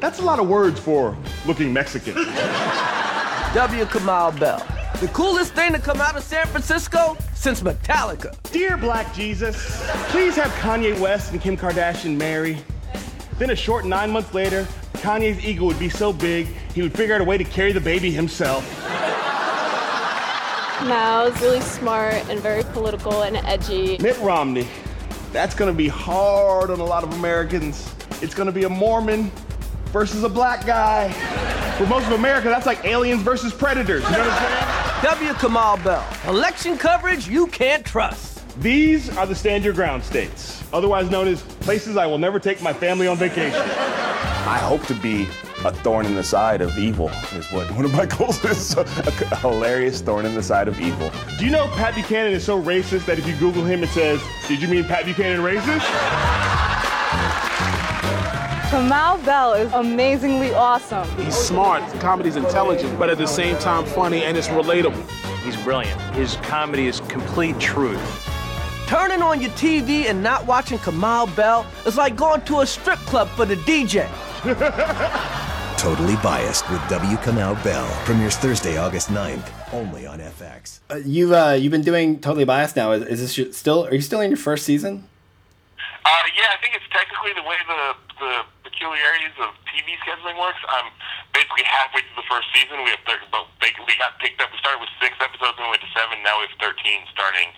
That's 0.00 0.20
a 0.20 0.22
lot 0.22 0.38
of 0.38 0.48
words 0.48 0.80
for 0.80 1.14
looking 1.44 1.70
Mexican. 1.70 2.14
W. 2.14 3.84
Kamau 3.84 4.40
Bell. 4.40 4.66
The 5.00 5.08
coolest 5.08 5.52
thing 5.52 5.72
to 5.72 5.78
come 5.78 6.00
out 6.00 6.16
of 6.16 6.22
San 6.22 6.46
Francisco 6.46 7.18
since 7.34 7.60
Metallica. 7.60 8.34
Dear 8.52 8.78
Black 8.78 9.12
Jesus, 9.12 9.86
please 10.08 10.34
have 10.36 10.50
Kanye 10.52 10.98
West 10.98 11.32
and 11.32 11.42
Kim 11.42 11.58
Kardashian 11.58 12.16
marry. 12.16 12.56
Then 13.38 13.50
a 13.50 13.56
short 13.56 13.84
nine 13.84 14.10
months 14.10 14.32
later, 14.32 14.66
Kanye's 14.94 15.44
ego 15.44 15.66
would 15.66 15.78
be 15.78 15.88
so 15.88 16.12
big, 16.12 16.46
he 16.74 16.82
would 16.82 16.94
figure 16.94 17.14
out 17.14 17.20
a 17.20 17.24
way 17.24 17.36
to 17.36 17.44
carry 17.44 17.72
the 17.72 17.80
baby 17.80 18.10
himself. 18.10 18.64
Mal's 20.84 21.38
really 21.40 21.60
smart 21.60 22.14
and 22.28 22.40
very 22.40 22.62
political 22.64 23.22
and 23.22 23.36
edgy. 23.38 23.98
Mitt 23.98 24.18
Romney. 24.20 24.66
That's 25.32 25.54
gonna 25.54 25.72
be 25.72 25.88
hard 25.88 26.70
on 26.70 26.80
a 26.80 26.84
lot 26.84 27.02
of 27.02 27.12
Americans. 27.14 27.92
It's 28.22 28.34
gonna 28.34 28.52
be 28.52 28.64
a 28.64 28.68
Mormon 28.68 29.30
versus 29.86 30.22
a 30.24 30.28
black 30.28 30.64
guy. 30.66 31.12
For 31.78 31.86
most 31.86 32.06
of 32.06 32.12
America, 32.12 32.48
that's 32.48 32.66
like 32.66 32.84
aliens 32.84 33.22
versus 33.22 33.52
predators. 33.52 34.02
You 34.04 34.10
know 34.12 34.18
what 34.18 34.30
I'm 34.30 35.02
saying? 35.02 35.16
W. 35.18 35.32
Kamau 35.34 35.82
Bell. 35.84 36.06
Election 36.26 36.78
coverage 36.78 37.28
you 37.28 37.46
can't 37.48 37.84
trust. 37.84 38.35
These 38.58 39.14
are 39.18 39.26
the 39.26 39.34
stand 39.34 39.64
your 39.64 39.74
ground 39.74 40.02
states, 40.02 40.64
otherwise 40.72 41.10
known 41.10 41.28
as 41.28 41.42
places 41.42 41.98
I 41.98 42.06
will 42.06 42.16
never 42.16 42.38
take 42.38 42.62
my 42.62 42.72
family 42.72 43.06
on 43.06 43.18
vacation. 43.18 43.60
I 43.60 44.58
hope 44.58 44.82
to 44.86 44.94
be 44.94 45.28
a 45.64 45.72
thorn 45.72 46.06
in 46.06 46.14
the 46.14 46.24
side 46.24 46.62
of 46.62 46.78
evil, 46.78 47.10
is 47.34 47.50
what 47.52 47.70
one 47.72 47.84
of 47.84 47.92
my 47.92 48.06
goals 48.18 48.42
is. 48.44 48.74
a, 48.74 48.80
a 48.80 49.36
hilarious 49.36 50.00
thorn 50.00 50.24
in 50.24 50.34
the 50.34 50.42
side 50.42 50.68
of 50.68 50.80
evil. 50.80 51.10
Do 51.38 51.44
you 51.44 51.50
know 51.50 51.66
Pat 51.74 51.94
Buchanan 51.94 52.32
is 52.32 52.44
so 52.44 52.60
racist 52.62 53.04
that 53.04 53.18
if 53.18 53.26
you 53.26 53.36
Google 53.36 53.62
him, 53.62 53.82
it 53.82 53.90
says, 53.90 54.22
Did 54.48 54.62
you 54.62 54.68
mean 54.68 54.84
Pat 54.84 55.04
Buchanan 55.04 55.40
racist? 55.40 55.84
Kamau 58.70 59.22
Bell 59.24 59.52
is 59.52 59.70
amazingly 59.74 60.54
awesome. 60.54 61.08
He's 61.18 61.36
smart, 61.36 61.82
comedy's 62.00 62.36
intelligent, 62.36 62.98
but 62.98 63.10
at 63.10 63.18
the 63.18 63.26
same 63.26 63.58
time 63.58 63.84
funny 63.84 64.24
and 64.24 64.36
it's 64.36 64.48
relatable. 64.48 65.08
He's 65.40 65.56
brilliant. 65.62 66.00
His 66.14 66.36
comedy 66.36 66.86
is 66.86 67.00
complete 67.00 67.58
truth. 67.60 68.32
Turning 68.86 69.20
on 69.20 69.42
your 69.42 69.50
TV 69.58 70.06
and 70.06 70.22
not 70.22 70.46
watching 70.46 70.78
Kamau 70.78 71.26
Bell 71.34 71.66
is 71.86 71.96
like 71.96 72.14
going 72.14 72.40
to 72.42 72.60
a 72.60 72.66
strip 72.66 73.02
club 73.10 73.26
for 73.34 73.44
the 73.44 73.56
DJ. 73.66 74.06
totally 75.76 76.14
biased 76.22 76.70
with 76.70 76.78
W. 76.88 77.16
Kamau 77.18 77.58
Bell 77.64 77.86
premieres 78.06 78.36
Thursday, 78.36 78.78
August 78.78 79.10
9th, 79.10 79.50
only 79.74 80.06
on 80.06 80.20
FX. 80.20 80.78
Uh, 80.88 81.02
you've 81.02 81.32
uh, 81.32 81.58
you've 81.58 81.72
been 81.72 81.82
doing 81.82 82.20
totally 82.20 82.44
biased 82.44 82.76
now. 82.76 82.92
Is, 82.92 83.02
is 83.02 83.20
this 83.20 83.36
your, 83.36 83.52
still? 83.52 83.86
Are 83.86 83.94
you 83.94 84.00
still 84.00 84.20
in 84.20 84.30
your 84.30 84.38
first 84.38 84.64
season? 84.64 85.02
Uh, 86.06 86.26
yeah, 86.38 86.54
I 86.54 86.58
think 86.62 86.78
it's 86.78 86.86
technically 86.94 87.34
the 87.34 87.42
way 87.42 87.58
the 87.66 87.82
the 88.22 88.32
peculiarities 88.70 89.34
of 89.42 89.50
TV 89.66 89.98
scheduling 90.06 90.38
works. 90.38 90.62
I'm 90.70 90.94
basically 91.34 91.66
halfway 91.66 92.06
through 92.06 92.22
the 92.22 92.28
first 92.30 92.46
season. 92.54 92.86
We 92.86 92.94
have 92.94 93.02
30, 93.02 93.34
but 93.34 93.50
we 93.66 93.98
got 93.98 94.14
picked 94.22 94.38
up. 94.38 94.54
We 94.54 94.62
started 94.62 94.78
with 94.78 94.94
six 95.02 95.18
episodes, 95.18 95.58
and 95.58 95.66
we 95.66 95.74
went 95.74 95.82
to 95.82 95.90
seven. 95.90 96.22
Now 96.22 96.38
we 96.38 96.46
have 96.46 96.54
13 96.62 97.02
starting 97.10 97.50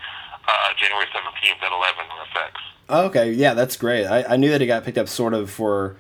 uh, 0.49 0.73
January 0.81 1.07
17th 1.13 1.63
at 1.63 1.73
11 1.73 2.05
on 2.11 2.27
FX. 2.33 2.53
Okay, 2.91 3.33
yeah, 3.33 3.55
that's 3.55 3.77
great. 3.77 4.07
I, 4.07 4.25
I 4.25 4.37
knew 4.37 4.51
that 4.51 4.63
it 4.63 4.67
got 4.67 4.85
picked 4.85 4.99
up 4.99 5.09
sort 5.09 5.35
of 5.35 5.51
for. 5.51 5.97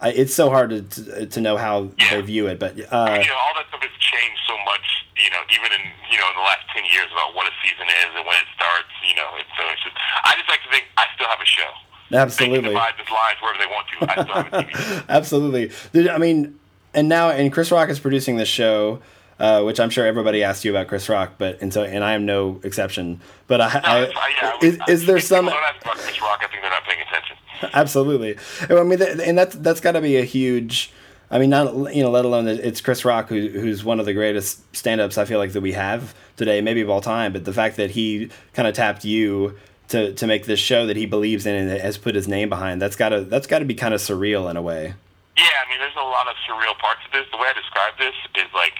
I, 0.00 0.10
it's 0.10 0.34
so 0.34 0.50
hard 0.50 0.70
to, 0.70 0.82
to, 0.82 1.26
to 1.26 1.40
know 1.40 1.56
how 1.56 1.90
yeah. 1.98 2.14
they 2.14 2.20
view 2.20 2.46
it, 2.46 2.60
but 2.60 2.72
uh, 2.72 3.18
you 3.18 3.26
know, 3.26 3.40
all 3.40 3.54
that 3.56 3.66
stuff 3.68 3.82
has 3.82 3.96
changed 3.98 4.40
so 4.46 4.54
much. 4.64 4.84
You 5.16 5.30
know, 5.30 5.40
even 5.50 5.72
in 5.72 5.90
you 6.12 6.18
know 6.20 6.28
in 6.28 6.36
the 6.36 6.44
last 6.44 6.68
ten 6.72 6.84
years 6.92 7.08
about 7.10 7.34
what 7.34 7.48
a 7.48 7.54
season 7.64 7.88
is 7.88 8.12
and 8.14 8.26
when 8.26 8.36
it 8.36 8.48
starts. 8.54 8.92
You 9.08 9.16
know, 9.16 9.28
it's 9.40 9.48
so 9.56 9.64
it's 9.72 9.82
just. 9.82 9.96
I 9.96 10.36
just 10.36 10.48
like 10.48 10.62
to 10.62 10.70
think 10.70 10.84
I 10.98 11.06
still 11.16 11.26
have 11.26 11.40
a 11.40 11.48
show. 11.48 11.70
Absolutely. 12.12 12.60
They 12.60 12.74
can 12.74 13.14
lines 13.14 13.38
wherever 13.40 13.58
they 13.58 13.66
want 13.66 13.86
to. 13.88 13.96
I 14.04 14.22
still 14.22 14.34
have 14.34 14.52
a 14.52 14.62
TV. 14.68 15.08
Absolutely. 15.08 16.10
I 16.10 16.18
mean, 16.18 16.58
and 16.92 17.08
now 17.08 17.30
and 17.30 17.52
Chris 17.52 17.72
Rock 17.72 17.88
is 17.88 17.98
producing 17.98 18.36
this 18.36 18.48
show 18.48 19.00
uh, 19.38 19.62
which 19.62 19.78
I'm 19.78 19.90
sure 19.90 20.06
everybody 20.06 20.42
asked 20.42 20.64
you 20.64 20.72
about 20.72 20.88
Chris 20.88 21.08
Rock, 21.08 21.34
but 21.38 21.60
and 21.60 21.72
so 21.72 21.84
and 21.84 22.02
I 22.02 22.14
am 22.14 22.26
no 22.26 22.60
exception. 22.64 23.20
But 23.48 23.60
I, 23.60 23.80
I, 23.82 24.12
I 24.14 24.58
is, 24.62 24.78
is 24.88 25.06
there 25.06 25.18
some? 25.18 25.46
Don't 25.46 25.54
ask 25.54 25.80
Chris 25.84 26.20
Rock. 26.20 26.40
I 26.42 26.46
think 26.48 26.62
they're 26.62 26.70
not 26.70 26.84
paying 26.84 27.00
attention. 27.00 27.36
Absolutely. 27.74 28.36
I 28.70 28.82
mean, 28.84 29.02
and 29.02 29.36
that's 29.36 29.56
that's 29.56 29.80
got 29.80 29.92
to 29.92 30.00
be 30.00 30.16
a 30.16 30.24
huge. 30.24 30.92
I 31.30 31.38
mean, 31.38 31.50
not 31.50 31.94
you 31.94 32.02
know, 32.02 32.10
let 32.10 32.24
alone 32.24 32.44
that 32.44 32.60
it's 32.60 32.80
Chris 32.80 33.04
Rock, 33.04 33.28
who, 33.28 33.48
who's 33.48 33.82
one 33.84 34.00
of 34.00 34.06
the 34.06 34.14
greatest 34.14 34.62
stand-ups 34.74 35.18
I 35.18 35.24
feel 35.24 35.38
like 35.38 35.52
that 35.52 35.60
we 35.60 35.72
have 35.72 36.14
today, 36.36 36.60
maybe 36.60 36.80
of 36.80 36.88
all 36.88 37.00
time. 37.00 37.32
But 37.32 37.44
the 37.44 37.52
fact 37.52 37.76
that 37.76 37.90
he 37.90 38.30
kind 38.54 38.68
of 38.68 38.74
tapped 38.74 39.04
you 39.04 39.58
to 39.88 40.12
to 40.12 40.26
make 40.26 40.46
this 40.46 40.60
show 40.60 40.86
that 40.86 40.96
he 40.96 41.06
believes 41.06 41.46
in 41.46 41.54
and 41.54 41.80
has 41.80 41.98
put 41.98 42.14
his 42.14 42.28
name 42.28 42.48
behind, 42.48 42.80
that's 42.80 42.96
gotta 42.96 43.22
that's 43.22 43.46
got 43.46 43.58
to 43.60 43.64
be 43.64 43.74
kind 43.74 43.94
of 43.94 44.00
surreal 44.00 44.50
in 44.50 44.56
a 44.56 44.62
way. 44.62 44.94
Yeah, 45.36 45.44
I 45.44 45.70
mean, 45.70 45.78
there's 45.78 45.96
a 45.96 46.04
lot 46.04 46.26
of 46.28 46.34
surreal 46.48 46.76
parts 46.78 47.00
of 47.06 47.12
this. 47.12 47.24
The 47.30 47.38
way 47.38 47.48
I 47.48 47.52
describe 47.54 47.94
this 47.96 48.14
is 48.34 48.52
like, 48.54 48.74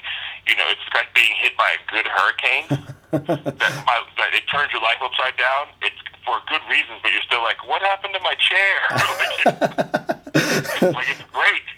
you 0.49 0.57
know, 0.57 0.67
it's 0.73 0.81
like 0.97 1.13
being 1.15 1.33
hit 1.37 1.53
by 1.57 1.77
a 1.77 1.81
good 1.93 2.09
hurricane. 2.09 2.67
that, 3.13 3.73
my, 3.85 3.97
that 4.17 4.33
it 4.33 4.45
turns 4.49 4.73
your 4.73 4.81
life 4.81 5.01
upside 5.01 5.37
down. 5.37 5.69
It's 5.85 5.97
for 6.25 6.41
good 6.49 6.65
reasons, 6.69 7.01
but 7.05 7.13
you're 7.13 7.25
still 7.25 7.45
like, 7.45 7.61
what 7.69 7.81
happened 7.81 8.17
to 8.17 8.23
my 8.25 8.37
chair? 8.37 8.77
like 10.93 11.09
it's 11.09 11.25
great, 11.33 11.69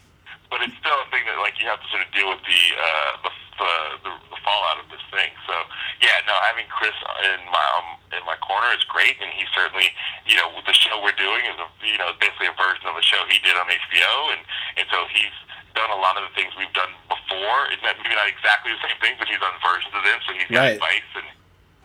but 0.50 0.62
it's 0.62 0.74
still 0.82 0.98
a 0.98 1.06
thing 1.14 1.22
that 1.26 1.38
like 1.38 1.58
you 1.62 1.66
have 1.70 1.78
to 1.78 1.88
sort 1.90 2.02
of 2.02 2.10
deal 2.10 2.30
with 2.30 2.42
the 2.42 2.62
uh, 2.74 3.12
the, 3.22 3.30
the, 3.62 3.70
the 4.06 4.12
the 4.34 4.38
fallout 4.42 4.82
of 4.82 4.90
this 4.90 5.02
thing. 5.14 5.30
So 5.46 5.54
yeah, 6.02 6.18
no, 6.26 6.34
having 6.46 6.66
Chris 6.66 6.94
in 7.22 7.46
my 7.50 7.66
um, 7.78 7.94
in 8.10 8.22
my 8.26 8.34
corner 8.42 8.74
is 8.74 8.82
great, 8.90 9.14
and 9.22 9.30
he 9.30 9.46
certainly, 9.54 9.94
you 10.26 10.34
know, 10.34 10.50
the 10.66 10.74
show 10.74 10.98
we're 10.98 11.14
doing 11.14 11.46
is 11.46 11.58
a, 11.62 11.68
you 11.86 11.98
know 11.98 12.10
basically 12.18 12.50
a 12.50 12.56
version 12.58 12.90
of 12.90 12.98
the 12.98 13.06
show 13.06 13.22
he 13.30 13.38
did 13.46 13.54
on 13.54 13.70
HBO, 13.70 14.34
and 14.34 14.42
and 14.82 14.86
so 14.90 15.06
he's 15.14 15.34
done 15.74 15.90
a 15.90 16.00
lot 16.00 16.16
of 16.18 16.28
the 16.28 16.32
things 16.34 16.52
we've 16.58 16.72
done 16.72 16.90
before. 17.08 17.70
It's 17.70 17.82
not, 17.82 17.96
maybe 18.02 18.14
not 18.14 18.28
exactly 18.28 18.72
the 18.72 18.82
same 18.82 18.98
things, 19.00 19.16
but 19.18 19.26
he's 19.28 19.40
done 19.40 19.54
versions 19.62 19.92
of 19.94 20.02
them, 20.02 20.18
so 20.26 20.30
he's 20.34 20.50
got 20.50 20.64
right. 20.66 20.76
advice 20.78 21.10
and 21.16 21.28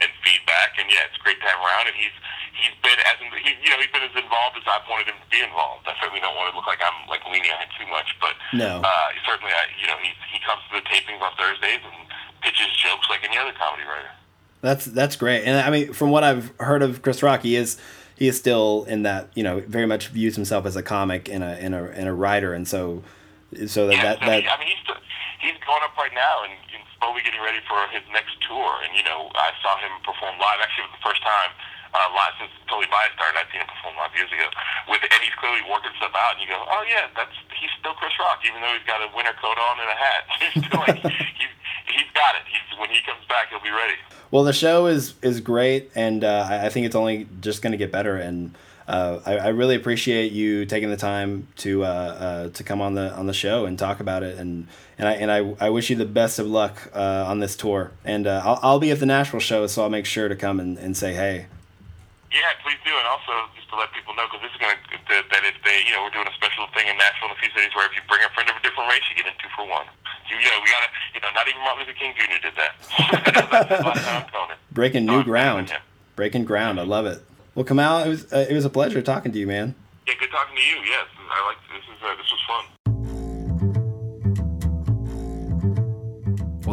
and 0.03 0.11
feedback, 0.27 0.75
and 0.75 0.91
yeah, 0.91 1.07
it's 1.07 1.15
great 1.23 1.39
to 1.39 1.47
have 1.47 1.59
around, 1.63 1.87
and 1.87 1.95
he's 1.95 2.11
he's 2.51 2.75
been 2.83 2.99
as 3.07 3.15
he, 3.19 3.55
you 3.63 3.69
know 3.71 3.79
he's 3.79 3.91
been 3.95 4.03
as 4.03 4.15
involved 4.15 4.59
as 4.59 4.67
I've 4.67 4.83
wanted 4.91 5.07
him 5.07 5.19
to 5.19 5.29
be 5.31 5.39
involved. 5.39 5.87
I 5.87 5.95
certainly 6.03 6.19
don't 6.19 6.35
want 6.35 6.51
to 6.51 6.55
look 6.55 6.67
like 6.67 6.83
I'm 6.83 7.07
like 7.07 7.23
leaning 7.31 7.47
on 7.51 7.63
him 7.63 7.71
too 7.79 7.87
much, 7.87 8.11
but 8.19 8.35
no, 8.51 8.83
uh, 8.83 9.07
certainly 9.23 9.55
I, 9.55 9.71
you 9.79 9.87
know 9.87 9.95
he 10.03 10.11
he 10.35 10.39
comes 10.43 10.59
to 10.71 10.83
the 10.83 10.85
tapings 10.91 11.23
on 11.23 11.31
Thursdays 11.39 11.79
and 11.83 11.95
pitches 12.43 12.71
jokes 12.75 13.07
like 13.07 13.23
any 13.23 13.39
other 13.39 13.55
comedy 13.55 13.87
writer. 13.87 14.11
That's 14.59 14.83
that's 14.83 15.15
great, 15.15 15.47
and 15.47 15.55
I 15.55 15.69
mean 15.71 15.93
from 15.95 16.11
what 16.11 16.23
I've 16.23 16.51
heard 16.59 16.83
of 16.83 17.01
Chris 17.01 17.23
Rock, 17.23 17.47
he 17.47 17.55
is 17.55 17.79
he 18.19 18.27
is 18.27 18.37
still 18.37 18.85
in 18.87 19.03
that 19.03 19.31
you 19.35 19.43
know 19.43 19.63
very 19.63 19.85
much 19.87 20.09
views 20.09 20.35
himself 20.35 20.65
as 20.65 20.75
a 20.75 20.83
comic 20.83 21.29
and 21.29 21.43
a 21.43 21.55
and 21.55 21.75
a 21.75 21.83
and 21.91 22.07
a 22.07 22.13
writer, 22.13 22.53
and 22.53 22.67
so 22.67 23.03
so 23.67 23.87
that 23.87 23.95
yeah, 23.95 24.03
that, 24.03 24.19
that 24.19 24.43
I 24.47 24.55
mean 24.59 24.69
he's 24.69 24.83
he's 25.39 25.57
going 25.63 25.83
up 25.83 25.95
right 25.97 26.13
now 26.13 26.43
and 26.43 26.53
slowly 27.05 27.21
getting 27.21 27.41
ready 27.41 27.61
for 27.69 27.77
his 27.93 28.01
next 28.09 28.33
tour. 28.41 28.81
And 28.81 28.97
you 28.97 29.05
know, 29.05 29.29
I 29.37 29.53
saw 29.61 29.77
him 29.77 29.93
perform 30.01 30.41
live. 30.41 30.57
Actually, 30.57 30.89
was 30.89 30.97
the 30.97 31.05
first 31.05 31.21
time 31.21 31.53
uh, 31.93 32.09
live 32.17 32.33
since 32.41 32.51
Totally 32.65 32.89
Biased 32.89 33.13
started. 33.13 33.37
I'd 33.37 33.49
seen 33.53 33.61
him 33.61 33.69
perform 33.69 33.95
live 34.01 34.11
years 34.17 34.31
ago. 34.33 34.49
With 34.89 35.05
and 35.05 35.21
he's 35.21 35.35
clearly 35.37 35.61
working 35.69 35.93
stuff 36.01 36.17
out. 36.17 36.39
And 36.39 36.41
you 36.41 36.49
go, 36.49 36.57
oh 36.57 36.83
yeah, 36.89 37.13
that's 37.13 37.35
he's 37.53 37.71
still 37.77 37.93
Chris 38.01 38.15
Rock, 38.17 38.41
even 38.41 38.59
though 38.65 38.73
he's 38.73 38.87
got 38.89 39.05
a 39.05 39.09
winter 39.13 39.35
coat 39.37 39.57
on 39.61 39.75
and 39.77 39.89
a 39.91 39.97
hat. 39.97 40.23
He's 40.41 40.65
still 40.65 40.81
like 40.81 40.99
he's 41.39 41.53
he's 41.93 42.09
got 42.17 42.33
it. 42.35 42.43
He's, 42.49 42.65
when 42.81 42.89
he 42.89 42.99
comes 43.05 43.21
back, 43.29 43.53
he'll 43.53 43.63
be 43.63 43.71
ready. 43.71 43.95
Well, 44.33 44.43
the 44.43 44.53
show 44.53 44.87
is 44.89 45.13
is 45.21 45.39
great, 45.39 45.91
and 45.95 46.23
uh, 46.23 46.47
I 46.49 46.69
think 46.69 46.85
it's 46.85 46.95
only 46.97 47.27
just 47.39 47.61
going 47.61 47.71
to 47.71 47.77
get 47.77 47.91
better. 47.91 48.17
And 48.17 48.57
uh, 48.87 49.19
I, 49.25 49.37
I, 49.37 49.47
really 49.49 49.75
appreciate 49.75 50.31
you 50.31 50.65
taking 50.65 50.91
the 50.91 50.97
time 50.97 51.47
to 51.57 51.83
uh, 51.83 51.87
uh, 51.87 52.49
to 52.49 52.63
come 52.63 52.81
on 52.81 52.93
the 52.93 53.11
on 53.13 53.25
the 53.25 53.33
show 53.33 53.65
and 53.65 53.79
talk 53.79 53.99
about 53.99 54.21
it. 54.21 54.37
And 54.37 54.67
and 54.99 55.07
I 55.07 55.13
and 55.13 55.31
I, 55.31 55.65
I 55.65 55.69
wish 55.69 55.89
you 55.89 55.95
the 55.95 56.05
best 56.05 56.37
of 56.37 56.45
luck 56.45 56.91
uh, 56.93 57.25
on 57.25 57.39
this 57.39 57.55
tour. 57.55 57.91
And 58.05 58.27
uh, 58.27 58.43
I'll, 58.45 58.59
I'll 58.61 58.79
be 58.79 58.91
at 58.91 58.99
the 58.99 59.07
Nashville 59.07 59.39
show, 59.39 59.65
so 59.65 59.81
I'll 59.81 59.89
make 59.89 60.05
sure 60.05 60.29
to 60.29 60.35
come 60.35 60.59
and, 60.59 60.77
and 60.77 60.95
say 60.95 61.13
hey. 61.13 61.47
Yeah, 62.31 62.41
please 62.61 62.77
do. 62.85 62.93
And 62.93 63.07
also, 63.07 63.49
just 63.55 63.69
to 63.69 63.75
let 63.75 63.91
people 63.93 64.13
know, 64.13 64.27
because 64.29 64.45
this 64.45 64.51
is 64.51 64.61
going 64.61 64.77
to, 64.77 65.23
that 65.33 65.43
if 65.49 65.57
they, 65.65 65.81
you 65.87 65.93
know, 65.97 66.03
we're 66.03 66.13
doing 66.13 66.27
a 66.27 66.35
special 66.37 66.67
thing 66.75 66.85
in 66.85 66.97
Nashville 66.97 67.31
in 67.31 67.33
a 67.33 67.39
few 67.41 67.49
cities 67.57 67.73
where 67.73 67.89
if 67.89 67.95
you 67.95 68.05
bring 68.05 68.21
a 68.21 68.29
friend 68.37 68.51
of 68.51 68.55
a 68.57 68.61
different 68.61 68.91
race, 68.91 69.01
you 69.09 69.17
get 69.17 69.25
in 69.25 69.33
two 69.41 69.49
for 69.55 69.65
one. 69.65 69.87
You, 70.29 70.37
you 70.37 70.45
know, 70.51 70.61
we 70.61 70.69
got 70.69 70.85
to, 70.85 70.91
you 71.15 71.21
know, 71.25 71.31
not 71.33 71.47
even 71.47 71.57
Martin 71.65 71.87
Luther 71.87 71.97
King 71.97 72.13
Jr. 72.13 72.37
did 72.37 72.53
that. 72.53 74.59
Breaking 74.71 75.09
new 75.09 75.23
ground. 75.23 75.73
Breaking 76.15 76.45
ground. 76.45 76.77
I 76.77 76.83
love 76.83 77.07
it. 77.07 77.25
Well, 77.55 77.63
Kamau, 77.63 78.05
it 78.05 78.09
was 78.09 78.33
uh, 78.33 78.45
it 78.49 78.53
was 78.53 78.65
a 78.65 78.69
pleasure 78.69 79.01
talking 79.01 79.31
to 79.31 79.39
you, 79.39 79.47
man. 79.47 79.75
Yeah, 80.05 80.13
good 80.19 80.29
talking 80.29 80.55
to 80.57 80.61
you. 80.61 80.75
Yes, 80.83 81.07
I 81.31 81.47
like 81.47 81.57
this. 81.71 81.83
Is 81.87 82.03
uh, 82.03 82.15
this 82.17 82.29
was 82.29 82.41
fun. 82.45 82.74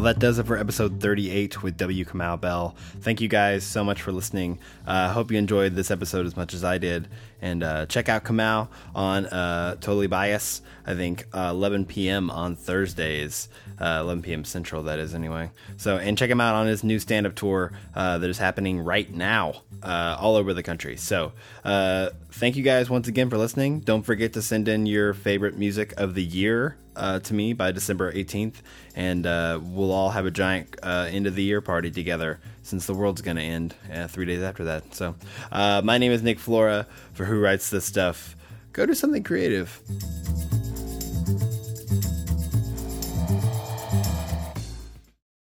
Well, 0.03 0.13
that 0.13 0.19
does 0.19 0.41
it 0.41 0.49
for 0.49 0.59
episode 0.59 1.01
38 1.01 1.63
with 1.63 1.77
W. 1.77 2.05
Kamau 2.05 2.41
Bell. 2.41 2.75
Thank 3.03 3.21
you 3.21 3.29
guys 3.29 3.63
so 3.63 3.85
much 3.85 4.03
for 4.03 4.11
listening. 4.11 4.59
I 4.85 5.05
uh, 5.05 5.13
hope 5.13 5.31
you 5.31 5.39
enjoyed 5.39 5.77
this 5.77 5.93
episode 5.93 6.27
as 6.27 6.37
much 6.37 6.55
as 6.55 6.65
I 6.65 6.79
did. 6.79 7.07
And 7.41 7.63
uh, 7.63 7.87
check 7.87 8.09
out 8.09 8.25
Kamau 8.25 8.67
on 8.97 9.27
uh, 9.27 9.77
Totally 9.77 10.09
Biased, 10.09 10.65
I 10.85 10.95
think, 10.95 11.27
uh, 11.33 11.51
11 11.53 11.87
p.m. 11.87 12.33
on 12.33 12.57
Thursdays. 12.57 13.49
Uh, 13.81 13.99
11 14.01 14.25
p.m. 14.25 14.45
Central, 14.45 14.83
that 14.83 14.99
is, 14.99 15.15
anyway. 15.15 15.53
So, 15.77 15.99
and 15.99 16.19
check 16.19 16.29
him 16.29 16.41
out 16.41 16.57
on 16.57 16.67
his 16.67 16.83
new 16.83 16.99
stand 16.99 17.25
up 17.25 17.37
tour 17.37 17.71
uh, 17.95 18.19
that 18.19 18.29
is 18.29 18.39
happening 18.39 18.81
right 18.81 19.09
now 19.09 19.63
all 19.85 20.35
over 20.35 20.53
the 20.53 20.65
country. 20.65 20.97
So, 20.97 21.33
thank 21.65 22.57
you 22.57 22.65
guys 22.65 22.91
once 22.91 23.07
again 23.07 23.31
for 23.31 23.39
listening. 23.39 23.79
Don't 23.79 24.03
forget 24.03 24.33
to 24.33 24.43
send 24.43 24.67
in 24.67 24.85
your 24.85 25.15
favorite 25.15 25.57
music 25.57 25.95
of 25.97 26.17
the 26.17 26.25
year 26.25 26.77
uh, 26.97 27.19
to 27.21 27.35
me 27.35 27.53
by 27.53 27.73
December 27.73 28.13
18th, 28.13 28.57
and 28.95 29.27
uh, 29.27 29.59
we'll 29.63 29.93
all 29.93 30.11
have 30.11 30.27
a 30.27 30.31
giant 30.31 30.77
uh, 30.83 31.09
end 31.11 31.27
of 31.27 31.35
the 31.35 31.43
year 31.43 31.61
party 31.61 31.91
together 31.91 32.41
since 32.63 32.87
the 32.87 32.95
world's 32.95 33.23
going 33.23 33.37
to 33.37 33.43
end 33.43 33.75
uh, 33.93 34.07
three 34.09 34.27
days 34.27 34.43
after 34.43 34.65
that. 34.65 34.95
So, 34.95 35.15
uh, 35.51 35.83
my 35.85 35.99
name 35.99 36.13
is 36.13 36.23
Nick 36.23 36.39
Flora 36.39 36.87
for 37.13 37.25
Who 37.25 37.41
Writes 37.41 37.71
This 37.71 37.85
Stuff. 37.85 38.37
Go 38.73 38.87
do 38.87 38.95
something 38.95 39.23
creative. 39.23 39.81